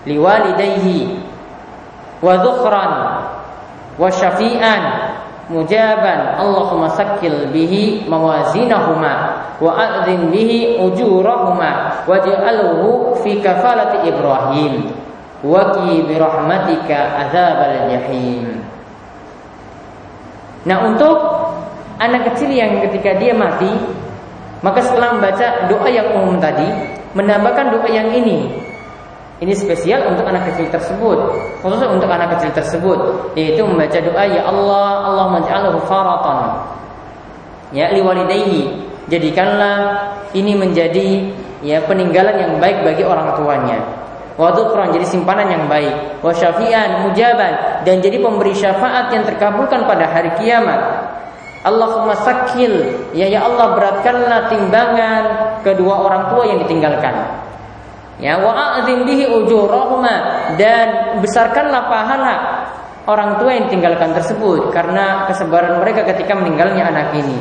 liwalidayhi 0.08 1.20
wa 2.24 2.34
dhukhran 2.40 2.92
wa 4.00 4.08
syafi'an 4.08 4.82
mujaban. 5.50 6.38
Allahumma 6.38 6.88
sakil 6.94 7.50
bihi 7.50 8.06
mawazinahuma 8.06 9.12
wa 9.58 9.70
adzim 9.74 10.30
bihi 10.30 10.78
ujurahuma 10.78 12.06
waj'alhu 12.06 13.18
fi 13.20 13.42
kafalati 13.42 14.08
Ibrahim. 14.08 14.94
Wa 15.42 15.74
qi 15.74 16.06
bi 16.06 16.14
rahmatika 16.16 17.26
adzabal 17.26 17.90
jahim. 17.90 18.62
Nah 20.64 20.78
untuk 20.86 21.16
anak 21.98 22.32
kecil 22.32 22.52
yang 22.52 22.80
ketika 22.88 23.18
dia 23.18 23.34
mati 23.34 23.68
maka 24.60 24.84
setelah 24.84 25.16
membaca 25.16 25.68
doa 25.72 25.88
yang 25.88 26.12
umum 26.16 26.36
tadi 26.36 26.68
menambahkan 27.16 27.72
doa 27.72 27.88
yang 27.88 28.12
ini 28.12 28.69
ini 29.40 29.57
spesial 29.57 30.05
untuk 30.12 30.29
anak 30.29 30.53
kecil 30.53 30.68
tersebut, 30.68 31.16
khusus 31.64 31.81
untuk 31.88 32.12
anak 32.12 32.37
kecil 32.37 32.53
tersebut, 32.53 32.98
yaitu 33.33 33.64
membaca 33.64 33.96
doa 33.96 34.24
ya 34.29 34.44
Allah, 34.44 34.88
Allah 35.09 35.26
menj'alhu 35.33 35.81
faratan. 35.88 36.61
Ya 37.72 37.88
liwalidayhi, 37.88 38.85
jadikanlah 39.09 39.96
ini 40.37 40.53
menjadi 40.53 41.33
ya 41.64 41.81
peninggalan 41.88 42.37
yang 42.37 42.53
baik 42.61 42.85
bagi 42.85 43.00
orang 43.00 43.33
tuanya. 43.40 43.81
Wa 44.37 44.53
jadi 44.92 45.09
simpanan 45.09 45.48
yang 45.48 45.64
baik. 45.72 46.20
Wa 46.20 46.37
syafi'an 46.37 47.09
mujaban 47.09 47.85
dan 47.88 48.05
jadi 48.05 48.20
pemberi 48.20 48.53
syafaat 48.53 49.09
yang 49.09 49.24
terkabulkan 49.24 49.88
pada 49.88 50.05
hari 50.05 50.37
kiamat. 50.37 50.81
Allahumma 51.64 52.12
sakil 52.16 52.92
ya 53.16 53.24
ya 53.29 53.44
Allah 53.44 53.72
beratkanlah 53.72 54.48
timbangan 54.53 55.22
kedua 55.61 56.09
orang 56.09 56.33
tua 56.33 56.44
yang 56.48 56.59
ditinggalkan 56.64 57.40
Ya 58.20 58.37
wa 58.37 58.85
bihi 58.85 59.24
ujurahuma. 59.33 60.16
Dan 60.61 61.18
besarkanlah 61.24 61.88
pahala 61.88 62.35
orang 63.09 63.40
tua 63.40 63.56
yang 63.56 63.66
tinggalkan 63.72 64.12
tersebut 64.12 64.68
karena 64.70 65.24
kesabaran 65.24 65.80
mereka 65.80 66.04
ketika 66.04 66.37
meninggalnya 66.37 66.85
anak 66.92 67.16
ini. 67.16 67.40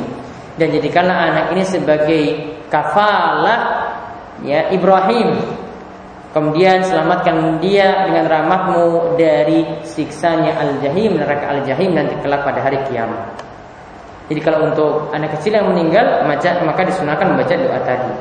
Dan 0.56 0.72
jadikanlah 0.72 1.16
anak 1.30 1.46
ini 1.52 1.64
sebagai 1.68 2.22
kafalah 2.72 3.60
ya 4.40 4.72
Ibrahim. 4.72 5.36
Kemudian 6.30 6.86
selamatkan 6.86 7.58
dia 7.58 8.06
dengan 8.06 8.30
rahmatmu 8.30 9.18
dari 9.18 9.66
siksanya 9.82 10.62
al-jahim 10.62 11.18
neraka 11.18 11.58
al-jahim 11.58 11.90
nanti 11.90 12.14
kelak 12.22 12.46
pada 12.46 12.62
hari 12.62 12.78
kiamat. 12.86 13.34
Jadi 14.30 14.40
kalau 14.46 14.70
untuk 14.70 15.10
anak 15.10 15.34
kecil 15.34 15.58
yang 15.58 15.66
meninggal 15.74 16.22
maka 16.22 16.86
disunahkan 16.86 17.34
membaca 17.34 17.50
doa 17.50 17.82
tadi 17.82 18.14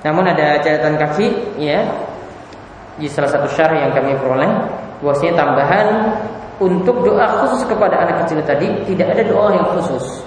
Namun 0.00 0.24
ada 0.24 0.60
catatan 0.64 0.96
kaki 0.96 1.26
ya 1.60 1.84
di 2.96 3.08
salah 3.08 3.28
satu 3.28 3.48
syarah 3.52 3.88
yang 3.88 3.92
kami 3.92 4.16
peroleh 4.16 4.48
bahwasanya 5.00 5.34
tambahan 5.36 5.86
untuk 6.60 7.00
doa 7.04 7.40
khusus 7.44 7.64
kepada 7.64 8.04
anak 8.04 8.24
kecil 8.24 8.40
tadi 8.44 8.68
tidak 8.88 9.16
ada 9.16 9.22
doa 9.24 9.48
yang 9.56 9.66
khusus. 9.76 10.24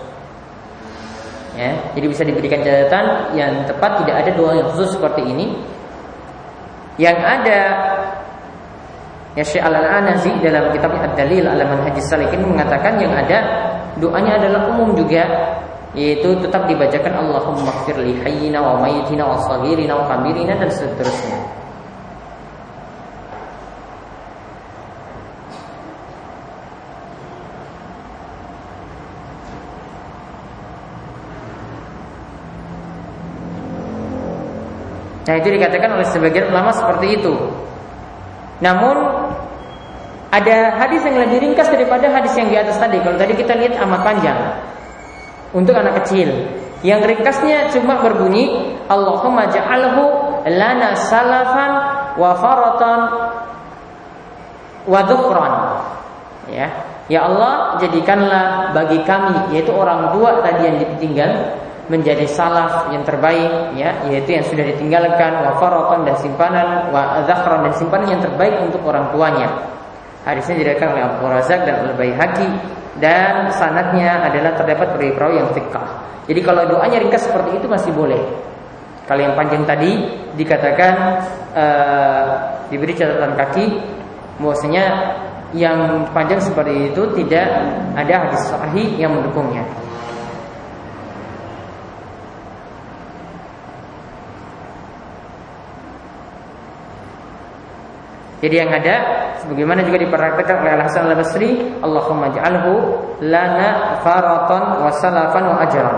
Ya, 1.54 1.70
jadi 1.94 2.10
bisa 2.10 2.26
diberikan 2.26 2.66
catatan 2.66 3.38
yang 3.38 3.62
tepat 3.70 4.02
tidak 4.02 4.26
ada 4.26 4.32
doa 4.34 4.58
yang 4.58 4.68
khusus 4.74 4.98
seperti 4.98 5.22
ini. 5.22 5.54
Yang 6.98 7.18
ada 7.26 7.60
Ya 9.34 9.42
Syekh 9.42 9.66
Al-Anazi 9.66 10.30
dalam 10.46 10.70
kitab 10.70 10.94
Ad-Dalil 10.94 11.42
ala 11.50 11.66
Manhajis 11.66 12.06
Salikin 12.06 12.46
mengatakan 12.46 13.02
yang 13.02 13.10
ada 13.10 13.42
doanya 13.98 14.38
adalah 14.38 14.70
umum 14.70 14.94
juga 14.94 15.26
yaitu 15.94 16.34
tetap 16.42 16.66
dibacakan 16.66 17.14
Allahumma 17.22 17.70
ighfir 17.70 18.02
li 18.02 18.18
hayyina 18.18 18.58
wa 18.58 18.82
mayyitina 18.82 19.30
wa 19.30 19.38
saghirina 19.46 19.94
wa 19.94 20.10
kabirina 20.10 20.58
dan 20.58 20.70
seterusnya. 20.74 21.38
Nah 35.24 35.40
itu 35.40 35.56
dikatakan 35.56 35.94
oleh 35.94 36.08
sebagian 36.10 36.52
ulama 36.52 36.74
seperti 36.74 37.22
itu. 37.22 37.34
Namun 38.60 38.98
ada 40.34 40.74
hadis 40.82 41.06
yang 41.06 41.22
lebih 41.22 41.38
ringkas 41.48 41.70
daripada 41.70 42.10
hadis 42.10 42.34
yang 42.34 42.50
di 42.50 42.58
atas 42.58 42.82
tadi. 42.82 42.98
Kalau 43.00 43.16
tadi 43.16 43.38
kita 43.38 43.54
lihat 43.56 43.78
amat 43.78 44.02
panjang 44.02 44.40
untuk 45.54 45.78
anak 45.78 46.04
kecil. 46.04 46.30
Yang 46.84 47.16
ringkasnya 47.16 47.72
cuma 47.72 48.04
berbunyi 48.04 48.76
Allahumma 48.92 49.48
ja'alhu 49.48 50.04
lana 50.44 51.00
salafan 51.00 51.72
wa 52.20 52.36
faratan 52.36 53.02
wa 54.84 55.00
dhukran. 55.08 55.54
Ya. 56.52 56.68
Ya 57.12 57.28
Allah, 57.28 57.80
jadikanlah 57.84 58.72
bagi 58.76 59.00
kami 59.04 59.56
yaitu 59.56 59.72
orang 59.76 60.12
tua 60.16 60.40
tadi 60.44 60.68
yang 60.68 60.78
ditinggal 60.80 61.32
menjadi 61.92 62.24
salaf 62.24 62.88
yang 62.96 63.04
terbaik 63.04 63.76
ya 63.76 63.92
yaitu 64.08 64.40
yang 64.40 64.46
sudah 64.48 64.64
ditinggalkan 64.72 65.44
wa 65.44 65.60
faratan 65.60 66.08
dan 66.08 66.16
simpanan 66.16 66.88
wa 66.96 67.28
dhakran 67.28 67.68
dan 67.68 67.74
simpanan 67.76 68.08
yang 68.08 68.24
terbaik 68.24 68.56
untuk 68.64 68.80
orang 68.88 69.12
tuanya. 69.12 69.52
Hadisnya 70.24 70.56
diriwayatkan 70.64 70.90
oleh 70.96 71.04
Abu 71.04 71.26
Razak 71.28 71.62
dan 71.68 71.76
Al-Baihaqi 71.84 72.50
dan 73.04 73.52
sanatnya 73.52 74.24
adalah 74.24 74.56
terdapat 74.56 74.96
dari 74.96 75.12
perawi 75.12 75.36
yang 75.44 75.52
fikah. 75.52 75.88
Jadi 76.32 76.40
kalau 76.40 76.64
doanya 76.64 77.04
ringkas 77.04 77.28
seperti 77.28 77.60
itu 77.60 77.68
masih 77.68 77.92
boleh. 77.92 78.24
Kalau 79.04 79.20
yang 79.20 79.36
panjang 79.36 79.68
tadi 79.68 80.00
dikatakan 80.40 80.94
uh, 81.52 82.28
diberi 82.72 82.96
catatan 82.96 83.36
kaki, 83.36 83.66
bahwasanya 84.40 84.86
yang 85.52 86.08
panjang 86.16 86.40
seperti 86.40 86.96
itu 86.96 87.04
tidak 87.20 87.46
ada 87.94 88.14
hadis 88.26 88.42
sahih 88.48 88.88
yang 88.96 89.12
mendukungnya. 89.12 89.68
Jadi 98.44 98.60
yang 98.60 98.76
ada 98.76 98.96
sebagaimana 99.40 99.88
juga 99.88 100.04
dipraktikkan 100.04 100.68
oleh 100.68 100.76
Al 100.76 100.84
Hasan 100.84 101.08
Al 101.08 101.16
Basri, 101.16 101.64
Allahumma 101.80 102.28
ja'alhu 102.28 102.76
lana 103.24 103.96
faratan 104.04 104.84
wa 104.84 104.92
salafan 105.00 105.48
wa 105.48 105.64
ajran. 105.64 105.98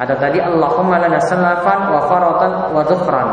Atau 0.00 0.16
tadi 0.16 0.40
Allahumma 0.40 0.96
lana 0.96 1.20
salafan 1.20 1.92
wa 1.92 2.00
faratan 2.08 2.52
wa 2.72 2.80
dhukhran. 2.88 3.28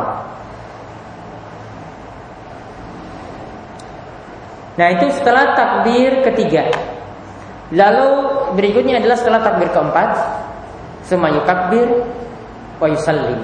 Nah 4.76 4.88
itu 4.92 5.08
setelah 5.16 5.56
takbir 5.56 6.20
ketiga. 6.28 6.68
Lalu 7.72 8.08
berikutnya 8.60 9.00
adalah 9.00 9.16
setelah 9.16 9.40
takbir 9.40 9.72
keempat, 9.72 10.20
semua 11.08 11.32
yukabir 11.32 11.88
wa 12.76 12.92
yusallim. 12.92 13.40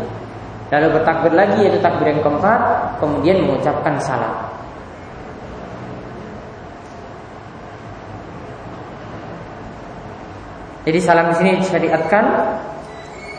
Lalu 0.75 0.87
bertakbir 0.91 1.31
lagi 1.31 1.63
yaitu 1.63 1.79
takbir 1.79 2.11
yang 2.11 2.19
keempat, 2.19 2.59
kemudian 2.99 3.47
mengucapkan 3.47 3.95
salam. 4.03 4.54
Jadi 10.85 10.99
salam 11.01 11.33
di 11.33 11.35
sini 11.41 11.51
disyariatkan. 11.57 12.23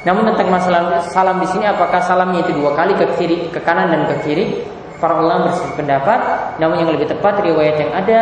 Namun 0.03 0.23
tentang 0.35 0.51
masalah 0.51 1.03
salam 1.11 1.39
di 1.43 1.49
sini 1.51 1.67
apakah 1.67 1.99
salamnya 2.03 2.43
itu 2.47 2.55
dua 2.59 2.75
kali 2.75 2.95
ke 2.95 3.07
kiri, 3.19 3.51
ke 3.51 3.59
kanan 3.63 3.91
dan 3.91 4.03
ke 4.11 4.27
kiri? 4.27 4.67
Para 4.99 5.19
ulama 5.19 5.51
berselisih 5.51 5.79
pendapat. 5.79 6.21
Namun 6.59 6.83
yang 6.83 6.91
lebih 6.95 7.07
tepat 7.11 7.43
riwayat 7.43 7.79
yang 7.79 7.93
ada 7.95 8.21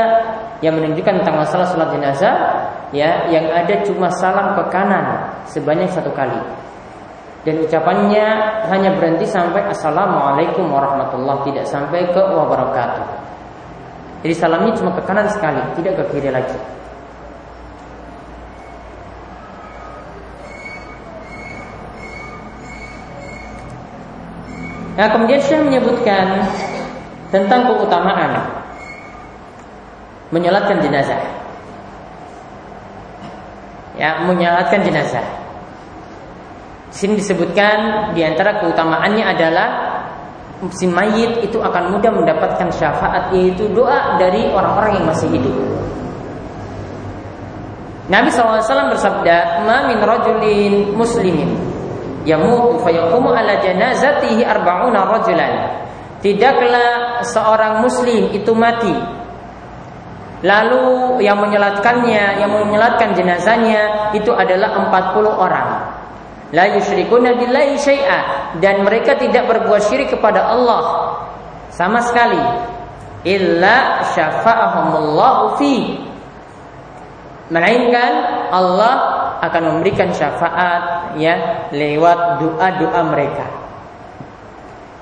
yang 0.60 0.76
menunjukkan 0.76 1.24
tentang 1.24 1.36
masalah 1.40 1.66
salat 1.68 1.92
jenazah, 1.92 2.34
ya, 2.92 3.28
yang 3.28 3.48
ada 3.52 3.84
cuma 3.84 4.08
salam 4.12 4.56
ke 4.56 4.62
kanan 4.72 5.28
sebanyak 5.48 5.88
satu 5.92 6.12
kali. 6.12 6.40
Dan 7.44 7.60
ucapannya 7.60 8.26
hanya 8.72 8.96
berhenti 8.96 9.28
sampai 9.28 9.68
Assalamualaikum 9.68 10.64
warahmatullahi 10.64 11.52
Tidak 11.52 11.68
sampai 11.68 12.08
ke 12.08 12.16
wabarakatuh 12.16 13.04
Jadi 14.24 14.32
salamnya 14.32 14.72
cuma 14.72 14.96
ke 14.96 15.04
kanan 15.04 15.28
sekali 15.28 15.60
Tidak 15.76 15.92
ke 15.92 16.04
kiri 16.08 16.32
lagi 16.32 16.56
Nah 24.94 25.06
kemudian 25.10 25.42
Syekh 25.42 25.58
menyebutkan 25.66 26.46
tentang 27.34 27.66
keutamaan 27.66 28.62
menyolatkan 30.30 30.78
jenazah. 30.82 31.18
Ya, 33.94 34.22
menyolatkan 34.26 34.82
jenazah. 34.82 35.22
Di 36.90 36.96
sini 36.98 37.18
disebutkan 37.18 38.10
di 38.14 38.22
antara 38.22 38.62
keutamaannya 38.62 39.22
adalah 39.22 39.68
si 40.70 40.86
mayit 40.86 41.42
itu 41.42 41.58
akan 41.58 41.98
mudah 41.98 42.10
mendapatkan 42.14 42.70
syafaat 42.70 43.34
yaitu 43.34 43.66
doa 43.74 44.14
dari 44.18 44.46
orang-orang 44.50 45.02
yang 45.02 45.06
masih 45.10 45.26
hidup. 45.30 45.54
Nabi 48.06 48.30
SAW 48.30 48.94
bersabda, 48.94 49.66
"Ma 49.66 49.90
min 49.90 49.98
rajulin 49.98 50.94
muslimin 50.94 51.73
yamutu 52.24 52.80
fayaqumu 52.82 53.30
ala 53.30 53.60
janazatihi 53.60 54.42
arba'una 54.44 55.06
rajulan." 55.08 55.52
Tidaklah 56.24 57.20
seorang 57.20 57.84
muslim 57.84 58.32
itu 58.32 58.56
mati 58.56 58.96
Lalu 60.44 61.24
yang 61.24 61.40
menyelatkannya, 61.40 62.44
yang 62.44 62.52
menyelatkan 62.52 63.16
jenazahnya 63.16 64.12
itu 64.12 64.28
adalah 64.28 64.76
40 64.92 65.24
orang. 65.32 65.68
La 66.52 66.68
yusyrikuna 66.68 67.32
billahi 67.40 67.80
syai'a 67.80 68.52
dan 68.60 68.84
mereka 68.84 69.16
tidak 69.16 69.48
berbuat 69.48 69.80
syirik 69.88 70.12
kepada 70.12 70.52
Allah 70.52 71.16
sama 71.72 72.04
sekali. 72.04 72.38
Illa 73.24 74.04
syafa'ahumullahu 74.12 75.56
fi 75.56 75.96
melainkan 77.48 78.12
Allah 78.52 79.23
akan 79.42 79.62
memberikan 79.74 80.12
syafaat 80.14 81.14
ya 81.18 81.66
lewat 81.74 82.42
doa-doa 82.42 83.00
mereka. 83.10 83.46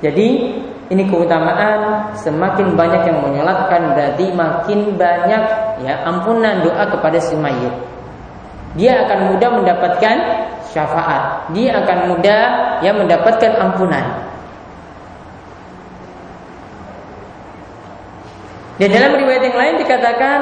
Jadi 0.02 0.28
ini 0.92 1.02
keutamaan 1.08 2.12
semakin 2.18 2.76
banyak 2.76 3.02
yang 3.08 3.18
menyolatkan 3.24 3.96
berarti 3.96 4.28
makin 4.34 4.98
banyak 4.98 5.42
ya 5.80 5.94
ampunan 6.04 6.60
doa 6.60 6.84
kepada 6.90 7.16
si 7.22 7.32
mayit. 7.38 7.72
Dia 8.76 9.04
akan 9.04 9.32
mudah 9.32 9.50
mendapatkan 9.56 10.16
syafaat. 10.72 11.52
Dia 11.52 11.80
akan 11.84 11.98
mudah 12.12 12.42
ya 12.80 12.92
mendapatkan 12.92 13.52
ampunan. 13.56 14.32
Dan 18.80 18.88
dalam 18.88 19.12
riwayat 19.20 19.42
yang 19.46 19.56
lain 19.56 19.74
dikatakan 19.84 20.38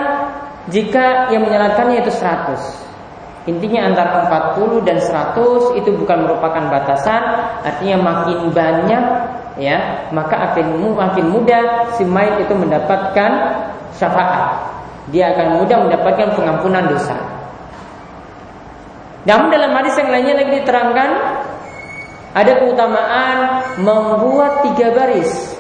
jika 0.71 1.29
yang 1.35 1.45
menyalatkannya 1.45 2.01
itu 2.01 2.11
100 2.15 2.90
Intinya 3.49 3.89
antara 3.89 4.29
40 4.29 4.85
dan 4.85 5.01
100 5.01 5.81
itu 5.81 5.91
bukan 5.97 6.29
merupakan 6.29 6.61
batasan 6.69 7.23
Artinya 7.65 7.97
makin 7.97 8.53
banyak 8.53 9.05
ya 9.61 10.09
maka 10.15 10.53
akan 10.53 10.97
makin 10.97 11.27
mudah 11.37 11.93
si 11.93 12.07
mayit 12.07 12.49
itu 12.49 12.55
mendapatkan 12.57 13.31
syafaat 13.93 14.73
dia 15.13 15.37
akan 15.37 15.61
mudah 15.61 15.85
mendapatkan 15.85 16.33
pengampunan 16.33 16.89
dosa 16.89 17.19
namun 19.29 19.53
dalam 19.53 19.77
hadis 19.77 20.01
yang 20.01 20.09
lainnya 20.09 20.35
lagi 20.41 20.53
diterangkan 20.65 21.11
ada 22.31 22.53
keutamaan 22.63 23.37
membuat 23.83 24.65
tiga 24.65 24.95
baris 24.97 25.59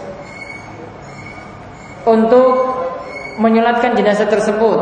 untuk 2.08 2.78
menyolatkan 3.36 3.92
jenazah 3.98 4.30
tersebut. 4.30 4.80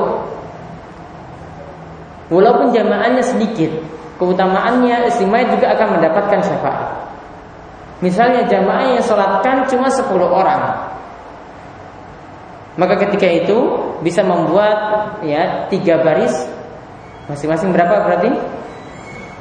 Walaupun 2.29 2.77
jamaahnya 2.77 3.25
sedikit, 3.25 3.73
keutamaannya 4.21 5.09
istimewa 5.09 5.49
juga 5.49 5.73
akan 5.73 5.89
mendapatkan 5.97 6.41
syafaat. 6.45 6.89
Misalnya 7.99 8.47
jamaah 8.47 8.95
yang 8.95 9.03
sholatkan 9.03 9.67
cuma 9.67 9.89
10 9.91 10.07
orang. 10.29 10.63
Maka 12.79 12.95
ketika 12.95 13.27
itu 13.27 13.59
bisa 14.07 14.23
membuat 14.23 14.79
ya 15.27 15.67
tiga 15.67 15.99
baris. 15.99 16.31
Masing-masing 17.27 17.75
berapa 17.75 18.07
berarti? 18.07 18.31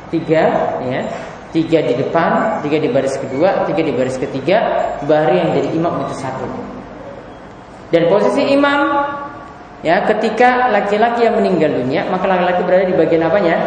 Tiga 0.10 0.44
ya. 0.82 1.02
Tiga 1.48 1.80
di 1.80 1.96
depan, 1.96 2.60
tiga 2.60 2.78
di 2.82 2.90
baris 2.92 3.16
kedua, 3.16 3.64
tiga 3.70 3.82
di 3.86 3.94
baris 3.94 4.18
ketiga. 4.18 4.58
Baru 5.06 5.32
yang 5.32 5.54
jadi 5.54 5.70
imam 5.78 6.02
itu 6.08 6.18
satu. 6.18 6.50
Dan 7.94 8.10
posisi 8.12 8.52
imam 8.52 9.06
Ya, 9.86 10.02
ketika 10.10 10.74
laki-laki 10.74 11.30
yang 11.30 11.38
meninggal 11.38 11.70
dunia, 11.70 12.10
maka 12.10 12.26
laki-laki 12.26 12.62
berada 12.66 12.86
di 12.90 12.98
bagian 12.98 13.24
apanya? 13.30 13.58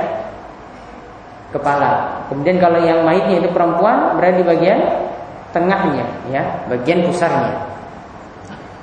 kepala. 1.50 2.22
Kemudian 2.30 2.56
kalau 2.62 2.78
yang 2.82 3.02
mayitnya 3.02 3.42
itu 3.42 3.50
perempuan 3.50 4.14
berada 4.16 4.38
di 4.38 4.46
bagian 4.46 4.78
tengahnya, 5.50 6.06
ya, 6.30 6.42
bagian 6.70 7.02
pusarnya. 7.06 7.68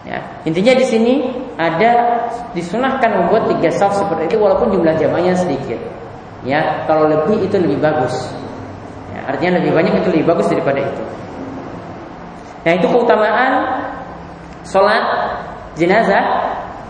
Ya, 0.08 0.24
intinya 0.48 0.72
di 0.72 0.86
sini 0.88 1.13
ada 1.60 2.24
disunahkan 2.56 3.12
membuat 3.12 3.52
tiga 3.52 3.68
saf 3.76 3.92
seperti 3.92 4.32
itu 4.32 4.38
walaupun 4.40 4.72
jumlah 4.72 4.96
jamaahnya 4.96 5.36
sedikit. 5.36 5.80
Ya, 6.48 6.88
kalau 6.88 7.12
lebih 7.12 7.44
itu 7.44 7.60
lebih 7.60 7.84
bagus. 7.84 8.32
Ya, 9.12 9.20
artinya 9.28 9.60
lebih 9.60 9.76
banyak 9.76 10.00
itu 10.00 10.08
lebih 10.16 10.28
bagus 10.32 10.48
daripada 10.48 10.80
itu. 10.80 11.04
Nah, 12.63 12.72
itu 12.76 12.88
keutamaan 12.88 13.52
sholat 14.63 15.04
jenazah 15.76 16.46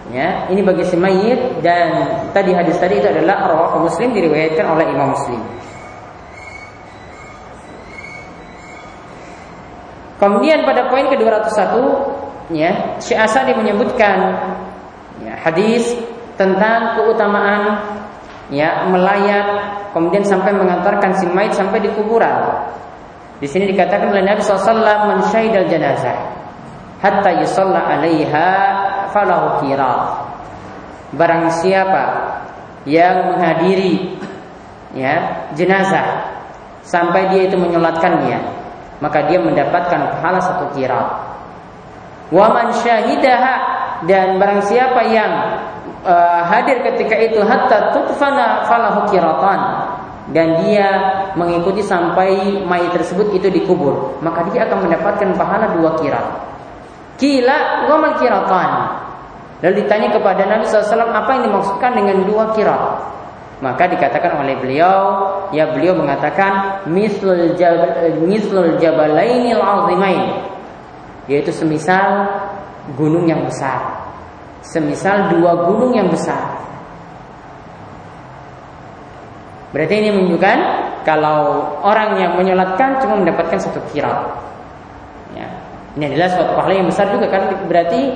Ya, 0.08 0.48
ini 0.48 0.64
bagi 0.64 0.88
si 0.88 0.96
mayit 0.96 1.60
dan 1.60 2.08
tadi 2.32 2.56
hadis 2.56 2.80
tadi 2.80 3.04
itu 3.04 3.12
adalah 3.12 3.52
rawah 3.52 3.84
Muslim 3.84 4.16
diriwayatkan 4.16 4.64
oleh 4.64 4.86
Imam 4.88 5.12
Muslim. 5.12 5.42
Kemudian 10.18 10.64
pada 10.64 10.88
poin 10.88 11.12
ke-201 11.12 11.76
ya, 12.56 12.72
Syekh 13.04 13.20
Asadi 13.20 13.52
menyebutkan 13.54 14.18
ya, 15.22 15.36
hadis 15.44 15.92
tentang 16.40 16.96
keutamaan 16.96 17.84
ya 18.48 18.88
melayat 18.88 19.46
kemudian 19.92 20.24
sampai 20.24 20.56
mengantarkan 20.56 21.20
si 21.20 21.28
mayit 21.28 21.52
sampai 21.52 21.84
di 21.84 21.92
kuburan. 21.92 22.64
Di 23.38 23.46
sini 23.46 23.70
dikatakan 23.70 24.10
oleh 24.10 24.24
Nabi 24.24 24.42
SAW 24.42 24.82
man 24.82 25.20
syahidal 25.30 25.68
janazah 25.68 26.18
hatta 26.98 27.38
yusalla 27.38 27.86
'alaiha 27.86 28.50
falahu 29.18 29.66
kira. 29.66 29.94
Barang 31.18 31.50
siapa 31.50 32.04
yang 32.86 33.34
menghadiri 33.34 34.22
ya 34.94 35.50
jenazah 35.58 36.38
sampai 36.86 37.34
dia 37.34 37.50
itu 37.50 37.58
menyolatkannya 37.58 38.40
maka 39.02 39.26
dia 39.26 39.42
mendapatkan 39.42 40.14
pahala 40.18 40.38
satu 40.38 40.70
kira. 40.78 41.02
Waman 42.30 42.76
syahidaha 42.76 43.56
dan 44.06 44.38
barang 44.38 44.62
siapa 44.68 45.02
yang 45.10 45.32
uh, 46.04 46.42
hadir 46.46 46.84
ketika 46.94 47.16
itu 47.18 47.40
hatta 47.42 47.96
tutfana 47.96 48.68
falahu 48.68 49.08
kiratan 49.10 49.60
dan 50.36 50.60
dia 50.60 50.88
mengikuti 51.40 51.80
sampai 51.80 52.62
mayat 52.68 52.92
tersebut 53.00 53.32
itu 53.32 53.48
dikubur 53.48 54.20
maka 54.20 54.44
dia 54.52 54.68
akan 54.68 54.92
mendapatkan 54.92 55.30
pahala 55.40 55.72
dua 55.78 55.96
kira. 56.04 56.22
Kila 57.18 57.90
waman 57.90 58.14
kiratan. 58.22 58.70
Lalu 59.66 59.86
ditanya 59.86 60.14
kepada 60.14 60.46
Nabi 60.46 60.70
SAW 60.70 61.10
apa 61.10 61.30
yang 61.34 61.50
dimaksudkan 61.50 61.98
dengan 61.98 62.30
dua 62.30 62.54
kira? 62.54 62.78
Maka 63.58 63.90
dikatakan 63.90 64.38
oleh 64.46 64.54
beliau, 64.62 64.98
ya 65.50 65.74
beliau 65.74 65.98
mengatakan 65.98 66.86
mislul 66.86 67.58
jabal 67.58 68.22
mislul 68.22 68.78
jabalainil 68.78 69.58
azimain 69.58 70.46
yaitu 71.26 71.50
semisal 71.50 72.30
gunung 72.94 73.26
yang 73.26 73.42
besar. 73.50 74.08
Semisal 74.62 75.34
dua 75.34 75.66
gunung 75.66 75.90
yang 75.98 76.08
besar. 76.14 76.54
Berarti 79.74 79.94
ini 80.00 80.10
menunjukkan 80.16 80.58
kalau 81.04 81.66
orang 81.84 82.20
yang 82.22 82.34
menyolatkan 82.40 83.04
cuma 83.04 83.20
mendapatkan 83.20 83.60
satu 83.60 83.82
kira. 83.92 84.38
Ya. 85.36 85.50
Ini 86.00 86.14
adalah 86.14 86.30
suatu 86.30 86.52
pahala 86.56 86.74
yang 86.78 86.88
besar 86.88 87.12
juga 87.12 87.28
kan 87.28 87.52
berarti 87.68 88.16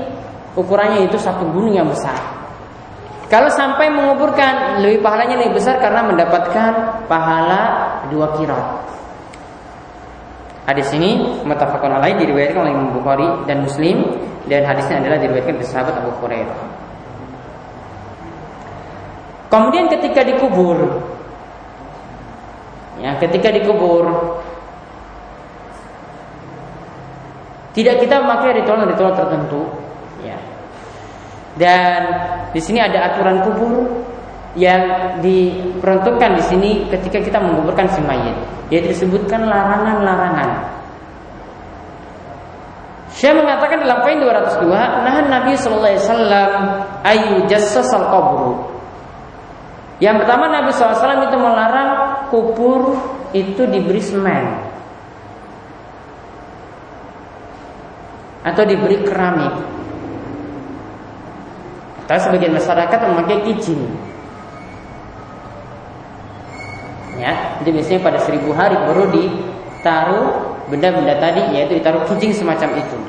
ukurannya 0.55 1.07
itu 1.07 1.17
satu 1.19 1.47
gunung 1.49 1.75
yang 1.75 1.87
besar. 1.87 2.17
Kalau 3.31 3.47
sampai 3.47 3.87
menguburkan 3.87 4.83
lebih 4.83 4.99
pahalanya 4.99 5.39
lebih 5.39 5.63
besar 5.63 5.79
karena 5.79 6.03
mendapatkan 6.03 6.71
pahala 7.07 7.63
dua 8.11 8.35
kirat. 8.35 8.67
Hadis 10.67 10.91
ini 10.91 11.39
mutafakun 11.47 11.95
alaih 11.95 12.19
diriwayatkan 12.19 12.59
oleh 12.59 12.71
Imam 12.75 12.91
Bukhari 12.91 13.27
dan 13.47 13.63
Muslim 13.63 14.03
dan 14.51 14.67
hadisnya 14.67 14.99
adalah 14.99 15.17
diriwayatkan 15.23 15.55
oleh 15.57 15.69
sahabat 15.71 15.95
Abu 16.03 16.11
Hurairah. 16.19 16.59
Kemudian 19.47 19.87
ketika 19.87 20.27
dikubur 20.27 20.79
ya 23.01 23.17
ketika 23.17 23.49
dikubur 23.49 24.37
tidak 27.71 28.03
kita 28.03 28.15
memakai 28.21 28.61
ritual-ritual 28.61 29.15
tertentu 29.15 29.65
ya 30.23 30.37
dan 31.59 31.99
di 32.55 32.61
sini 32.63 32.79
ada 32.79 33.11
aturan 33.11 33.43
kubur 33.43 34.07
yang 34.55 35.15
diperuntukkan 35.23 36.31
di 36.39 36.43
sini 36.43 36.69
ketika 36.91 37.23
kita 37.23 37.39
menguburkan 37.39 37.87
si 37.91 37.99
mayit. 38.03 38.35
Yaitu 38.71 38.95
disebutkan 38.95 39.47
larangan-larangan. 39.47 40.79
Saya 43.11 43.35
mengatakan 43.35 43.83
dalam 43.83 43.99
poin 43.99 44.15
202, 44.23 44.71
nahan 45.03 45.27
Nabi 45.27 45.51
sallallahu 45.59 45.91
alaihi 45.91 46.03
wasallam 46.07 46.51
ayu 47.03 47.35
jassasal 47.51 48.07
qabru. 48.07 48.71
Yang 50.01 50.25
pertama 50.25 50.49
Nabi 50.49 50.73
SAW 50.73 51.29
itu 51.29 51.37
melarang 51.37 51.89
kubur 52.33 52.97
itu 53.37 53.69
diberi 53.69 54.01
semen 54.01 54.65
atau 58.41 58.65
diberi 58.65 58.97
keramik. 59.05 59.61
Tapi 62.11 62.27
sebagian 62.27 62.51
masyarakat 62.51 62.99
memakai 63.07 63.39
kijing. 63.47 63.87
Ya, 67.15 67.55
itu 67.63 67.71
biasanya 67.71 68.03
pada 68.03 68.19
seribu 68.19 68.51
hari 68.51 68.75
baru 68.75 69.07
ditaruh 69.15 70.27
benda-benda 70.67 71.15
tadi, 71.23 71.55
yaitu 71.55 71.79
ditaruh 71.79 72.03
kijing 72.11 72.35
semacam 72.35 72.83
itu. 72.83 72.99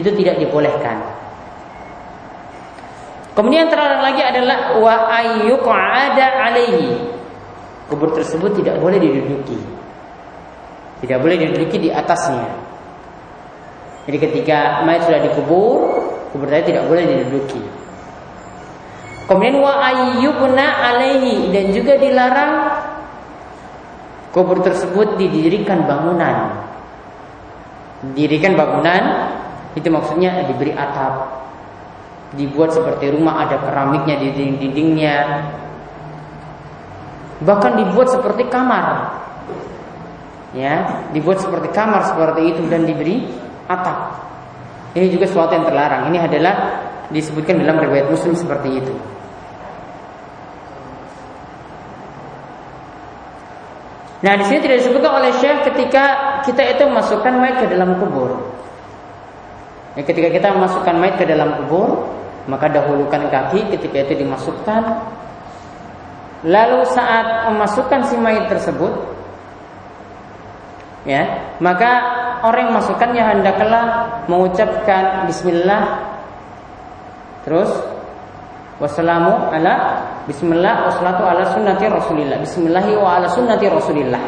Itu 0.00 0.16
tidak 0.16 0.40
dibolehkan. 0.40 1.04
Kemudian 3.36 3.68
terlarang 3.68 4.00
lagi 4.00 4.24
adalah 4.24 4.80
wa 4.80 5.12
ada 5.12 6.26
alaihi. 6.48 7.12
Kubur 7.92 8.16
tersebut 8.16 8.56
tidak 8.56 8.80
boleh 8.80 8.96
diduduki. 8.96 9.60
Tidak 11.04 11.20
boleh 11.20 11.36
diduduki 11.36 11.76
di 11.84 11.88
atasnya. 11.92 12.48
Jadi 14.08 14.16
ketika 14.16 14.80
mayat 14.88 15.04
sudah 15.04 15.20
dikubur, 15.20 16.00
kubur 16.32 16.48
tadi 16.48 16.72
tidak 16.72 16.88
boleh 16.88 17.04
diduduki. 17.04 17.81
Kemudian 19.26 19.56
wa 19.62 19.72
ayyubna 19.78 20.66
alaihi 20.92 21.54
dan 21.54 21.70
juga 21.70 21.94
dilarang 21.96 22.52
kubur 24.34 24.64
tersebut 24.64 25.20
didirikan 25.20 25.86
bangunan. 25.86 26.66
Didirikan 28.02 28.58
bangunan 28.58 29.02
itu 29.78 29.88
maksudnya 29.88 30.44
diberi 30.50 30.74
atap, 30.74 31.46
dibuat 32.34 32.74
seperti 32.74 33.14
rumah 33.14 33.46
ada 33.46 33.62
keramiknya 33.62 34.20
di 34.20 34.28
dinding-dindingnya 34.34 35.16
bahkan 37.42 37.78
dibuat 37.78 38.10
seperti 38.10 38.46
kamar. 38.50 39.18
Ya 40.52 41.08
dibuat 41.16 41.40
seperti 41.40 41.72
kamar 41.72 42.04
seperti 42.04 42.52
itu 42.52 42.62
dan 42.68 42.84
diberi 42.84 43.24
atap. 43.70 44.20
Ini 44.92 45.08
juga 45.08 45.24
sesuatu 45.24 45.56
yang 45.56 45.64
terlarang. 45.64 46.12
Ini 46.12 46.18
adalah 46.28 46.54
disebutkan 47.12 47.60
dalam 47.60 47.78
riwayat 47.78 48.08
muslim 48.08 48.34
seperti 48.34 48.80
itu 48.80 48.94
Nah 54.22 54.38
di 54.38 54.46
sini 54.46 54.62
tidak 54.62 54.86
disebutkan 54.86 55.18
oleh 55.18 55.34
Syekh 55.42 55.66
ketika 55.66 56.04
kita 56.46 56.62
itu 56.62 56.86
memasukkan 56.86 57.42
mayat 57.42 57.58
ke 57.58 57.74
dalam 57.74 57.98
kubur. 57.98 58.54
Ya, 59.98 60.06
ketika 60.06 60.30
kita 60.30 60.54
memasukkan 60.54 60.94
mayat 60.94 61.18
ke 61.18 61.26
dalam 61.26 61.58
kubur, 61.58 62.06
maka 62.46 62.70
dahulukan 62.70 63.30
kaki 63.30 63.70
ketika 63.74 64.06
itu 64.06 64.22
dimasukkan 64.26 64.82
lalu 66.42 66.82
saat 66.90 67.46
memasukkan 67.54 68.02
si 68.10 68.18
mayat 68.18 68.50
tersebut 68.50 68.90
ya 71.06 71.54
maka 71.62 71.90
orang 72.42 72.70
yang 72.70 72.74
masukkannya 72.82 73.22
hendaklah 73.22 73.84
mengucapkan 74.26 75.30
bismillah 75.30 76.11
terus 77.42 77.70
wassalamu 78.78 79.50
ala 79.50 80.02
bismillah 80.26 80.90
wassalatu 80.90 81.22
ala 81.22 81.42
sunnati 81.54 81.86
rasulillah. 81.86 82.38
Bismillahi 82.42 82.92
wa 82.98 83.18
ala 83.18 83.26
sunnati 83.30 83.66
rasulillah. 83.70 84.22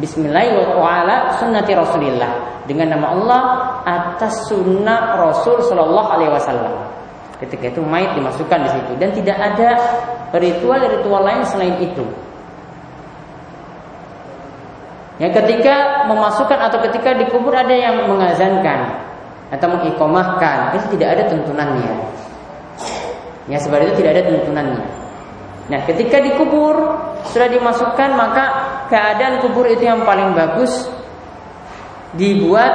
Bismillahi 0.00 0.48
wa 0.80 0.88
ala 1.04 1.36
sunnati 1.36 1.72
rasulillah. 1.76 2.64
Dengan 2.64 2.96
nama 2.96 3.06
Allah 3.12 3.42
atas 3.82 4.46
sunnah 4.46 5.18
Rasul 5.18 5.60
sallallahu 5.66 6.08
alaihi 6.08 6.32
wasallam. 6.32 6.74
Ketika 7.42 7.72
itu 7.72 7.80
mayat 7.82 8.14
dimasukkan 8.14 8.58
di 8.64 8.70
situ. 8.70 8.92
Dan 9.00 9.10
tidak 9.16 9.36
ada 9.36 9.70
ritual-ritual 10.36 11.24
lain 11.24 11.42
selain 11.44 11.76
itu. 11.82 12.04
Ya, 15.20 15.28
ketika 15.28 16.08
memasukkan 16.08 16.56
atau 16.56 16.80
ketika 16.88 17.12
dikubur 17.12 17.52
ada 17.52 17.76
yang 17.76 18.08
mengazankan 18.08 19.09
atau 19.50 19.66
mengikomahkan, 19.66 20.78
itu 20.78 20.86
tidak 20.98 21.08
ada 21.18 21.22
tuntunannya. 21.30 21.92
Ya, 23.50 23.58
sebab 23.58 23.82
itu 23.82 24.02
tidak 24.02 24.10
ada 24.18 24.22
tuntunannya. 24.30 24.84
Nah, 25.70 25.80
ketika 25.86 26.18
dikubur 26.22 26.74
sudah 27.30 27.46
dimasukkan 27.50 28.10
maka 28.14 28.44
keadaan 28.90 29.42
kubur 29.42 29.66
itu 29.70 29.86
yang 29.86 30.02
paling 30.02 30.34
bagus 30.34 30.90
dibuat 32.18 32.74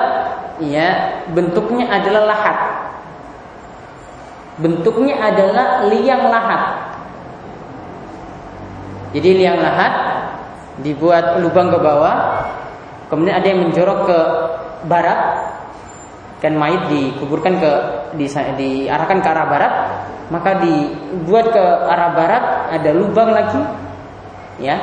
ya 0.63 1.19
bentuknya 1.35 1.91
adalah 1.91 2.23
lahat 2.23 2.57
Bentuknya 4.55 5.19
adalah 5.19 5.83
liang 5.91 6.31
lahat. 6.31 6.63
Jadi 9.11 9.43
liang 9.43 9.59
lahat 9.59 9.93
dibuat 10.79 11.43
lubang 11.43 11.71
ke 11.71 11.79
bawah, 11.79 12.15
kemudian 13.11 13.35
ada 13.35 13.47
yang 13.47 13.67
menjorok 13.67 13.99
ke 14.07 14.19
barat, 14.87 15.19
kan 16.45 16.53
mayit 16.53 16.85
dikuburkan 16.85 17.57
ke 17.57 17.71
di, 18.13 18.29
diarahkan 18.29 19.17
ke 19.17 19.27
arah 19.33 19.47
barat, 19.49 19.73
maka 20.29 20.61
dibuat 20.61 21.49
ke 21.49 21.63
arah 21.89 22.13
barat 22.13 22.43
ada 22.77 22.93
lubang 22.93 23.33
lagi, 23.33 23.61
ya, 24.61 24.77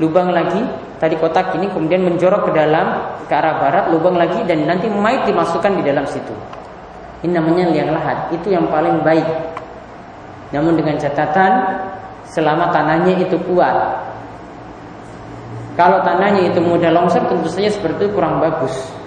lubang 0.00 0.32
lagi. 0.32 0.88
Tadi 1.00 1.16
kotak 1.16 1.56
ini 1.56 1.72
kemudian 1.72 2.04
menjorok 2.04 2.48
ke 2.48 2.52
dalam 2.56 3.16
ke 3.24 3.32
arah 3.32 3.56
barat, 3.60 3.84
lubang 3.92 4.16
lagi 4.16 4.40
dan 4.48 4.64
nanti 4.64 4.88
mayit 4.88 5.28
dimasukkan 5.28 5.80
di 5.80 5.82
dalam 5.84 6.04
situ. 6.04 6.32
Ini 7.20 7.36
namanya 7.36 7.68
liang 7.68 7.92
lahat. 7.92 8.32
Itu 8.32 8.48
yang 8.48 8.68
paling 8.72 9.04
baik. 9.04 9.28
Namun 10.56 10.76
dengan 10.76 10.96
catatan 10.96 11.52
selama 12.28 12.72
tanahnya 12.72 13.16
itu 13.20 13.36
kuat. 13.44 13.76
Kalau 15.76 16.04
tanahnya 16.04 16.52
itu 16.52 16.60
mudah 16.60 16.92
longsor 16.92 17.24
tentu 17.28 17.48
saja 17.48 17.72
seperti 17.72 18.08
itu 18.08 18.12
kurang 18.12 18.40
bagus. 18.40 18.99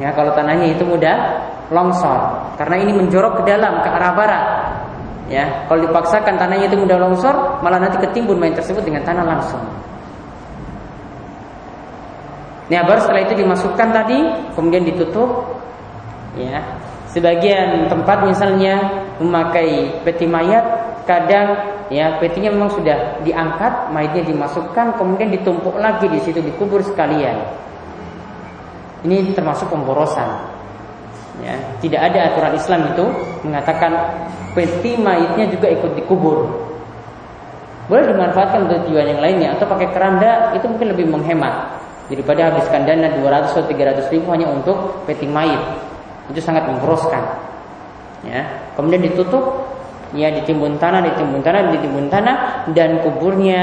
Ya, 0.00 0.16
kalau 0.16 0.32
tanahnya 0.32 0.72
itu 0.72 0.82
mudah 0.88 1.44
longsor 1.68 2.50
karena 2.56 2.80
ini 2.80 2.96
menjorok 2.96 3.44
ke 3.44 3.52
dalam 3.52 3.84
ke 3.84 3.88
arah 3.92 4.12
barat. 4.16 4.44
Ya, 5.30 5.68
kalau 5.70 5.86
dipaksakan 5.86 6.40
tanahnya 6.40 6.66
itu 6.66 6.80
mudah 6.80 6.98
longsor, 6.98 7.62
malah 7.62 7.78
nanti 7.78 8.00
ketimbun 8.02 8.40
main 8.40 8.56
tersebut 8.56 8.82
dengan 8.82 9.06
tanah 9.06 9.22
langsung. 9.22 9.62
Nah, 12.70 12.82
baru 12.86 12.98
setelah 13.02 13.22
itu 13.28 13.34
dimasukkan 13.38 13.88
tadi, 13.94 14.18
kemudian 14.56 14.82
ditutup, 14.88 15.60
ya 16.34 16.62
sebagian 17.10 17.90
tempat 17.90 18.22
misalnya 18.22 18.78
memakai 19.18 20.02
peti 20.06 20.26
mayat 20.30 20.62
kadang 21.10 21.58
ya 21.90 22.22
petinya 22.22 22.54
memang 22.54 22.70
sudah 22.70 23.18
diangkat 23.26 23.90
mayatnya 23.90 24.30
dimasukkan 24.30 24.94
kemudian 24.94 25.34
ditumpuk 25.34 25.74
lagi 25.74 26.06
di 26.06 26.22
situ 26.22 26.38
dikubur 26.38 26.78
sekalian 26.86 27.42
ini 29.04 29.32
termasuk 29.32 29.70
pemborosan. 29.72 30.28
Ya 31.40 31.56
tidak 31.80 32.12
ada 32.12 32.32
aturan 32.32 32.52
Islam 32.52 32.80
itu 32.92 33.04
mengatakan 33.48 33.92
peti 34.52 35.00
mayatnya 35.00 35.48
juga 35.48 35.72
ikut 35.72 35.92
dikubur. 35.96 36.44
Boleh 37.88 38.06
dimanfaatkan 38.06 38.70
untuk 38.70 38.86
tujuan 38.86 39.16
yang 39.16 39.20
lainnya 39.24 39.48
atau 39.58 39.66
pakai 39.66 39.90
keranda 39.90 40.54
itu 40.54 40.66
mungkin 40.68 40.94
lebih 40.94 41.10
menghemat. 41.10 41.80
Daripada 42.10 42.50
habiskan 42.50 42.82
dana 42.86 43.06
200 43.22 43.54
atau 43.54 43.66
300 43.70 44.10
ribu 44.10 44.34
hanya 44.34 44.50
untuk 44.50 45.06
peti 45.06 45.30
mayat 45.30 45.78
itu 46.30 46.42
sangat 46.42 46.66
memboroskan. 46.66 47.22
Ya, 48.26 48.46
kemudian 48.76 49.00
ditutup 49.00 49.70
ya 50.12 50.28
ditimbun 50.34 50.76
tanah, 50.76 51.06
ditimbun 51.06 51.40
tanah, 51.40 51.70
ditimbun 51.72 52.06
tanah 52.10 52.36
dan 52.74 53.00
kuburnya 53.02 53.62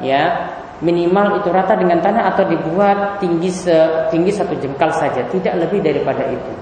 ya 0.00 0.52
minimal 0.82 1.38
itu 1.40 1.48
rata 1.54 1.78
dengan 1.78 2.02
tanah 2.02 2.34
atau 2.34 2.44
dibuat 2.50 3.22
tinggi 3.22 3.48
tinggi 4.10 4.32
satu 4.34 4.58
jengkal 4.58 4.90
saja, 4.90 5.22
tidak 5.30 5.54
lebih 5.62 5.78
daripada 5.78 6.26
itu. 6.26 6.52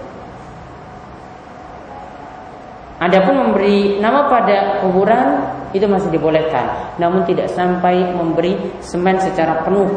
Adapun 3.00 3.48
memberi 3.48 3.96
nama 3.96 4.28
pada 4.28 4.84
kuburan 4.84 5.40
itu 5.72 5.88
masih 5.88 6.12
dibolehkan, 6.12 6.92
namun 7.00 7.24
tidak 7.24 7.48
sampai 7.48 8.12
memberi 8.12 8.60
semen 8.84 9.16
secara 9.16 9.64
penuh 9.64 9.88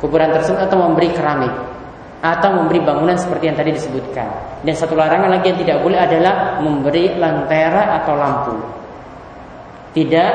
kuburan 0.00 0.32
tersebut 0.32 0.64
atau 0.64 0.88
memberi 0.88 1.12
keramik 1.12 1.52
atau 2.24 2.56
memberi 2.56 2.80
bangunan 2.80 3.20
seperti 3.20 3.52
yang 3.52 3.56
tadi 3.60 3.76
disebutkan. 3.76 4.24
Dan 4.64 4.72
satu 4.72 4.96
larangan 4.96 5.28
lagi 5.28 5.52
yang 5.52 5.60
tidak 5.60 5.78
boleh 5.84 6.00
adalah 6.00 6.64
memberi 6.64 7.12
lentera 7.12 8.00
atau 8.00 8.14
lampu. 8.16 8.56
Tidak 9.92 10.32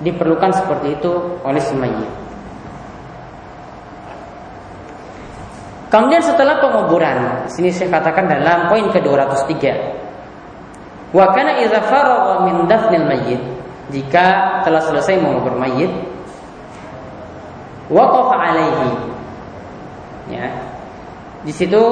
diperlukan 0.00 0.56
seperti 0.56 0.96
itu 0.96 1.12
oleh 1.44 1.60
semuanya. 1.60 2.19
Kemudian 5.90 6.22
setelah 6.22 6.62
penguburan, 6.62 7.50
sini 7.50 7.74
saya 7.74 7.98
katakan 7.98 8.30
dalam 8.30 8.70
poin 8.70 8.86
ke-203. 8.94 9.54
Wa 11.10 11.34
kana 11.34 11.58
idza 11.66 11.82
faragha 11.90 12.46
min 12.46 12.70
dafnil 12.70 13.10
mayyit, 13.10 13.42
jika 13.90 14.58
telah 14.62 14.78
selesai 14.86 15.18
mengubur 15.18 15.58
mayit, 15.58 15.90
waqafa 17.90 18.36
alaihi. 18.38 18.90
Ya, 20.30 20.46
di 21.42 21.50
situ 21.50 21.82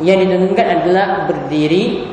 yang 0.00 0.24
dituntunkan 0.24 0.66
adalah 0.80 1.28
berdiri 1.28 2.08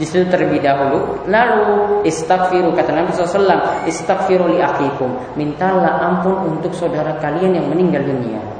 di 0.00 0.04
situ 0.08 0.24
terlebih 0.32 0.64
dahulu. 0.64 1.28
Lalu 1.28 2.00
istighfiru 2.08 2.72
kata 2.72 2.96
Nabi 2.96 3.12
SAW, 3.12 3.84
istighfiru 3.84 4.48
li 4.48 4.64
akhikum. 4.64 5.36
Mintalah 5.36 6.00
ampun 6.00 6.56
untuk 6.56 6.72
saudara 6.72 7.20
kalian 7.20 7.60
yang 7.60 7.68
meninggal 7.68 8.00
dunia. 8.00 8.57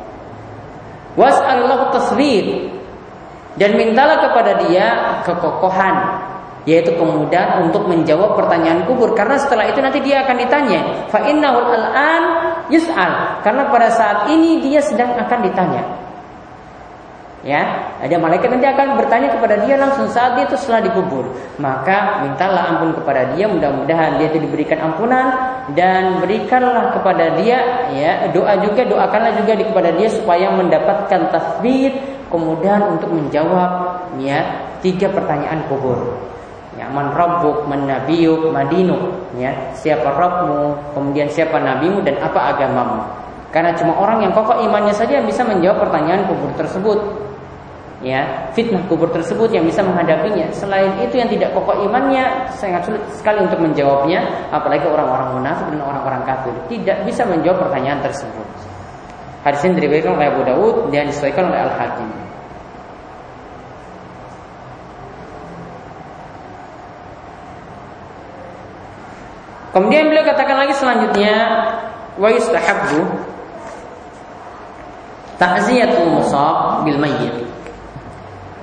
Was'allahu 1.18 1.90
tasbir 1.90 2.70
dan 3.58 3.74
mintalah 3.74 4.22
kepada 4.22 4.62
dia 4.62 4.86
kekokohan 5.26 6.22
yaitu 6.62 6.94
kemudahan 6.94 7.64
untuk 7.64 7.88
menjawab 7.90 8.38
pertanyaan 8.38 8.86
kubur. 8.86 9.16
Karena 9.18 9.34
setelah 9.40 9.66
itu 9.66 9.82
nanti 9.82 9.98
dia 9.98 10.22
akan 10.22 10.36
ditanya 10.38 10.80
fa 11.10 11.26
innahul 11.26 11.66
al'an 11.66 12.22
yus'al? 12.70 13.42
Karena 13.42 13.66
pada 13.66 13.90
saat 13.90 14.30
ini 14.30 14.62
dia 14.62 14.78
sedang 14.78 15.18
akan 15.18 15.38
ditanya. 15.42 15.82
Ya 17.42 17.94
ada 17.98 18.14
malaikat 18.18 18.50
nanti 18.50 18.66
akan 18.66 18.98
bertanya 18.98 19.30
kepada 19.34 19.62
dia 19.62 19.78
langsung 19.78 20.06
saat 20.10 20.38
dia 20.38 20.46
itu 20.46 20.54
setelah 20.54 20.86
dikubur. 20.86 21.34
Maka 21.58 22.22
mintalah 22.22 22.76
ampun 22.76 22.94
kepada 22.94 23.34
dia 23.34 23.50
mudah-mudahan 23.50 24.22
dia 24.22 24.30
itu 24.30 24.38
diberikan 24.38 24.78
ampunan 24.92 25.57
dan 25.76 26.24
berikanlah 26.24 26.96
kepada 26.96 27.36
dia 27.36 27.88
ya 27.92 28.32
doa 28.32 28.56
juga 28.64 28.88
doakanlah 28.88 29.36
juga 29.42 29.58
kepada 29.58 29.90
dia 29.96 30.08
supaya 30.08 30.48
mendapatkan 30.52 31.28
tasbih 31.28 31.92
kemudian 32.32 32.96
untuk 32.96 33.12
menjawab 33.12 34.00
ya 34.20 34.68
tiga 34.80 35.12
pertanyaan 35.12 35.64
kubur 35.68 36.28
Ya, 36.78 36.86
man 36.94 37.10
rabbuk, 37.10 37.66
man 37.66 37.90
nabiyuk, 37.90 38.54
madinuk. 38.54 39.34
Ya, 39.34 39.50
siapa 39.74 40.14
Rabbmu, 40.14 40.94
kemudian 40.94 41.26
siapa 41.26 41.58
nabimu 41.58 42.06
dan 42.06 42.22
apa 42.22 42.54
agamamu. 42.54 43.02
Karena 43.50 43.74
cuma 43.74 43.98
orang 43.98 44.22
yang 44.22 44.30
kokoh 44.30 44.62
imannya 44.62 44.94
saja 44.94 45.18
yang 45.18 45.26
bisa 45.26 45.42
menjawab 45.42 45.90
pertanyaan 45.90 46.30
kubur 46.30 46.54
tersebut. 46.54 46.98
Ya, 47.98 48.46
fitnah 48.54 48.86
kubur 48.86 49.10
tersebut 49.10 49.50
yang 49.50 49.66
bisa 49.66 49.82
menghadapinya. 49.82 50.46
Selain 50.54 51.02
itu 51.02 51.18
yang 51.18 51.26
tidak 51.26 51.50
kokoh 51.50 51.82
imannya 51.82 52.46
sangat 52.54 52.86
sulit 52.86 53.02
sekali 53.18 53.42
untuk 53.42 53.58
menjawabnya, 53.58 54.22
apalagi 54.54 54.86
orang-orang 54.86 55.34
munafik 55.34 55.66
dan 55.74 55.82
orang-orang 55.82 56.22
kafir 56.22 56.54
tidak 56.70 57.02
bisa 57.02 57.26
menjawab 57.26 57.66
pertanyaan 57.66 57.98
tersebut. 57.98 58.46
Hadis 59.42 59.66
ini 59.66 59.82
diriwayatkan 59.82 60.14
oleh 60.14 60.28
Abu 60.30 60.42
Dawud 60.46 60.76
dan 60.94 61.10
disesuaikan 61.10 61.50
oleh 61.50 61.58
Al 61.58 61.74
Hakim. 61.74 62.10
Kemudian 69.74 70.06
beliau 70.06 70.22
katakan 70.22 70.54
lagi 70.54 70.74
selanjutnya 70.78 71.34
wa 72.14 72.28
yustahabbu 72.30 72.98
ta'ziyatul 75.42 76.14
musab 76.14 76.86
bil 76.86 76.98
mayyit. 77.02 77.47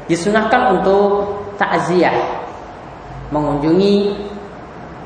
Disunahkan 0.05 0.79
untuk 0.79 1.33
takziah 1.57 2.13
mengunjungi 3.33 3.95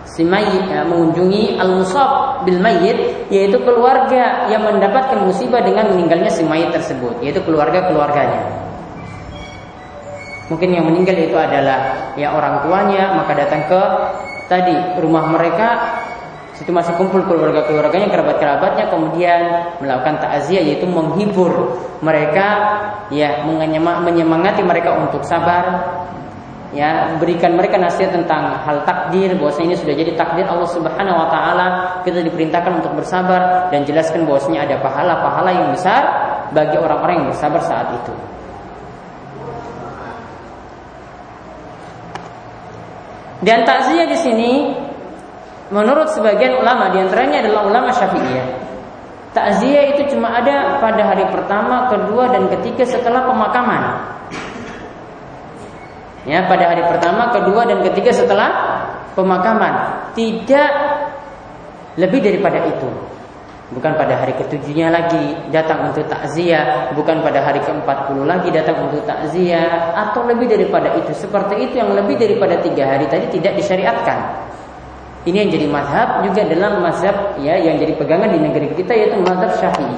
si 0.09 0.27
mayyit 0.27 0.65
ya, 0.67 0.83
mengunjungi 0.83 1.55
al 1.55 1.79
musab 1.79 2.43
bil 2.43 2.59
mayyit 2.59 3.29
yaitu 3.31 3.61
keluarga 3.63 4.49
yang 4.51 4.65
mendapatkan 4.65 5.23
musibah 5.23 5.63
dengan 5.63 5.93
meninggalnya 5.93 6.27
si 6.27 6.43
mayit 6.43 6.73
tersebut 6.75 7.21
yaitu 7.23 7.39
keluarga-keluarganya. 7.45 8.67
Mungkin 10.49 10.69
yang 10.73 10.89
meninggal 10.89 11.13
itu 11.13 11.37
adalah 11.37 12.11
ya 12.17 12.33
orang 12.33 12.65
tuanya 12.65 13.13
maka 13.13 13.37
datang 13.37 13.69
ke 13.69 13.81
tadi 14.49 14.97
rumah 14.97 15.29
mereka 15.29 15.98
situ 16.59 16.75
masih 16.75 16.91
kumpul 16.99 17.23
keluarga-keluarganya, 17.23 18.11
kerabat-kerabatnya, 18.11 18.91
kemudian 18.91 19.41
melakukan 19.79 20.19
takziah 20.19 20.59
yaitu 20.59 20.83
menghibur 20.83 21.79
mereka, 22.03 22.47
ya 23.07 23.47
menyemangati 24.03 24.59
mereka 24.67 24.99
untuk 24.99 25.23
sabar, 25.23 25.87
ya 26.75 27.15
berikan 27.15 27.55
mereka 27.55 27.79
nasihat 27.79 28.11
tentang 28.11 28.59
hal 28.61 28.83
takdir 28.83 29.33
bahwasanya 29.39 29.73
ini 29.73 29.77
sudah 29.79 29.95
jadi 29.95 30.11
takdir 30.19 30.45
Allah 30.45 30.69
Subhanahu 30.69 31.17
wa 31.17 31.27
taala 31.31 31.67
kita 32.05 32.21
diperintahkan 32.27 32.83
untuk 32.83 32.93
bersabar 32.93 33.71
dan 33.73 33.87
jelaskan 33.87 34.27
bahwasanya 34.27 34.67
ada 34.67 34.75
pahala-pahala 34.83 35.49
yang 35.55 35.67
besar 35.73 36.01
bagi 36.51 36.75
orang-orang 36.75 37.23
yang 37.23 37.27
bersabar 37.31 37.61
saat 37.63 37.87
itu. 37.95 38.13
Dan 43.39 43.63
takziah 43.63 44.03
di 44.03 44.17
sini 44.19 44.51
menurut 45.69 46.09
sebagian 46.13 46.57
ulama 46.61 46.89
di 46.93 47.01
antaranya 47.01 47.45
adalah 47.45 47.61
ulama 47.65 47.89
Syafi'iyah. 47.93 48.47
Takziah 49.29 49.93
itu 49.93 50.17
cuma 50.17 50.33
ada 50.33 50.81
pada 50.81 51.05
hari 51.05 51.21
pertama, 51.29 51.85
kedua 51.85 52.33
dan 52.33 52.49
ketiga 52.49 52.81
setelah 52.81 53.29
pemakaman. 53.29 53.81
Ya, 56.25 56.45
pada 56.49 56.73
hari 56.73 56.81
pertama, 56.85 57.29
kedua 57.29 57.65
dan 57.69 57.85
ketiga 57.85 58.09
setelah 58.09 58.49
pemakaman. 59.13 60.05
Tidak 60.17 60.71
lebih 62.01 62.19
daripada 62.25 62.65
itu. 62.65 62.89
Bukan 63.69 63.93
pada 63.93 64.17
hari 64.17 64.33
ketujuhnya 64.33 64.89
lagi 64.89 65.37
datang 65.53 65.93
untuk 65.93 66.09
takziah, 66.09 66.89
bukan 66.97 67.21
pada 67.21 67.45
hari 67.45 67.61
ke-40 67.61 68.17
lagi 68.25 68.49
datang 68.49 68.89
untuk 68.89 69.05
takziah, 69.05 69.93
atau 69.93 70.25
lebih 70.25 70.49
daripada 70.49 70.89
itu. 70.97 71.13
Seperti 71.13 71.69
itu 71.69 71.77
yang 71.77 71.93
lebih 71.93 72.17
daripada 72.17 72.57
tiga 72.65 72.97
hari 72.97 73.05
tadi 73.05 73.29
tidak 73.29 73.61
disyariatkan. 73.61 74.49
Ini 75.29 75.45
yang 75.45 75.51
jadi 75.53 75.67
mazhab 75.69 76.25
juga 76.25 76.41
dalam 76.41 76.81
mazhab 76.81 77.37
ya 77.37 77.53
yang 77.53 77.77
jadi 77.77 77.93
pegangan 77.93 78.33
di 78.33 78.41
negeri 78.41 78.73
kita 78.73 78.97
yaitu 78.97 79.21
mazhab 79.21 79.53
Syafi'i. 79.61 79.93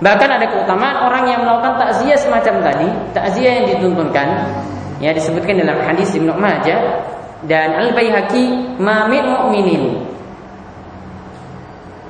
Bahkan 0.00 0.28
ada 0.28 0.46
keutamaan 0.48 1.04
orang 1.04 1.24
yang 1.28 1.40
melakukan 1.44 1.84
takziah 1.84 2.16
semacam 2.16 2.64
tadi, 2.64 2.88
takziah 3.12 3.52
yang 3.60 3.66
dituntunkan, 3.76 4.28
ya 5.04 5.12
disebutkan 5.12 5.60
dalam 5.60 5.84
hadis 5.84 6.16
Ibnu 6.16 6.32
Majah 6.36 6.80
dan 7.44 7.76
Al 7.76 7.92
Baihaqi, 7.92 8.76
"Ma 8.80 9.04
min 9.04 9.24
mu'minin 9.24 10.15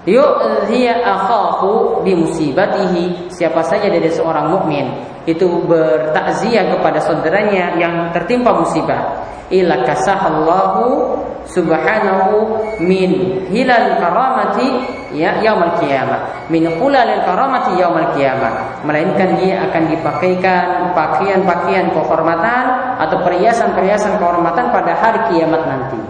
yu'ziya 0.07 1.03
akhahu 1.03 2.01
bi 2.07 2.17
musibatihi." 2.17 3.29
Siapa 3.29 3.61
saja 3.67 3.91
dari 3.91 4.09
seorang 4.09 4.49
mukmin 4.49 4.87
itu 5.27 5.45
bertakziah 5.67 6.79
kepada 6.79 7.03
saudaranya 7.03 7.75
yang 7.77 8.15
tertimpa 8.15 8.55
musibah, 8.55 9.27
illa 9.51 9.83
kasahallahu 9.83 11.19
subhanahu 11.47 12.59
min 12.83 13.43
hilal 13.51 13.99
karamati 14.03 14.83
ya 15.15 15.39
yaumul 15.43 15.79
qiyamah. 15.79 16.51
Min 16.51 16.67
hulal 16.79 17.23
karamati 17.23 17.79
yaumul 17.79 18.11
qiyamah. 18.15 18.83
Melainkan 18.83 19.39
dia 19.39 19.67
akan 19.71 19.83
dipakaikan 19.91 20.95
pakaian-pakaian 20.95 21.91
kehormatan 21.95 22.65
atau 23.03 23.19
perhiasan-perhiasan 23.23 24.19
kehormatan 24.19 24.71
pada 24.75 24.93
hari 24.99 25.21
kiamat 25.31 25.63
nanti. 25.67 26.01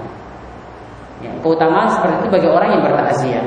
Ya, 1.24 1.32
keutamaan 1.40 1.88
seperti 1.88 2.24
itu 2.24 2.28
bagi 2.28 2.48
orang 2.52 2.68
yang 2.76 2.82
bertakziah 2.84 3.44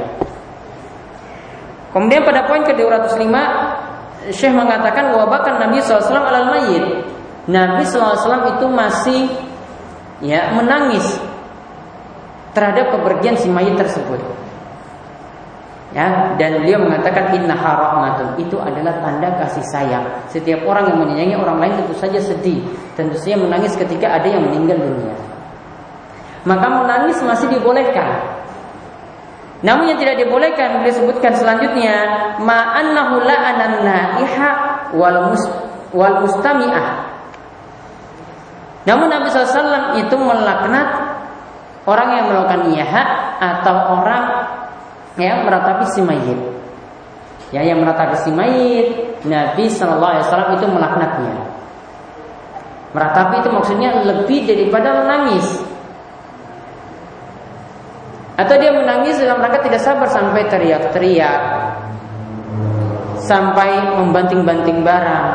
kemudian 1.91 2.21
pada 2.25 2.45
poin 2.45 2.61
ke-205 2.65 3.35
Syekh 4.29 4.51
mengatakan 4.51 5.15
wabakan 5.15 5.63
Nabi 5.63 5.79
SAW 5.79 6.11
alal 6.11 6.51
mayit 6.51 6.85
Nabi 7.49 7.81
SAW 7.81 8.57
itu 8.57 8.65
masih 8.69 9.21
ya 10.21 10.53
menangis 10.53 11.17
terhadap 12.53 12.93
kepergian 12.93 13.39
si 13.39 13.49
mayit 13.49 13.73
tersebut. 13.79 14.19
Ya, 15.89 16.37
dan 16.37 16.61
beliau 16.61 16.85
mengatakan 16.85 17.33
inna 17.33 17.57
rahmatun 17.57 18.37
itu 18.37 18.61
adalah 18.61 19.01
tanda 19.01 19.33
kasih 19.41 19.65
sayang. 19.73 20.05
Setiap 20.29 20.61
orang 20.69 20.93
yang 20.93 21.01
menyayangi 21.01 21.33
orang 21.33 21.57
lain 21.57 21.73
tentu 21.81 21.97
saja 21.97 22.21
sedih, 22.21 22.61
tentu 22.93 23.17
saja 23.17 23.41
menangis 23.41 23.73
ketika 23.73 24.05
ada 24.05 24.29
yang 24.29 24.45
meninggal 24.45 24.77
dunia. 24.77 25.17
Maka 26.45 26.67
menangis 26.69 27.17
masih 27.25 27.49
dibolehkan. 27.49 28.21
Namun 29.59 29.91
yang 29.91 29.99
tidak 29.99 30.23
dibolehkan 30.23 30.79
beliau 30.79 30.95
sebutkan 30.95 31.35
selanjutnya 31.35 31.95
ma'annahu 32.39 33.19
la'anan 33.27 33.83
na'iha 33.83 34.49
wal 34.95 35.31
mus 35.31 35.43
wal 35.91 36.23
mustami'ah. 36.23 37.11
Namun 38.87 39.11
Nabi 39.11 39.27
SAW 39.27 39.99
itu 39.99 40.15
melaknat 40.15 40.87
orang 41.83 42.09
yang 42.15 42.25
melakukan 42.31 42.71
niyah 42.71 42.93
atau 43.39 43.75
orang 43.99 44.23
yang 45.19 45.43
meratapi 45.43 45.85
si 45.91 45.99
mayit. 45.99 46.39
Ya, 47.51 47.65
yang 47.65 47.83
meratapi 47.83 48.15
si 48.23 48.31
mayit, 48.31 48.87
Nabi 49.27 49.67
Shallallahu 49.67 50.11
Alaihi 50.15 50.25
Wasallam 50.25 50.51
itu 50.55 50.65
melaknatnya. 50.69 51.35
Meratapi 52.95 53.35
itu 53.43 53.49
maksudnya 53.51 53.89
lebih 54.01 54.47
daripada 54.47 55.03
menangis. 55.03 55.45
Atau 58.39 58.55
dia 58.55 58.71
menangis 58.71 59.19
dalam 59.19 59.43
rangka 59.43 59.67
tidak 59.67 59.83
sabar 59.83 60.07
sampai 60.07 60.47
teriak-teriak, 60.47 61.41
sampai 63.19 63.99
membanting-banting 63.99 64.79
barang, 64.79 65.27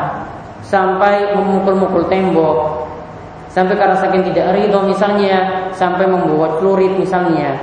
sampai 0.65 1.37
memukul-mukul 1.37 2.09
tembok, 2.09 2.81
Sampai 3.55 3.79
karena 3.79 3.95
saking 3.95 4.19
tidak 4.27 4.51
ridho 4.51 4.83
misalnya 4.83 5.71
Sampai 5.71 6.11
membuat 6.11 6.59
fluorid 6.59 6.99
misalnya. 6.99 7.55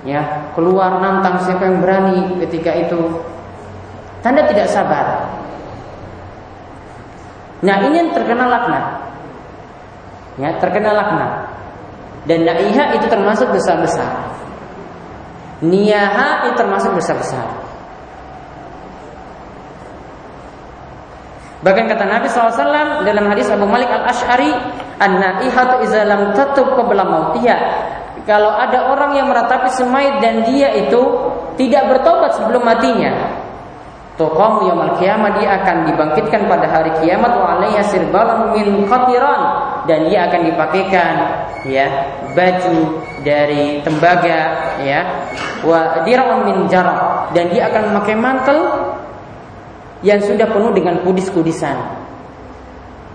Ya 0.00 0.48
Keluar 0.56 0.96
nantang 0.96 1.44
siapa 1.44 1.68
yang 1.68 1.84
berani 1.84 2.40
ketika 2.40 2.72
itu. 2.72 3.20
Tanda 4.24 4.48
tidak 4.48 4.72
sabar. 4.72 5.28
Nah 7.60 7.84
ini 7.84 8.00
yang 8.00 8.10
terkena 8.16 8.48
laknat. 8.48 8.84
Ya 10.40 10.56
terkena 10.56 10.96
laknat 10.96 11.45
dan 12.26 12.42
naiha 12.42 12.94
itu 12.98 13.06
termasuk 13.06 13.48
besar-besar. 13.54 14.34
Niyaha 15.62 16.46
itu 16.46 16.54
termasuk 16.58 16.92
besar-besar. 16.92 17.46
Bahkan 21.64 21.84
kata 21.88 22.04
Nabi 22.04 22.26
SAW 22.28 23.02
dalam 23.02 23.24
hadis 23.32 23.50
Abu 23.50 23.64
Malik 23.66 23.88
al 23.88 24.06
Ashari, 24.06 24.52
an-naihatu 25.00 25.82
izalam 25.86 26.34
tatub 26.36 26.76
qabla 26.76 27.02
mautiha. 27.02 27.58
Kalau 28.26 28.54
ada 28.54 28.90
orang 28.90 29.14
yang 29.14 29.30
meratapi 29.30 29.70
semait 29.70 30.18
dan 30.18 30.42
dia 30.46 30.70
itu 30.74 30.98
tidak 31.54 31.94
bertobat 31.94 32.34
sebelum 32.34 32.62
matinya, 32.66 33.14
Tuqamu 34.16 34.64
yamal 34.64 34.96
kiamat 34.96 35.36
dia 35.36 35.60
akan 35.60 35.92
dibangkitkan 35.92 36.48
pada 36.48 36.64
hari 36.72 36.88
kiamat 37.04 37.36
wa 37.36 37.60
alaiha 37.60 37.84
sirbalun 37.84 38.56
min 38.56 38.88
dan 39.86 40.10
dia 40.10 40.26
akan 40.30 40.40
dipakaikan 40.52 41.14
ya 41.66 41.86
baju 42.34 43.00
dari 43.26 43.82
tembaga 43.82 44.74
ya 44.82 45.00
wa 45.66 46.02
dir'un 46.06 46.46
min 46.46 46.66
jarab 46.70 47.32
dan 47.34 47.50
dia 47.50 47.66
akan 47.70 47.94
memakai 47.94 48.14
mantel 48.14 48.60
yang 50.04 50.20
sudah 50.20 50.46
penuh 50.46 50.72
dengan 50.76 51.00
kudis-kudisan. 51.02 52.04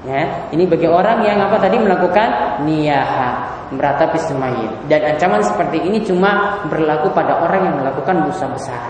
Ya, 0.01 0.49
ini 0.49 0.65
bagi 0.65 0.89
orang 0.89 1.21
yang 1.21 1.37
apa 1.45 1.61
tadi 1.61 1.77
melakukan 1.77 2.61
niyaha, 2.65 3.29
meratapi 3.69 4.17
semayit. 4.17 4.89
Dan 4.89 5.13
ancaman 5.13 5.45
seperti 5.45 5.77
ini 5.77 6.01
cuma 6.01 6.65
berlaku 6.73 7.13
pada 7.13 7.37
orang 7.37 7.69
yang 7.69 7.75
melakukan 7.85 8.25
dosa 8.25 8.49
besar. 8.49 8.85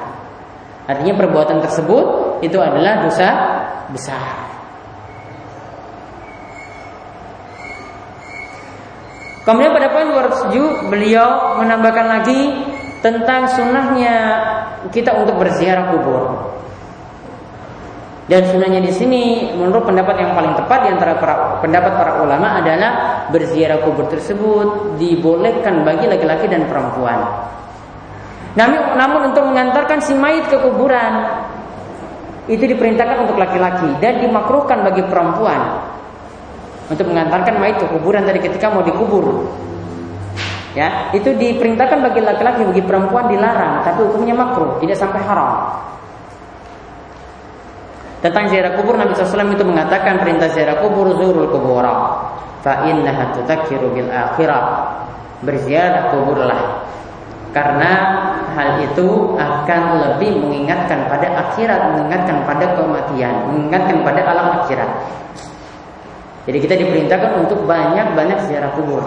Artinya 0.87 1.19
perbuatan 1.19 1.59
tersebut 1.59 2.05
itu 2.39 2.55
adalah 2.63 3.03
dosa 3.03 3.27
besar. 3.91 4.50
Kemudian 9.41 9.73
pada 9.73 9.89
poin 9.89 10.05
207 10.05 10.93
beliau 10.93 11.57
menambahkan 11.57 12.05
lagi 12.05 12.41
tentang 13.01 13.49
sunnahnya 13.49 14.15
kita 14.93 15.17
untuk 15.17 15.41
berziarah 15.41 15.89
kubur. 15.89 16.23
Dan 18.29 18.45
sunnahnya 18.47 18.85
di 18.85 18.93
sini 18.93 19.51
menurut 19.57 19.89
pendapat 19.89 20.15
yang 20.21 20.31
paling 20.37 20.53
tepat 20.55 20.79
di 20.85 20.89
antara 20.93 21.13
para, 21.17 21.57
pendapat 21.59 21.93
para 21.97 22.11
ulama 22.21 22.61
adalah 22.61 23.25
berziarah 23.33 23.81
kubur 23.81 24.07
tersebut 24.07 24.95
dibolehkan 25.01 25.81
bagi 25.81 26.05
laki-laki 26.05 26.45
dan 26.45 26.69
perempuan. 26.69 27.49
Namun, 28.53 28.79
namun 28.93 29.21
untuk 29.33 29.43
mengantarkan 29.49 30.05
si 30.05 30.13
mayit 30.13 30.47
ke 30.47 30.61
kuburan 30.61 31.27
itu 32.45 32.61
diperintahkan 32.61 33.25
untuk 33.25 33.41
laki-laki 33.41 33.89
dan 33.99 34.21
dimakruhkan 34.21 34.85
bagi 34.85 35.01
perempuan 35.07 35.90
untuk 36.91 37.07
mengantarkan 37.07 37.55
mayit 37.55 37.79
ke 37.79 37.87
kuburan 37.87 38.27
tadi 38.27 38.43
ketika 38.43 38.67
mau 38.67 38.83
dikubur. 38.83 39.47
Ya, 40.75 41.11
itu 41.11 41.35
diperintahkan 41.35 41.99
bagi 41.99 42.23
laki-laki, 42.23 42.63
bagi 42.63 42.83
perempuan 42.83 43.27
dilarang, 43.27 43.83
tapi 43.83 44.07
hukumnya 44.07 44.35
makruh, 44.35 44.79
tidak 44.79 44.99
sampai 44.99 45.19
haram. 45.23 45.79
Tentang 48.21 48.53
ziarah 48.53 48.77
kubur 48.77 48.95
Nabi 49.01 49.17
SAW 49.17 49.49
itu 49.49 49.65
mengatakan 49.65 50.21
perintah 50.21 50.47
ziarah 50.53 50.77
kubur 50.77 51.09
zurul 51.17 51.49
kubur 51.49 51.81
fa 52.61 52.85
innaha 52.85 53.33
tutakkiru 53.33 53.89
bil 53.97 54.13
akhirah. 54.13 54.93
Berziarah 55.41 56.13
kuburlah 56.13 56.85
karena 57.51 57.91
hal 58.53 58.79
itu 58.85 59.35
akan 59.35 59.81
lebih 59.99 60.39
mengingatkan 60.39 61.09
pada 61.11 61.27
akhirat, 61.49 61.81
mengingatkan 61.97 62.45
pada 62.47 62.65
kematian, 62.77 63.33
mengingatkan 63.49 63.97
pada 64.05 64.21
alam 64.23 64.47
akhirat. 64.63 64.91
Jadi 66.49 66.57
kita 66.57 66.73
diperintahkan 66.73 67.31
untuk 67.45 67.65
banyak-banyak 67.69 68.49
ziarah 68.49 68.73
kubur. 68.73 69.03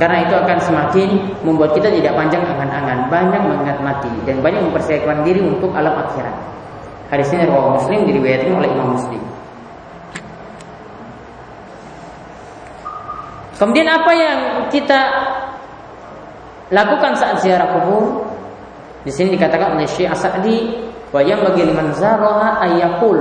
Karena 0.00 0.24
itu 0.24 0.32
akan 0.32 0.58
semakin 0.64 1.08
membuat 1.44 1.76
kita 1.76 1.92
tidak 1.92 2.16
panjang 2.16 2.40
angan-angan, 2.40 3.12
banyak 3.12 3.42
mengingat 3.44 3.78
mati 3.84 4.08
dan 4.24 4.40
banyak 4.40 4.64
mempersiapkan 4.64 5.28
diri 5.28 5.44
untuk 5.44 5.76
alam 5.76 5.92
akhirat. 5.92 6.32
Hadis 7.12 7.28
ini 7.36 7.44
riwayat 7.44 7.74
Muslim 7.76 7.98
diriwayatkan 8.08 8.54
oleh 8.54 8.68
Imam 8.72 8.96
Muslim. 8.96 9.22
Kemudian 13.60 13.92
apa 13.92 14.12
yang 14.16 14.38
kita 14.72 15.00
lakukan 16.72 17.12
saat 17.20 17.44
ziarah 17.44 17.68
kubur. 17.76 18.24
Di 19.04 19.12
sini 19.12 19.36
dikatakan 19.36 19.76
oleh 19.76 19.84
Syekh 19.84 20.12
Asadi, 20.12 20.80
wa 21.12 21.20
yang 21.20 21.44
bagi 21.44 21.68
liman 21.68 21.92
zaraha 21.92 22.56
ayakul. 22.64 23.20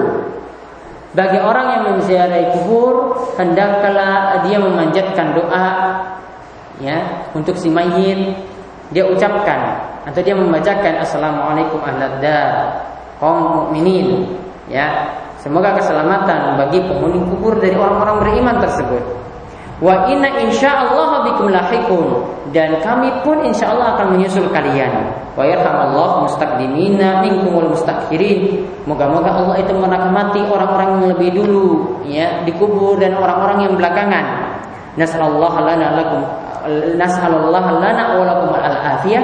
Bagi 1.10 1.41
orang 1.41 1.66
yang 1.74 1.84
menziarahi 1.95 2.53
kubur, 2.53 3.18
hendaklah 3.34 4.45
dia 4.45 4.62
memanjatkan 4.62 5.34
doa 5.34 5.68
ya 6.78 7.26
untuk 7.34 7.57
si 7.57 7.66
mayit. 7.70 8.38
Dia 8.89 9.05
ucapkan 9.05 9.86
atau 10.10 10.22
dia 10.26 10.34
membacakan 10.34 10.97
assalamualaikum 11.05 11.78
ahlad 11.82 12.18
dar 12.22 12.53
kaum 13.22 13.70
mukminin 13.70 14.38
ya. 14.70 15.14
Semoga 15.39 15.78
keselamatan 15.78 16.60
bagi 16.60 16.84
penghuni 16.84 17.22
kubur 17.32 17.55
dari 17.57 17.78
orang-orang 17.78 18.18
beriman 18.22 18.57
tersebut 18.60 19.29
Wa 19.80 20.12
inna 20.12 20.28
insyaallah 20.44 21.24
bikum 21.24 21.48
lahiqun 21.56 22.08
dan 22.52 22.84
kami 22.84 23.08
pun 23.24 23.40
insyaallah 23.48 23.96
akan 23.96 24.20
menyusul 24.20 24.52
kalian. 24.52 24.92
Wa 25.40 25.48
yarhamallahu 25.48 26.28
mustaqdimina 26.28 27.24
minkumul 27.24 27.72
mustakhirin. 27.72 28.68
Moga-moga 28.84 29.32
Allah 29.40 29.58
itu 29.64 29.72
merahmati 29.72 30.44
orang-orang 30.52 30.90
yang 31.00 31.06
lebih 31.16 31.30
dulu 31.32 31.68
ya 32.04 32.44
dikubur 32.44 33.00
dan 33.00 33.16
orang-orang 33.16 33.72
yang 33.72 33.74
belakangan. 33.80 34.52
Nasallallahu 35.00 35.58
lana 35.64 35.96
lakum 35.96 36.22
nasallallahu 37.00 37.80
lana 37.80 38.20
wa 38.20 38.24
lakum 38.28 38.52
al-afiyah 38.52 39.24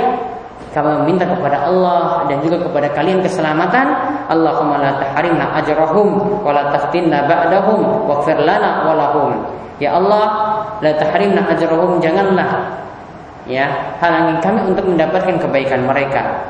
kami 0.75 0.91
meminta 0.99 1.23
kepada 1.23 1.71
Allah 1.71 2.27
dan 2.27 2.43
juga 2.43 2.59
kepada 2.67 2.91
kalian 2.91 3.23
keselamatan. 3.23 3.87
Allahumma 4.27 4.83
la 4.83 4.91
tahrimna 4.99 5.55
ajrahum 5.55 6.43
wa 6.43 6.51
la 6.51 6.67
taftinna 6.75 7.23
ba'dahum 7.23 8.03
waghfir 8.11 8.35
lana 8.43 8.83
wa 8.83 8.91
lahum. 8.91 9.39
Ya 9.79 9.95
Allah, 9.95 10.27
la 10.83 10.91
tahrimna 10.99 11.47
ajrahum 11.47 12.03
janganlah 12.03 12.75
ya 13.47 13.95
halangi 14.03 14.35
kami 14.43 14.67
untuk 14.67 14.83
mendapatkan 14.83 15.39
kebaikan 15.39 15.87
mereka. 15.87 16.43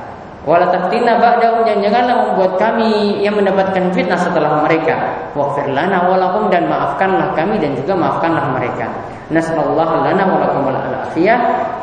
Wala 0.46 0.74
taftina 0.74 1.22
ba'dahum 1.22 1.66
dan 1.66 1.82
janganlah 1.86 2.16
membuat 2.26 2.58
kami 2.58 3.22
yang 3.22 3.38
mendapatkan 3.38 3.94
fitnah 3.94 4.18
setelah 4.18 4.62
mereka. 4.66 4.94
Waghfir 5.38 5.70
lana 5.70 6.06
walahum 6.06 6.50
dan 6.50 6.66
maafkanlah 6.66 7.34
kami 7.38 7.62
dan 7.62 7.74
juga 7.78 7.98
maafkanlah 7.98 8.54
mereka. 8.54 8.90
Nasallallahu 9.34 10.06
lana 10.06 10.22
wa 10.22 10.38
lakum 10.38 10.70
al-afiyah 10.70 11.40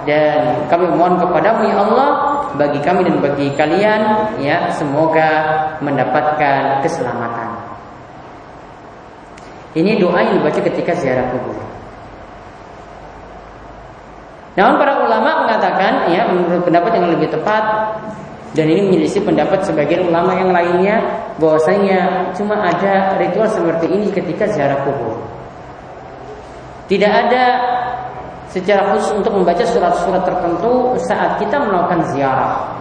dan 0.07 0.63
kami 0.71 0.87
mohon 0.95 1.19
kepadamu 1.19 1.67
ya 1.67 1.77
Allah 1.83 2.32
bagi 2.57 2.81
kami 2.85 3.07
dan 3.09 3.17
bagi 3.21 3.49
kalian 3.57 4.01
ya 4.41 4.69
semoga 4.75 5.31
mendapatkan 5.81 6.85
keselamatan. 6.85 7.49
Ini 9.73 9.97
doa 9.97 10.21
yang 10.21 10.37
dibaca 10.41 10.61
ketika 10.61 10.93
ziarah 10.93 11.33
kubur. 11.33 11.57
Namun 14.53 14.77
para 14.77 15.01
ulama 15.01 15.49
mengatakan 15.49 16.13
ya 16.13 16.29
menurut 16.29 16.69
pendapat 16.69 16.93
yang 17.01 17.09
lebih 17.09 17.33
tepat 17.33 17.65
dan 18.53 18.69
ini 18.69 18.85
menyelisih 18.85 19.25
pendapat 19.25 19.65
sebagian 19.65 20.13
ulama 20.13 20.37
yang 20.37 20.53
lainnya 20.53 21.01
bahwasanya 21.41 22.33
cuma 22.37 22.61
ada 22.61 23.17
ritual 23.17 23.49
seperti 23.49 23.89
ini 23.89 24.13
ketika 24.13 24.45
ziarah 24.53 24.85
kubur. 24.85 25.25
Tidak 26.93 27.09
ada 27.09 27.45
secara 28.53 28.93
khusus 28.93 29.17
untuk 29.17 29.33
membaca 29.33 29.65
surat-surat 29.65 30.23
tertentu 30.29 30.93
saat 31.09 31.41
kita 31.41 31.57
melakukan 31.57 32.05
ziarah 32.13 32.77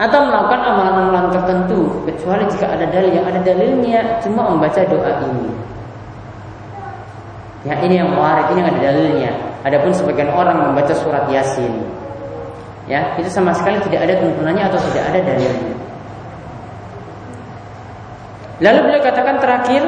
atau 0.00 0.20
melakukan 0.26 0.60
amalan-amalan 0.64 1.28
tertentu 1.30 1.92
kecuali 2.08 2.48
jika 2.50 2.66
ada 2.72 2.88
dalil 2.88 3.12
yang 3.14 3.26
ada 3.28 3.40
dalilnya 3.44 4.00
cuma 4.24 4.48
membaca 4.48 4.80
doa 4.88 5.12
ini. 5.28 5.52
Ya 7.68 7.76
ini 7.84 8.00
yang 8.00 8.16
warid, 8.16 8.56
ini 8.56 8.64
yang 8.64 8.70
ada 8.72 8.80
dalilnya. 8.80 9.32
Adapun 9.60 9.92
sebagian 9.92 10.32
orang 10.32 10.72
membaca 10.72 10.96
surat 10.96 11.28
Yasin. 11.28 11.84
Ya, 12.88 13.12
itu 13.20 13.28
sama 13.28 13.52
sekali 13.52 13.76
tidak 13.84 14.08
ada 14.08 14.24
tuntunannya 14.24 14.64
atau 14.72 14.80
tidak 14.88 15.04
ada 15.12 15.20
dalilnya. 15.20 15.76
Lalu 18.64 18.78
beliau 18.88 19.02
katakan 19.04 19.36
terakhir 19.36 19.84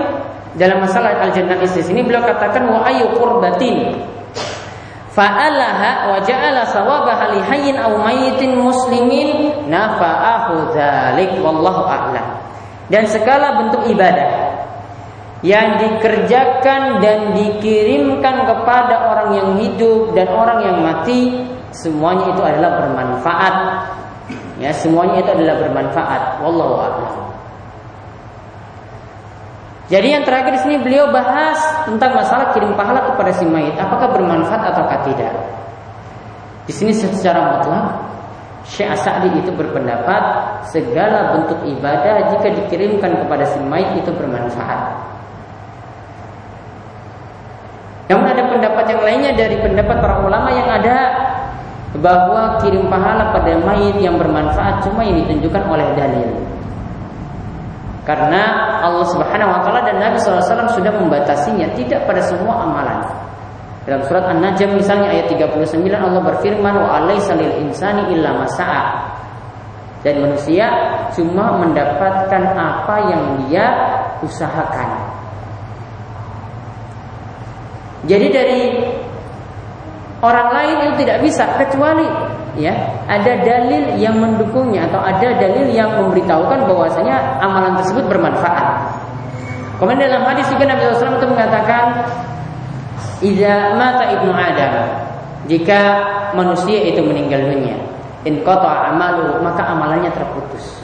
dalam 0.57 0.85
masalah 0.85 1.17
al-jannah 1.25 1.57
di 1.57 1.69
sini 1.69 2.05
beliau 2.05 2.21
katakan 2.29 2.69
wa 2.69 2.85
ayu 2.85 3.09
qurbatin 3.17 4.05
fa'alaha 5.13 6.13
wa 6.13 6.19
ja'ala 6.25 6.69
sawabaha 6.69 7.37
li 7.37 7.41
hayyin 7.45 7.77
aw 7.81 7.93
mayyitin 8.01 8.61
muslimin 8.61 9.53
nafa'ahu 9.69 10.73
dzalik 10.77 11.41
wallahu 11.41 11.89
a'lam. 11.89 12.27
Dan 12.93 13.09
segala 13.09 13.65
bentuk 13.65 13.89
ibadah 13.89 14.53
yang 15.41 15.81
dikerjakan 15.81 17.01
dan 17.01 17.33
dikirimkan 17.33 18.45
kepada 18.45 19.09
orang 19.09 19.29
yang 19.33 19.49
hidup 19.57 20.13
dan 20.13 20.29
orang 20.29 20.59
yang 20.69 20.79
mati 20.85 21.49
semuanya 21.73 22.29
itu 22.37 22.43
adalah 22.45 22.71
bermanfaat. 22.77 23.57
Ya, 24.61 24.71
semuanya 24.77 25.25
itu 25.25 25.31
adalah 25.33 25.57
bermanfaat. 25.65 26.45
Wallahu 26.45 26.75
a'lam. 26.77 27.13
Jadi 29.91 30.15
yang 30.15 30.23
terakhir 30.23 30.55
di 30.55 30.61
sini 30.63 30.77
beliau 30.79 31.11
bahas 31.11 31.59
tentang 31.85 32.15
masalah 32.15 32.55
kirim 32.55 32.73
pahala 32.79 33.03
kepada 33.13 33.35
si 33.35 33.43
mayit, 33.43 33.75
apakah 33.75 34.15
bermanfaat 34.15 34.63
ataukah 34.75 35.01
tidak. 35.11 35.35
Di 36.67 36.73
sini 36.73 36.95
secara 36.95 37.59
mutlak 37.59 38.13
Syekh 38.63 38.95
Asadi 38.95 39.43
itu 39.43 39.51
berpendapat 39.51 40.23
segala 40.71 41.35
bentuk 41.35 41.59
ibadah 41.67 42.31
jika 42.31 42.49
dikirimkan 42.63 43.27
kepada 43.27 43.43
si 43.51 43.59
mayit 43.67 43.91
itu 43.99 44.15
bermanfaat. 44.15 45.03
Namun 48.07 48.27
ada 48.29 48.43
pendapat 48.47 48.85
yang 48.87 49.03
lainnya 49.03 49.33
dari 49.35 49.57
pendapat 49.59 49.99
para 49.99 50.23
ulama 50.23 50.53
yang 50.55 50.69
ada 50.69 50.97
bahwa 51.99 52.63
kirim 52.63 52.87
pahala 52.87 53.35
pada 53.35 53.59
mayit 53.61 53.99
yang 53.99 54.15
bermanfaat 54.17 54.87
cuma 54.87 55.03
yang 55.03 55.19
ditunjukkan 55.27 55.63
oleh 55.67 55.87
dalil. 55.99 56.31
Karena 58.03 58.43
Allah 58.83 59.07
Subhanahu 59.15 59.51
wa 59.55 59.61
taala 59.63 59.87
dan 59.87 60.03
Nabi 60.03 60.19
SAW 60.19 60.43
sudah 60.75 60.91
membatasinya 60.91 61.71
tidak 61.79 62.03
pada 62.03 62.19
semua 62.27 62.67
amalan. 62.67 62.99
Dalam 63.87 64.03
surat 64.07 64.27
An-Najm 64.31 64.79
misalnya 64.79 65.11
ayat 65.11 65.31
39 65.31 65.75
Allah 65.91 66.23
berfirman 66.23 66.75
wa 66.83 67.03
alaisa 67.03 67.35
lil 67.39 67.63
insani 67.63 68.11
illa 68.15 68.35
masa'a. 68.35 69.11
Dan 70.03 70.19
manusia 70.19 70.67
cuma 71.15 71.63
mendapatkan 71.63 72.43
apa 72.59 72.97
yang 73.07 73.23
dia 73.47 73.67
usahakan. 74.23 74.91
Jadi 78.11 78.27
dari 78.35 78.63
orang 80.27 80.49
lain 80.51 80.77
itu 80.91 81.07
tidak 81.07 81.23
bisa 81.23 81.47
kecuali 81.55 82.07
ya 82.57 82.73
ada 83.09 83.33
dalil 83.41 83.97
yang 83.97 84.21
mendukungnya 84.21 84.89
atau 84.89 85.01
ada 85.01 85.41
dalil 85.41 85.73
yang 85.73 85.89
memberitahukan 85.97 86.69
bahwasanya 86.69 87.41
amalan 87.41 87.77
tersebut 87.81 88.05
bermanfaat. 88.09 89.01
Kemudian 89.83 90.07
dalam 90.07 90.23
hadis 90.31 90.47
juga 90.47 90.71
Nabi 90.71 90.95
SAW 90.95 91.19
itu 91.19 91.27
mengatakan 91.27 91.85
Iza 93.19 93.75
mata 93.75 94.15
ibnu 94.15 94.31
Adam 94.31 94.75
Jika 95.51 95.81
manusia 96.39 96.87
itu 96.87 97.03
meninggal 97.03 97.51
dunia 97.51 97.75
In 98.23 98.47
qata 98.47 98.95
amalu 98.95 99.43
Maka 99.43 99.67
amalannya 99.75 100.15
terputus. 100.15 100.79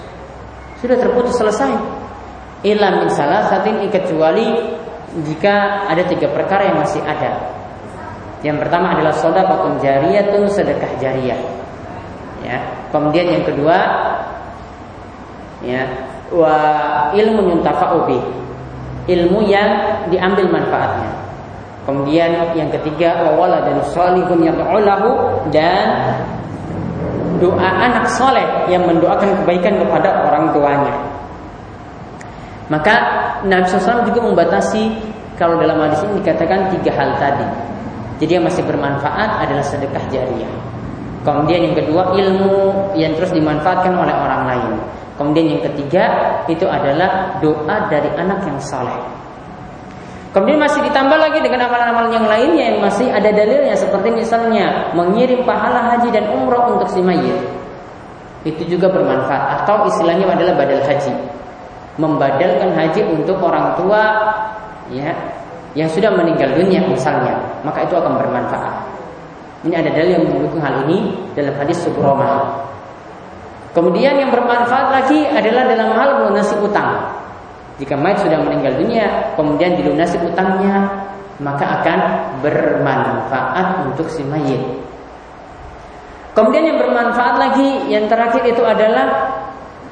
Sudah 0.82 0.98
terputus 0.98 1.38
selesai. 1.38 1.70
Ila 2.66 2.98
min 2.98 3.06
salah 3.14 3.46
satin 3.46 3.86
kecuali 3.86 4.50
Jika 5.22 5.86
ada 5.86 6.02
tiga 6.02 6.26
perkara 6.34 6.66
yang 6.66 6.82
masih 6.82 6.98
ada 7.06 7.57
yang 8.46 8.56
pertama 8.58 8.94
adalah 8.94 9.10
sedekah 9.14 9.82
jariyatun 9.82 10.46
sedekah 10.46 10.92
jariyah. 11.02 11.40
Ya. 12.46 12.58
Kemudian 12.94 13.26
yang 13.34 13.44
kedua 13.44 13.76
ya, 15.66 15.82
wa 16.30 16.56
ilmu 17.12 17.58
yuntafa'u 17.58 18.06
Ilmu 19.08 19.40
yang 19.48 19.70
diambil 20.12 20.52
manfaatnya. 20.52 21.10
Kemudian 21.88 22.52
yang 22.52 22.68
ketiga 22.68 23.32
wa 23.32 23.48
dan 23.48 23.80
salihun 23.88 24.44
yad'ulahu 24.44 25.08
dan 25.48 26.20
doa 27.40 27.68
anak 27.80 28.04
soleh 28.12 28.44
yang 28.68 28.84
mendoakan 28.84 29.40
kebaikan 29.42 29.80
kepada 29.80 30.28
orang 30.28 30.52
tuanya. 30.52 30.94
Maka 32.68 32.94
Nabi 33.48 33.64
SAW 33.64 34.04
juga 34.04 34.20
membatasi 34.20 34.92
kalau 35.40 35.56
dalam 35.56 35.80
hadis 35.80 36.04
ini 36.04 36.20
dikatakan 36.20 36.68
tiga 36.76 36.92
hal 36.92 37.16
tadi. 37.16 37.46
Jadi 38.18 38.30
yang 38.34 38.44
masih 38.46 38.66
bermanfaat 38.66 39.46
adalah 39.46 39.62
sedekah 39.62 40.02
jariah. 40.10 40.54
Kemudian 41.22 41.70
yang 41.70 41.76
kedua 41.78 42.14
ilmu 42.14 42.56
yang 42.98 43.14
terus 43.14 43.30
dimanfaatkan 43.30 43.94
oleh 43.94 44.14
orang 44.14 44.42
lain. 44.46 44.72
Kemudian 45.18 45.58
yang 45.58 45.62
ketiga 45.70 46.04
itu 46.46 46.66
adalah 46.66 47.38
doa 47.42 47.76
dari 47.90 48.10
anak 48.14 48.46
yang 48.46 48.58
saleh. 48.62 49.18
Kemudian 50.30 50.60
masih 50.60 50.84
ditambah 50.84 51.18
lagi 51.18 51.40
dengan 51.40 51.66
amalan-amalan 51.66 52.12
yang 52.14 52.26
lainnya 52.28 52.64
yang 52.70 52.78
masih 52.84 53.08
ada 53.10 53.32
dalilnya 53.32 53.74
seperti 53.74 54.12
misalnya 54.12 54.92
mengirim 54.92 55.42
pahala 55.42 55.90
haji 55.94 56.14
dan 56.14 56.30
umroh 56.30 56.76
untuk 56.76 56.86
si 56.92 57.00
mayit. 57.02 57.34
Itu 58.46 58.62
juga 58.68 58.92
bermanfaat 58.92 59.64
atau 59.64 59.88
istilahnya 59.90 60.30
adalah 60.30 60.54
badal 60.54 60.84
haji. 60.84 61.14
Membadalkan 61.98 62.70
haji 62.78 63.02
untuk 63.10 63.42
orang 63.42 63.74
tua 63.74 64.02
ya 64.94 65.10
yang 65.76 65.88
sudah 65.92 66.08
meninggal 66.12 66.48
dunia 66.56 66.80
misalnya, 66.88 67.36
maka 67.64 67.84
itu 67.84 67.96
akan 67.96 68.16
bermanfaat. 68.16 68.74
Ini 69.66 69.74
ada 69.74 69.90
dalil 69.90 70.22
yang 70.22 70.24
mendukung 70.30 70.62
hal 70.62 70.86
ini 70.86 71.12
dalam 71.34 71.52
hadis 71.58 71.82
Subroma. 71.82 72.62
Kemudian 73.74 74.16
yang 74.16 74.30
bermanfaat 74.30 74.88
lagi 74.94 75.26
adalah 75.28 75.66
dalam 75.66 75.90
hal 75.92 76.08
melunasi 76.22 76.54
utang. 76.62 77.10
Jika 77.78 77.94
mayat 77.94 78.22
sudah 78.22 78.38
meninggal 78.42 78.74
dunia, 78.78 79.34
kemudian 79.38 79.78
dilunasi 79.78 80.18
utangnya, 80.24 80.88
maka 81.38 81.82
akan 81.82 81.98
bermanfaat 82.42 83.86
untuk 83.86 84.10
si 84.10 84.26
mayit. 84.26 84.62
Kemudian 86.34 86.74
yang 86.74 86.78
bermanfaat 86.78 87.34
lagi, 87.38 87.90
yang 87.90 88.06
terakhir 88.06 88.46
itu 88.46 88.62
adalah 88.62 89.06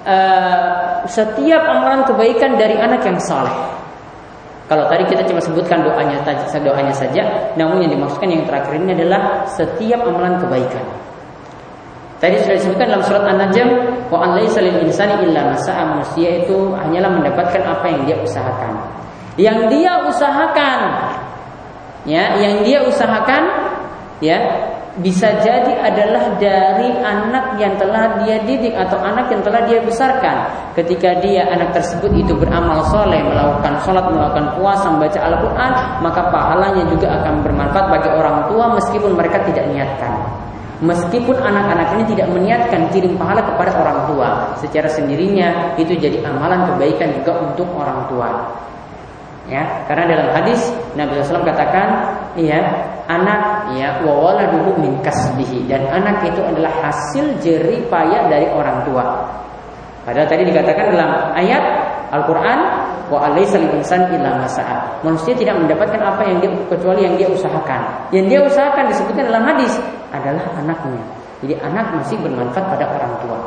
uh, 0.06 1.02
setiap 1.10 1.62
amalan 1.66 2.06
kebaikan 2.06 2.54
dari 2.54 2.78
anak 2.78 3.02
yang 3.02 3.18
saleh. 3.18 3.75
Kalau 4.66 4.90
tadi 4.90 5.06
kita 5.06 5.22
cuma 5.30 5.38
sebutkan 5.38 5.86
doanya 5.86 6.18
doanya 6.58 6.90
saja, 6.90 7.22
namun 7.54 7.86
yang 7.86 7.94
dimaksudkan 7.94 8.26
yang 8.26 8.42
terakhir 8.50 8.74
ini 8.82 8.98
adalah 8.98 9.46
setiap 9.46 10.02
amalan 10.02 10.42
kebaikan. 10.42 10.82
Tadi 12.18 12.34
sudah 12.42 12.56
disebutkan 12.58 12.86
dalam 12.90 13.04
surat 13.06 13.22
An-Najm, 13.28 13.68
wa 14.10 14.18
an 14.26 14.40
laisa 14.40 14.58
insani 14.64 15.30
illa 15.30 15.54
masa'a 15.54 15.82
manusia 15.86 16.42
itu 16.42 16.74
hanyalah 16.74 17.12
mendapatkan 17.12 17.62
apa 17.62 17.86
yang 17.92 18.02
dia 18.08 18.16
usahakan. 18.18 18.72
Yang 19.36 19.58
dia 19.70 19.92
usahakan 20.02 20.80
ya, 22.08 22.24
yang 22.40 22.64
dia 22.66 22.78
usahakan 22.82 23.42
ya, 24.24 24.38
bisa 25.04 25.28
jadi 25.44 25.76
adalah 25.84 26.40
dari 26.40 26.88
anak 27.04 27.60
yang 27.60 27.76
telah 27.76 28.16
dia 28.24 28.40
didik 28.48 28.72
atau 28.72 28.96
anak 29.04 29.28
yang 29.28 29.44
telah 29.44 29.60
dia 29.68 29.84
besarkan. 29.84 30.48
Ketika 30.72 31.20
dia 31.20 31.44
anak 31.52 31.76
tersebut 31.76 32.08
itu 32.16 32.32
beramal 32.32 32.80
soleh, 32.88 33.20
melakukan 33.20 33.76
sholat, 33.84 34.08
melakukan 34.08 34.56
puasa, 34.56 34.88
membaca 34.88 35.20
Al-Quran, 35.20 35.72
maka 36.00 36.22
pahalanya 36.32 36.84
juga 36.88 37.12
akan 37.12 37.44
bermanfaat 37.44 37.86
bagi 37.92 38.08
orang 38.08 38.48
tua 38.48 38.64
meskipun 38.72 39.12
mereka 39.12 39.44
tidak 39.44 39.68
niatkan. 39.68 40.12
Meskipun 40.80 41.40
anak-anak 41.40 41.88
ini 41.96 42.04
tidak 42.16 42.28
meniatkan 42.32 42.80
kirim 42.92 43.16
pahala 43.20 43.40
kepada 43.44 43.76
orang 43.76 43.98
tua, 44.08 44.28
secara 44.60 44.88
sendirinya 44.88 45.76
itu 45.76 45.92
jadi 45.96 46.24
amalan 46.24 46.68
kebaikan 46.72 47.16
juga 47.20 47.32
untuk 47.44 47.68
orang 47.76 48.04
tua. 48.08 48.28
Ya, 49.48 49.62
karena 49.88 50.04
dalam 50.08 50.28
hadis 50.36 50.72
Nabi 50.98 51.16
SAW 51.22 51.46
katakan, 51.46 51.88
ya, 52.36 52.60
anak 53.06 53.70
ya 53.78 54.02
wawaladuhu 54.02 54.78
min 54.82 54.98
kasbihi 55.02 55.70
dan 55.70 55.86
anak 55.90 56.26
itu 56.26 56.42
adalah 56.42 56.70
hasil 56.82 57.38
jerih 57.42 57.86
payah 57.86 58.26
dari 58.26 58.50
orang 58.50 58.82
tua. 58.86 59.04
Padahal 60.06 60.28
tadi 60.30 60.46
dikatakan 60.46 60.94
dalam 60.94 61.34
ayat 61.34 61.62
Al-Qur'an 62.14 62.60
wa 63.10 63.18
alaisa 63.26 63.58
insan 63.58 64.06
illa 64.14 64.38
masa'a. 64.38 65.02
Manusia 65.02 65.34
tidak 65.34 65.58
mendapatkan 65.58 65.98
apa 65.98 66.22
yang 66.22 66.38
dia 66.38 66.50
kecuali 66.70 67.02
yang 67.02 67.18
dia 67.18 67.26
usahakan. 67.26 68.10
Yang 68.14 68.26
dia 68.30 68.40
usahakan 68.46 68.84
disebutkan 68.94 69.24
dalam 69.26 69.42
hadis 69.50 69.74
adalah 70.14 70.46
anaknya. 70.54 71.02
Jadi 71.42 71.54
anak 71.58 71.86
masih 71.98 72.16
bermanfaat 72.22 72.66
pada 72.70 72.86
orang 72.86 73.12
tua. 73.22 73.38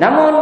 Namun 0.00 0.32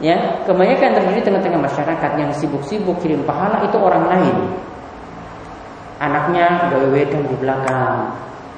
ya 0.00 0.16
kebanyakan 0.44 1.00
terjadi 1.00 1.20
tengah-tengah 1.32 1.60
masyarakat 1.64 2.10
yang 2.20 2.30
sibuk-sibuk 2.36 2.96
kirim 3.00 3.24
pahala 3.24 3.64
itu 3.64 3.76
orang 3.80 4.04
lain 4.12 4.36
anaknya 6.02 6.70
gawe-gawekan 6.72 7.22
di 7.28 7.36
belakang. 7.40 8.12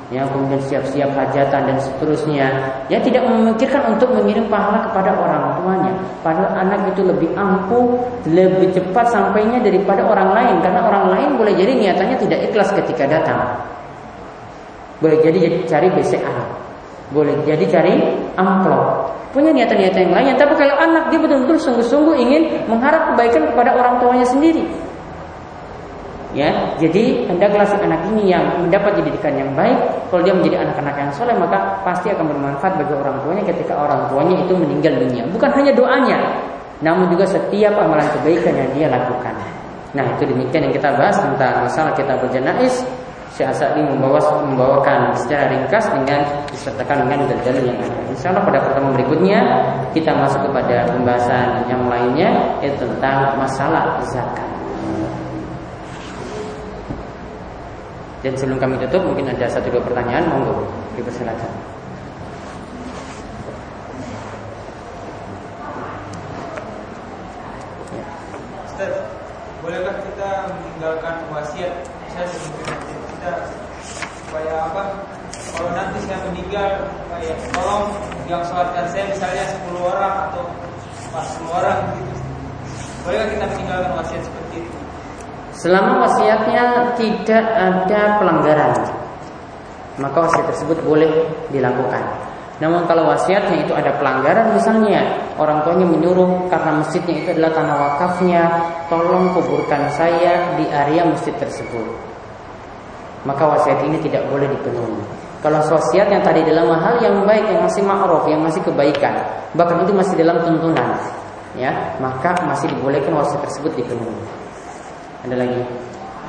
Ya 0.09 0.25
kemudian 0.25 0.57
siap-siap 0.65 1.13
hajatan 1.13 1.69
dan 1.69 1.77
seterusnya. 1.77 2.49
Ya 2.89 2.97
tidak 2.97 3.29
memikirkan 3.29 3.93
untuk 3.93 4.09
mengirim 4.17 4.49
pahala 4.49 4.89
kepada 4.89 5.13
orang 5.13 5.61
tuanya. 5.61 5.93
Padahal 6.25 6.65
anak 6.65 6.97
itu 6.97 7.05
lebih 7.05 7.29
ampuh 7.37 8.01
lebih 8.25 8.73
cepat 8.73 9.13
sampainya 9.13 9.61
daripada 9.61 10.09
orang 10.09 10.33
lain. 10.33 10.57
Karena 10.65 10.81
orang 10.81 11.05
lain 11.13 11.29
boleh 11.37 11.53
jadi 11.53 11.77
niatannya 11.77 12.17
tidak 12.25 12.41
ikhlas 12.49 12.73
ketika 12.73 13.05
datang. 13.05 13.61
Boleh 15.05 15.21
jadi 15.21 15.61
cari 15.69 15.93
BCA 15.93 16.69
boleh 17.13 17.41
jadi 17.49 17.65
cari 17.69 17.95
amplop. 18.37 19.17
Punya 19.33 19.53
niatan-niatan 19.53 20.09
yang 20.09 20.15
lain. 20.17 20.35
Tapi 20.41 20.57
kalau 20.57 20.77
anak 20.77 21.13
dia 21.13 21.21
betul-betul 21.21 21.57
sungguh-sungguh 21.61 22.17
ingin 22.17 22.43
mengharap 22.69 23.13
kebaikan 23.13 23.49
kepada 23.53 23.71
orang 23.77 23.95
tuanya 24.01 24.27
sendiri. 24.29 24.65
Ya, 26.37 26.77
jadi 26.77 27.25
hendaklah 27.25 27.65
si 27.65 27.73
anak 27.81 28.05
ini 28.13 28.29
yang 28.29 28.45
mendapat 28.61 29.01
didikan 29.01 29.33
yang 29.33 29.49
baik. 29.57 29.81
Kalau 30.13 30.21
dia 30.21 30.37
menjadi 30.37 30.61
anak-anak 30.61 30.95
yang 31.01 31.11
soleh, 31.17 31.33
maka 31.33 31.81
pasti 31.89 32.13
akan 32.13 32.29
bermanfaat 32.29 32.77
bagi 32.77 32.93
orang 32.93 33.17
tuanya 33.25 33.43
ketika 33.49 33.73
orang 33.73 34.05
tuanya 34.13 34.37
itu 34.45 34.53
meninggal 34.53 34.93
dunia. 35.01 35.25
Bukan 35.33 35.51
hanya 35.57 35.73
doanya, 35.73 36.19
namun 36.85 37.09
juga 37.09 37.25
setiap 37.25 37.73
amalan 37.81 38.05
kebaikan 38.13 38.55
yang 38.61 38.71
dia 38.77 38.87
lakukan. 38.93 39.33
Nah, 39.97 40.05
itu 40.21 40.29
demikian 40.29 40.69
yang 40.69 40.75
kita 40.77 40.93
bahas 41.01 41.17
tentang 41.17 41.65
masalah 41.65 41.97
kita 41.97 42.13
berjenais. 42.21 42.85
Syekh 43.33 43.55
Asadi 43.55 43.81
membawa 43.87 44.19
membawakan 44.51 45.15
secara 45.15 45.47
ringkas 45.53 45.87
dengan 45.95 46.27
disertakan 46.51 47.07
dengan 47.07 47.25
dalil 47.45 47.71
yang 47.71 47.79
ada. 47.79 48.01
Insya 48.11 48.35
Allah 48.35 48.43
pada 48.43 48.59
pertemuan 48.67 48.99
berikutnya 48.99 49.39
kita 49.95 50.11
masuk 50.11 50.43
kepada 50.51 50.91
pembahasan 50.91 51.63
yang 51.71 51.87
lainnya 51.87 52.35
yaitu 52.59 52.83
tentang 52.83 53.39
masalah 53.39 54.03
zakat. 54.11 54.58
Dan 58.19 58.35
sebelum 58.35 58.59
kami 58.59 58.75
tutup 58.83 59.07
mungkin 59.07 59.31
ada 59.31 59.47
satu 59.47 59.71
dua 59.71 59.83
pertanyaan 59.87 60.27
monggo 60.27 60.67
dipersilakan. 60.99 61.79
Bolehkah 69.59 70.01
kita 70.01 70.31
meninggalkan 70.49 71.29
wasiat 71.29 71.85
saya 72.09 72.25
sebelum 72.33 72.73
kita 73.13 73.33
supaya 74.25 74.65
apa? 74.65 74.83
Kalau 75.53 75.71
nanti 75.77 75.99
saya 76.09 76.19
meninggal, 76.31 76.89
supaya 76.89 77.33
tolong 77.53 77.85
yang 78.31 78.41
sholatkan 78.49 78.87
saya 78.89 79.11
misalnya 79.13 79.45
10 79.69 79.77
orang 79.83 80.15
atau 80.31 80.43
40 81.13 81.59
orang 81.59 81.79
gitu. 82.01 82.15
Bolehkah 83.05 83.29
kita 83.29 83.45
meninggalkan 83.51 83.93
wasiat 83.99 84.23
seperti 84.25 84.38
Selama 85.59 86.07
wasiatnya 86.07 86.95
tidak 86.95 87.45
ada 87.51 88.23
pelanggaran, 88.23 88.79
maka 89.99 90.17
wasiat 90.23 90.47
tersebut 90.55 90.79
boleh 90.87 91.11
dilakukan. 91.51 91.99
Namun 92.63 92.87
kalau 92.87 93.11
wasiatnya 93.11 93.67
itu 93.67 93.75
ada 93.75 93.91
pelanggaran 93.99 94.55
misalnya 94.55 95.03
orang 95.35 95.63
tuanya 95.67 95.87
menyuruh 95.87 96.47
karena 96.47 96.79
masjidnya 96.79 97.15
itu 97.23 97.29
adalah 97.35 97.59
tanah 97.59 97.75
wakafnya, 97.75 98.43
tolong 98.87 99.35
kuburkan 99.35 99.91
saya 99.99 100.55
di 100.55 100.67
area 100.71 101.03
masjid 101.03 101.35
tersebut. 101.35 101.87
Maka 103.27 103.43
wasiat 103.43 103.83
ini 103.83 103.99
tidak 103.99 104.31
boleh 104.31 104.47
dipenuhi. 104.47 105.03
Kalau 105.43 105.59
wasiat 105.59 106.07
yang 106.07 106.23
tadi 106.23 106.47
dalam 106.47 106.71
hal 106.71 107.03
yang 107.03 107.27
baik 107.27 107.51
yang 107.51 107.67
masih 107.67 107.83
ma'ruf, 107.83 108.27
yang 108.31 108.43
masih 108.43 108.63
kebaikan, 108.63 109.27
bahkan 109.59 109.83
itu 109.83 109.91
masih 109.91 110.15
dalam 110.19 110.39
tuntunan, 110.43 110.99
ya, 111.59 111.71
maka 111.99 112.35
masih 112.47 112.71
dibolehkan 112.75 113.11
wasiat 113.15 113.43
tersebut 113.43 113.75
dipenuhi. 113.75 114.39
Ada 115.25 115.35
lagi? 115.35 115.63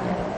Ya. 0.01 0.28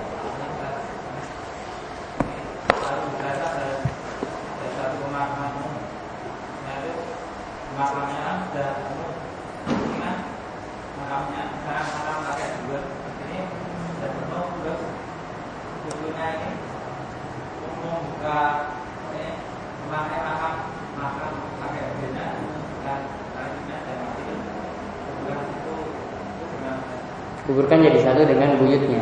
Buyutnya. 28.62 29.01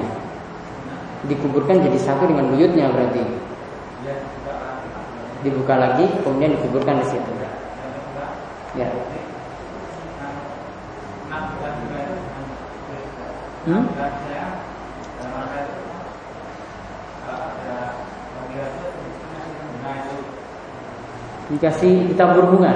Dikuburkan 1.27 1.83
jadi 1.83 1.99
satu 1.99 2.31
dengan 2.31 2.55
buyutnya 2.55 2.87
berarti. 2.89 3.23
Dibuka 5.43 5.75
lagi, 5.75 6.07
kemudian 6.23 6.55
dikuburkan 6.55 6.99
di 7.03 7.05
situ. 7.07 7.31
Ya. 8.79 8.87
Hmm? 13.67 13.83
Dikasih 21.49 22.13
ditabur 22.13 22.45
bunga 22.55 22.73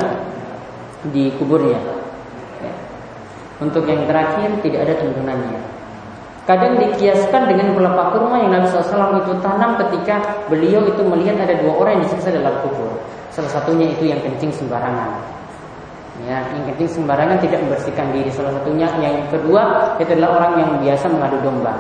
di 1.14 1.32
kuburnya. 1.40 1.80
Untuk 3.62 3.88
yang 3.88 4.04
terakhir 4.10 4.60
tidak 4.60 4.80
ada 4.84 4.94
tuntunannya. 5.00 5.73
Kadang 6.44 6.76
dikiaskan 6.76 7.48
dengan 7.48 7.72
pelepah 7.72 8.12
kurma 8.12 8.36
yang 8.44 8.52
Nabi 8.52 8.68
SAW 8.68 9.16
itu 9.24 9.32
tanam 9.40 9.80
ketika 9.80 10.20
beliau 10.52 10.84
itu 10.84 11.00
melihat 11.00 11.40
ada 11.40 11.56
dua 11.64 11.72
orang 11.80 11.92
yang 12.00 12.04
disiksa 12.04 12.36
dalam 12.36 12.52
kubur. 12.60 12.92
Salah 13.32 13.48
satunya 13.48 13.96
itu 13.96 14.12
yang 14.12 14.20
kencing 14.20 14.52
sembarangan. 14.52 15.24
Ya, 16.28 16.44
yang 16.52 16.68
kencing 16.68 17.00
sembarangan 17.00 17.40
tidak 17.40 17.64
membersihkan 17.64 18.12
diri. 18.12 18.28
Salah 18.28 18.52
satunya 18.60 18.92
yang 19.00 19.24
kedua 19.32 19.96
itu 20.04 20.12
adalah 20.20 20.44
orang 20.44 20.52
yang 20.60 20.72
biasa 20.84 21.06
mengadu 21.08 21.40
domba. 21.48 21.74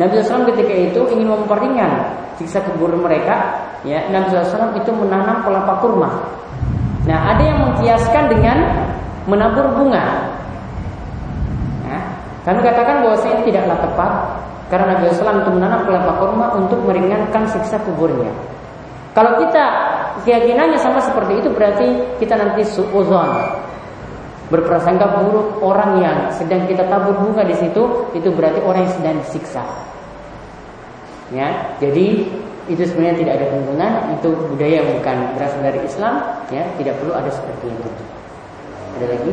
Nabi 0.00 0.20
SAW 0.24 0.48
ketika 0.48 0.72
itu 0.72 1.00
ingin 1.12 1.28
memperingan 1.36 1.92
siksa 2.40 2.64
kubur 2.64 2.96
mereka. 2.96 3.68
Ya, 3.84 4.00
Nabi 4.08 4.32
SAW 4.32 4.80
itu 4.80 4.90
menanam 4.96 5.44
pelepah 5.44 5.76
kurma. 5.84 6.10
Nah, 7.04 7.36
ada 7.36 7.42
yang 7.44 7.58
mengkiaskan 7.68 8.32
dengan 8.32 8.56
menabur 9.28 9.76
bunga. 9.76 10.35
Kami 12.46 12.62
katakan 12.62 13.02
bahwa 13.02 13.18
ini 13.26 13.42
tidaklah 13.42 13.78
tepat 13.82 14.12
karena 14.70 14.94
Nabi 14.94 15.10
SAW 15.10 15.42
itu 15.42 15.50
menanam 15.50 15.80
kelapa 15.82 16.12
kurma 16.22 16.46
untuk 16.54 16.78
meringankan 16.86 17.42
siksa 17.50 17.82
kuburnya. 17.82 18.30
Kalau 19.18 19.34
kita 19.42 19.64
keyakinannya 20.22 20.78
sama 20.78 21.02
seperti 21.02 21.42
itu 21.42 21.48
berarti 21.50 21.86
kita 22.22 22.38
nanti 22.38 22.62
suuzon 22.62 23.30
berprasangka 24.46 25.18
buruk 25.18 25.58
orang 25.58 25.98
yang 25.98 26.18
sedang 26.30 26.70
kita 26.70 26.86
tabur 26.86 27.18
bunga 27.18 27.42
di 27.42 27.56
situ 27.58 27.82
itu 28.14 28.28
berarti 28.30 28.62
orang 28.62 28.86
yang 28.86 28.94
sedang 28.94 29.16
disiksa. 29.26 29.64
Ya, 31.34 31.74
jadi 31.82 32.22
itu 32.70 32.82
sebenarnya 32.86 33.18
tidak 33.18 33.34
ada 33.42 33.46
tuntunan, 33.50 33.92
itu 34.14 34.30
budaya 34.50 34.78
bukan 34.94 35.16
berasal 35.34 35.60
dari 35.62 35.80
Islam, 35.82 36.14
ya, 36.54 36.62
tidak 36.78 36.94
perlu 37.02 37.14
ada 37.14 37.30
seperti 37.30 37.66
itu. 37.70 37.90
Ada 38.98 39.06
lagi? 39.10 39.32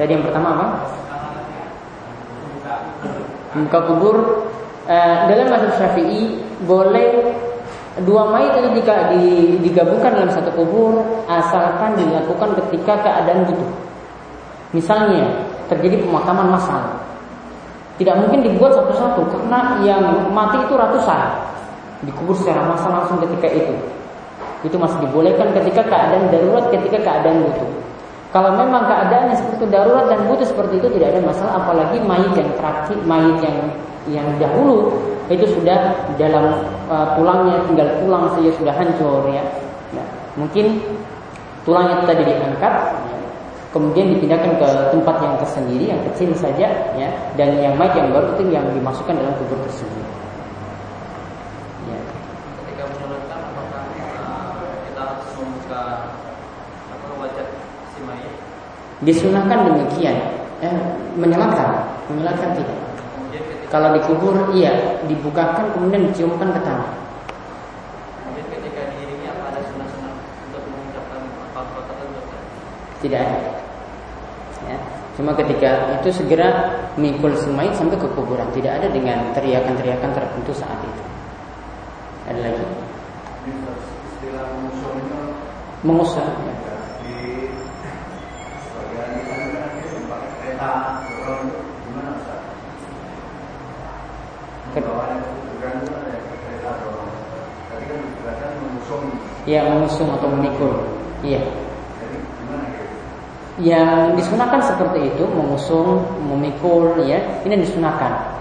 Tadi 0.00 0.10
yang 0.16 0.24
pertama 0.24 0.48
apa? 0.56 0.66
Muka 3.50 3.78
kubur 3.82 4.46
eh, 4.86 5.16
dalam 5.26 5.50
mazhab 5.50 5.74
Syafi'i 5.74 6.38
boleh 6.62 7.34
dua 8.06 8.30
mayat 8.30 8.62
itu 8.62 8.68
digabungkan 9.66 10.14
dalam 10.14 10.30
satu 10.30 10.54
kubur 10.54 11.02
asalkan 11.26 11.98
dilakukan 11.98 12.54
ketika 12.62 13.02
keadaan 13.02 13.50
butuh. 13.50 13.70
Misalnya 14.70 15.26
terjadi 15.66 15.98
pemakaman 16.06 16.54
massal. 16.54 17.02
Tidak 17.98 18.16
mungkin 18.16 18.46
dibuat 18.46 18.72
satu-satu 18.72 19.28
karena 19.28 19.82
yang 19.84 20.30
mati 20.30 20.62
itu 20.62 20.72
ratusan. 20.78 21.20
Dikubur 22.06 22.32
secara 22.32 22.64
massal 22.64 22.96
langsung 22.96 23.18
ketika 23.20 23.50
itu. 23.50 23.74
Itu 24.64 24.78
masih 24.78 25.04
dibolehkan 25.04 25.52
ketika 25.52 25.84
keadaan 25.84 26.32
darurat, 26.32 26.70
ketika 26.72 27.02
keadaan 27.02 27.44
butuh. 27.44 27.70
Kalau 28.30 28.54
memang 28.54 28.86
keadaannya 28.86 29.34
seperti 29.34 29.74
darurat 29.74 30.06
dan 30.06 30.22
butuh 30.30 30.46
seperti 30.46 30.78
itu 30.78 30.88
tidak 30.94 31.18
ada 31.18 31.20
masalah 31.26 31.52
apalagi 31.66 31.98
mayit 32.06 32.30
yang 32.38 32.50
terakhir 32.54 32.96
mayit 33.02 33.38
yang 33.42 33.58
yang 34.06 34.28
dahulu 34.38 34.94
itu 35.26 35.46
sudah 35.50 35.94
dalam 36.14 36.62
uh, 36.86 37.18
tulangnya 37.18 37.58
tinggal 37.66 37.90
tulang 37.98 38.30
saja 38.38 38.50
sudah 38.54 38.74
hancur 38.74 39.26
ya. 39.34 39.42
Nah, 39.94 40.06
mungkin 40.38 40.78
tulangnya 41.66 41.98
itu 41.98 42.06
tadi 42.06 42.22
diangkat 42.30 42.74
ya. 43.10 43.18
kemudian 43.74 44.06
dipindahkan 44.14 44.52
ke 44.62 44.68
tempat 44.94 45.16
yang 45.22 45.34
tersendiri 45.42 45.84
yang 45.90 46.00
kecil 46.10 46.30
saja 46.38 46.66
ya 46.94 47.10
dan 47.34 47.58
yang 47.58 47.74
mayit 47.74 47.98
yang 47.98 48.14
baru 48.14 48.30
itu 48.38 48.42
yang 48.54 48.66
dimasukkan 48.70 49.14
dalam 49.18 49.34
kubur 49.42 49.58
tersebut. 49.66 50.09
Disunahkan 59.00 59.64
demikian, 59.64 60.16
eh, 60.60 60.76
menyalakan, 61.16 61.88
menyalakan 62.12 62.52
tidak. 62.52 62.78
Kalau 63.70 63.94
dikubur, 63.96 64.34
iya, 64.52 64.98
dibukakan 65.06 65.72
kemudian 65.72 66.10
diciumkan 66.10 66.52
ke 66.52 66.60
tanah. 66.60 66.90
Tidak 73.00 73.16
ada. 73.16 73.40
Ya. 74.68 74.76
Cuma 75.16 75.32
ketika 75.32 75.96
itu 76.00 76.12
segera 76.12 76.68
mikul 77.00 77.32
semai 77.32 77.72
sampai 77.72 77.96
ke 77.96 78.08
kuburan. 78.12 78.44
Tidak 78.52 78.68
ada 78.68 78.92
dengan 78.92 79.32
teriakan-teriakan 79.32 80.12
tertentu 80.12 80.52
saat 80.52 80.76
itu. 80.84 81.02
Ada 82.28 82.40
lagi? 82.44 82.64
Mengusah. 85.80 86.28
Ya. 86.44 86.59
Ya 99.48 99.64
mengusung 99.64 100.08
atau 100.12 100.28
memikul. 100.28 100.84
Iya. 101.24 101.40
Yang 103.60 104.20
disunahkan 104.20 104.60
seperti 104.60 105.08
itu 105.08 105.24
mengusung, 105.32 106.04
memikul, 106.28 106.96
ya 107.08 107.20
ini 107.48 107.64
disunahkan. 107.64 108.36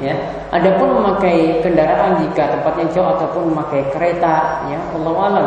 Ya, 0.00 0.16
adapun 0.48 0.96
memakai 0.96 1.60
kendaraan 1.60 2.24
jika 2.24 2.56
tempatnya 2.56 2.88
jauh 2.94 3.10
ataupun 3.20 3.52
memakai 3.52 3.84
kereta, 3.92 4.64
ya 4.70 4.80
Allah 4.96 5.14
alam. 5.28 5.46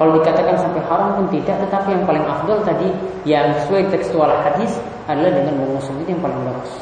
Kalau 0.00 0.18
dikatakan 0.18 0.56
sampai 0.58 0.82
haram 0.88 1.14
pun 1.14 1.26
tidak, 1.30 1.62
tetapi 1.62 1.94
yang 1.94 2.04
paling 2.08 2.26
afdol 2.26 2.58
tadi 2.66 2.90
yang 3.22 3.54
sesuai 3.62 3.86
tekstual 3.94 4.30
hadis 4.42 4.82
adalah 5.08 5.32
dengan 5.32 5.54
mengusung 5.56 5.96
itu 6.04 6.12
yang 6.12 6.20
paling 6.20 6.44
bagus. 6.44 6.72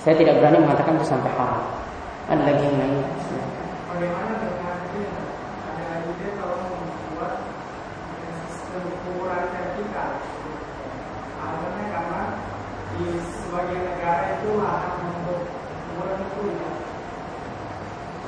Saya 0.00 0.16
tidak 0.16 0.40
berani 0.40 0.64
mengatakan 0.64 0.96
itu 0.96 1.06
sampai 1.06 1.30
haram. 1.36 1.62
Ada 2.26 2.42
lagi 2.42 2.62
yang 2.64 2.78
lain? 2.80 3.04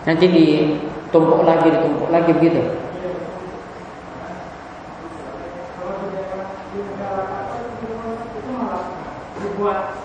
Nanti 0.09 0.25
ditumpuk 0.25 1.45
lagi, 1.45 1.69
ditumpuk 1.69 2.09
lagi 2.09 2.33
begitu. 2.33 2.65
Kalau 5.77 5.93
di 6.01 6.07
daerah 6.17 6.49
di 6.73 6.79
negara 6.81 7.29
apa 7.29 7.61
itu 7.61 7.93
itu 8.41 8.51
malah 8.57 8.89
dibuat 9.37 10.01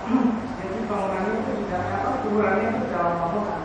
jadi 0.60 0.80
bangunannya 0.92 1.32
itu 1.40 1.52
di 1.56 1.66
daerah 1.72 2.04
apa 2.04 2.20
kuburannya 2.20 2.68
itu 2.68 2.84
dalam 2.92 3.16
bangunan. 3.16 3.64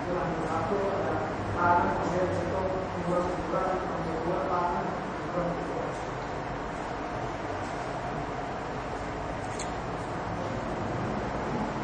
Itu 0.00 0.10
lantai 0.16 0.40
satu 0.48 0.76
ada 0.80 1.12
lahan 1.60 1.92
kemudian 1.92 2.24
di 2.24 2.34
situ 2.40 2.56
kuburan 2.96 3.24
kuburan 3.36 3.68
lantai 3.76 4.16
dua 4.24 4.38
lahan 4.48 4.84
kuburan 5.28 5.46
kuburan. 5.60 5.92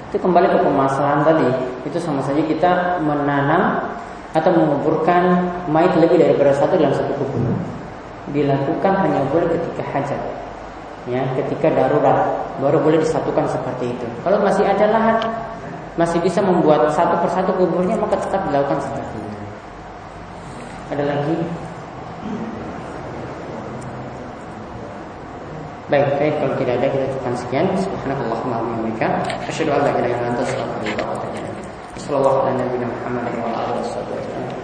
Itu 0.09 0.17
kembali 0.17 0.49
ke 0.49 0.59
permasalahan 0.93 1.23
tadi. 1.25 1.49
Itu 1.89 1.99
sama 1.99 2.21
saja 2.21 2.45
kita 2.45 3.01
menanam 3.01 3.81
atau 4.37 4.51
menguburkan 4.53 5.49
mayat 5.73 5.97
lebih 5.97 6.21
daripada 6.21 6.53
satu 6.53 6.77
dalam 6.77 6.93
satu 6.93 7.17
kubur. 7.17 7.41
Dilakukan 8.33 8.93
hanya 9.09 9.25
boleh 9.33 9.49
ketika 9.57 9.83
hajat. 9.89 10.21
Ya, 11.11 11.27
ketika 11.35 11.67
darurat 11.73 12.31
baru 12.63 12.79
boleh 12.79 13.03
disatukan 13.03 13.49
seperti 13.51 13.91
itu. 13.91 14.07
Kalau 14.23 14.39
masih 14.39 14.63
ada 14.63 14.87
lahan, 14.87 15.19
masih 15.99 16.23
bisa 16.23 16.39
membuat 16.39 16.87
satu 16.95 17.19
persatu 17.19 17.51
kuburnya 17.59 17.99
maka 17.99 18.21
tetap 18.21 18.47
dilakukan 18.47 18.79
seperti 18.79 19.17
itu. 19.19 19.41
Ada 20.95 21.05
lagi? 21.09 21.37
Baik, 25.91 26.15
baik 26.19 26.35
kalau 26.39 26.55
tidak 26.63 26.75
ada 26.79 26.87
kita 26.95 27.07
cukupkan 27.11 27.35
sekian. 27.35 27.67
Subhanakallahumma 27.75 28.57
wa 28.63 28.65
bihamdika 28.71 29.07
asyhadu 29.51 29.75
an 29.75 29.81
la 29.83 29.91
ilaha 29.99 30.15
illa 30.15 30.27
anta 30.31 30.43
astaghfiruka 30.47 31.03
wa 31.03 31.13
atubu 31.19 31.35
ilaik. 31.35 31.57
Sallallahu 31.99 32.39
alaihi 32.47 32.87
wa 32.87 33.83
sallam 33.91 34.62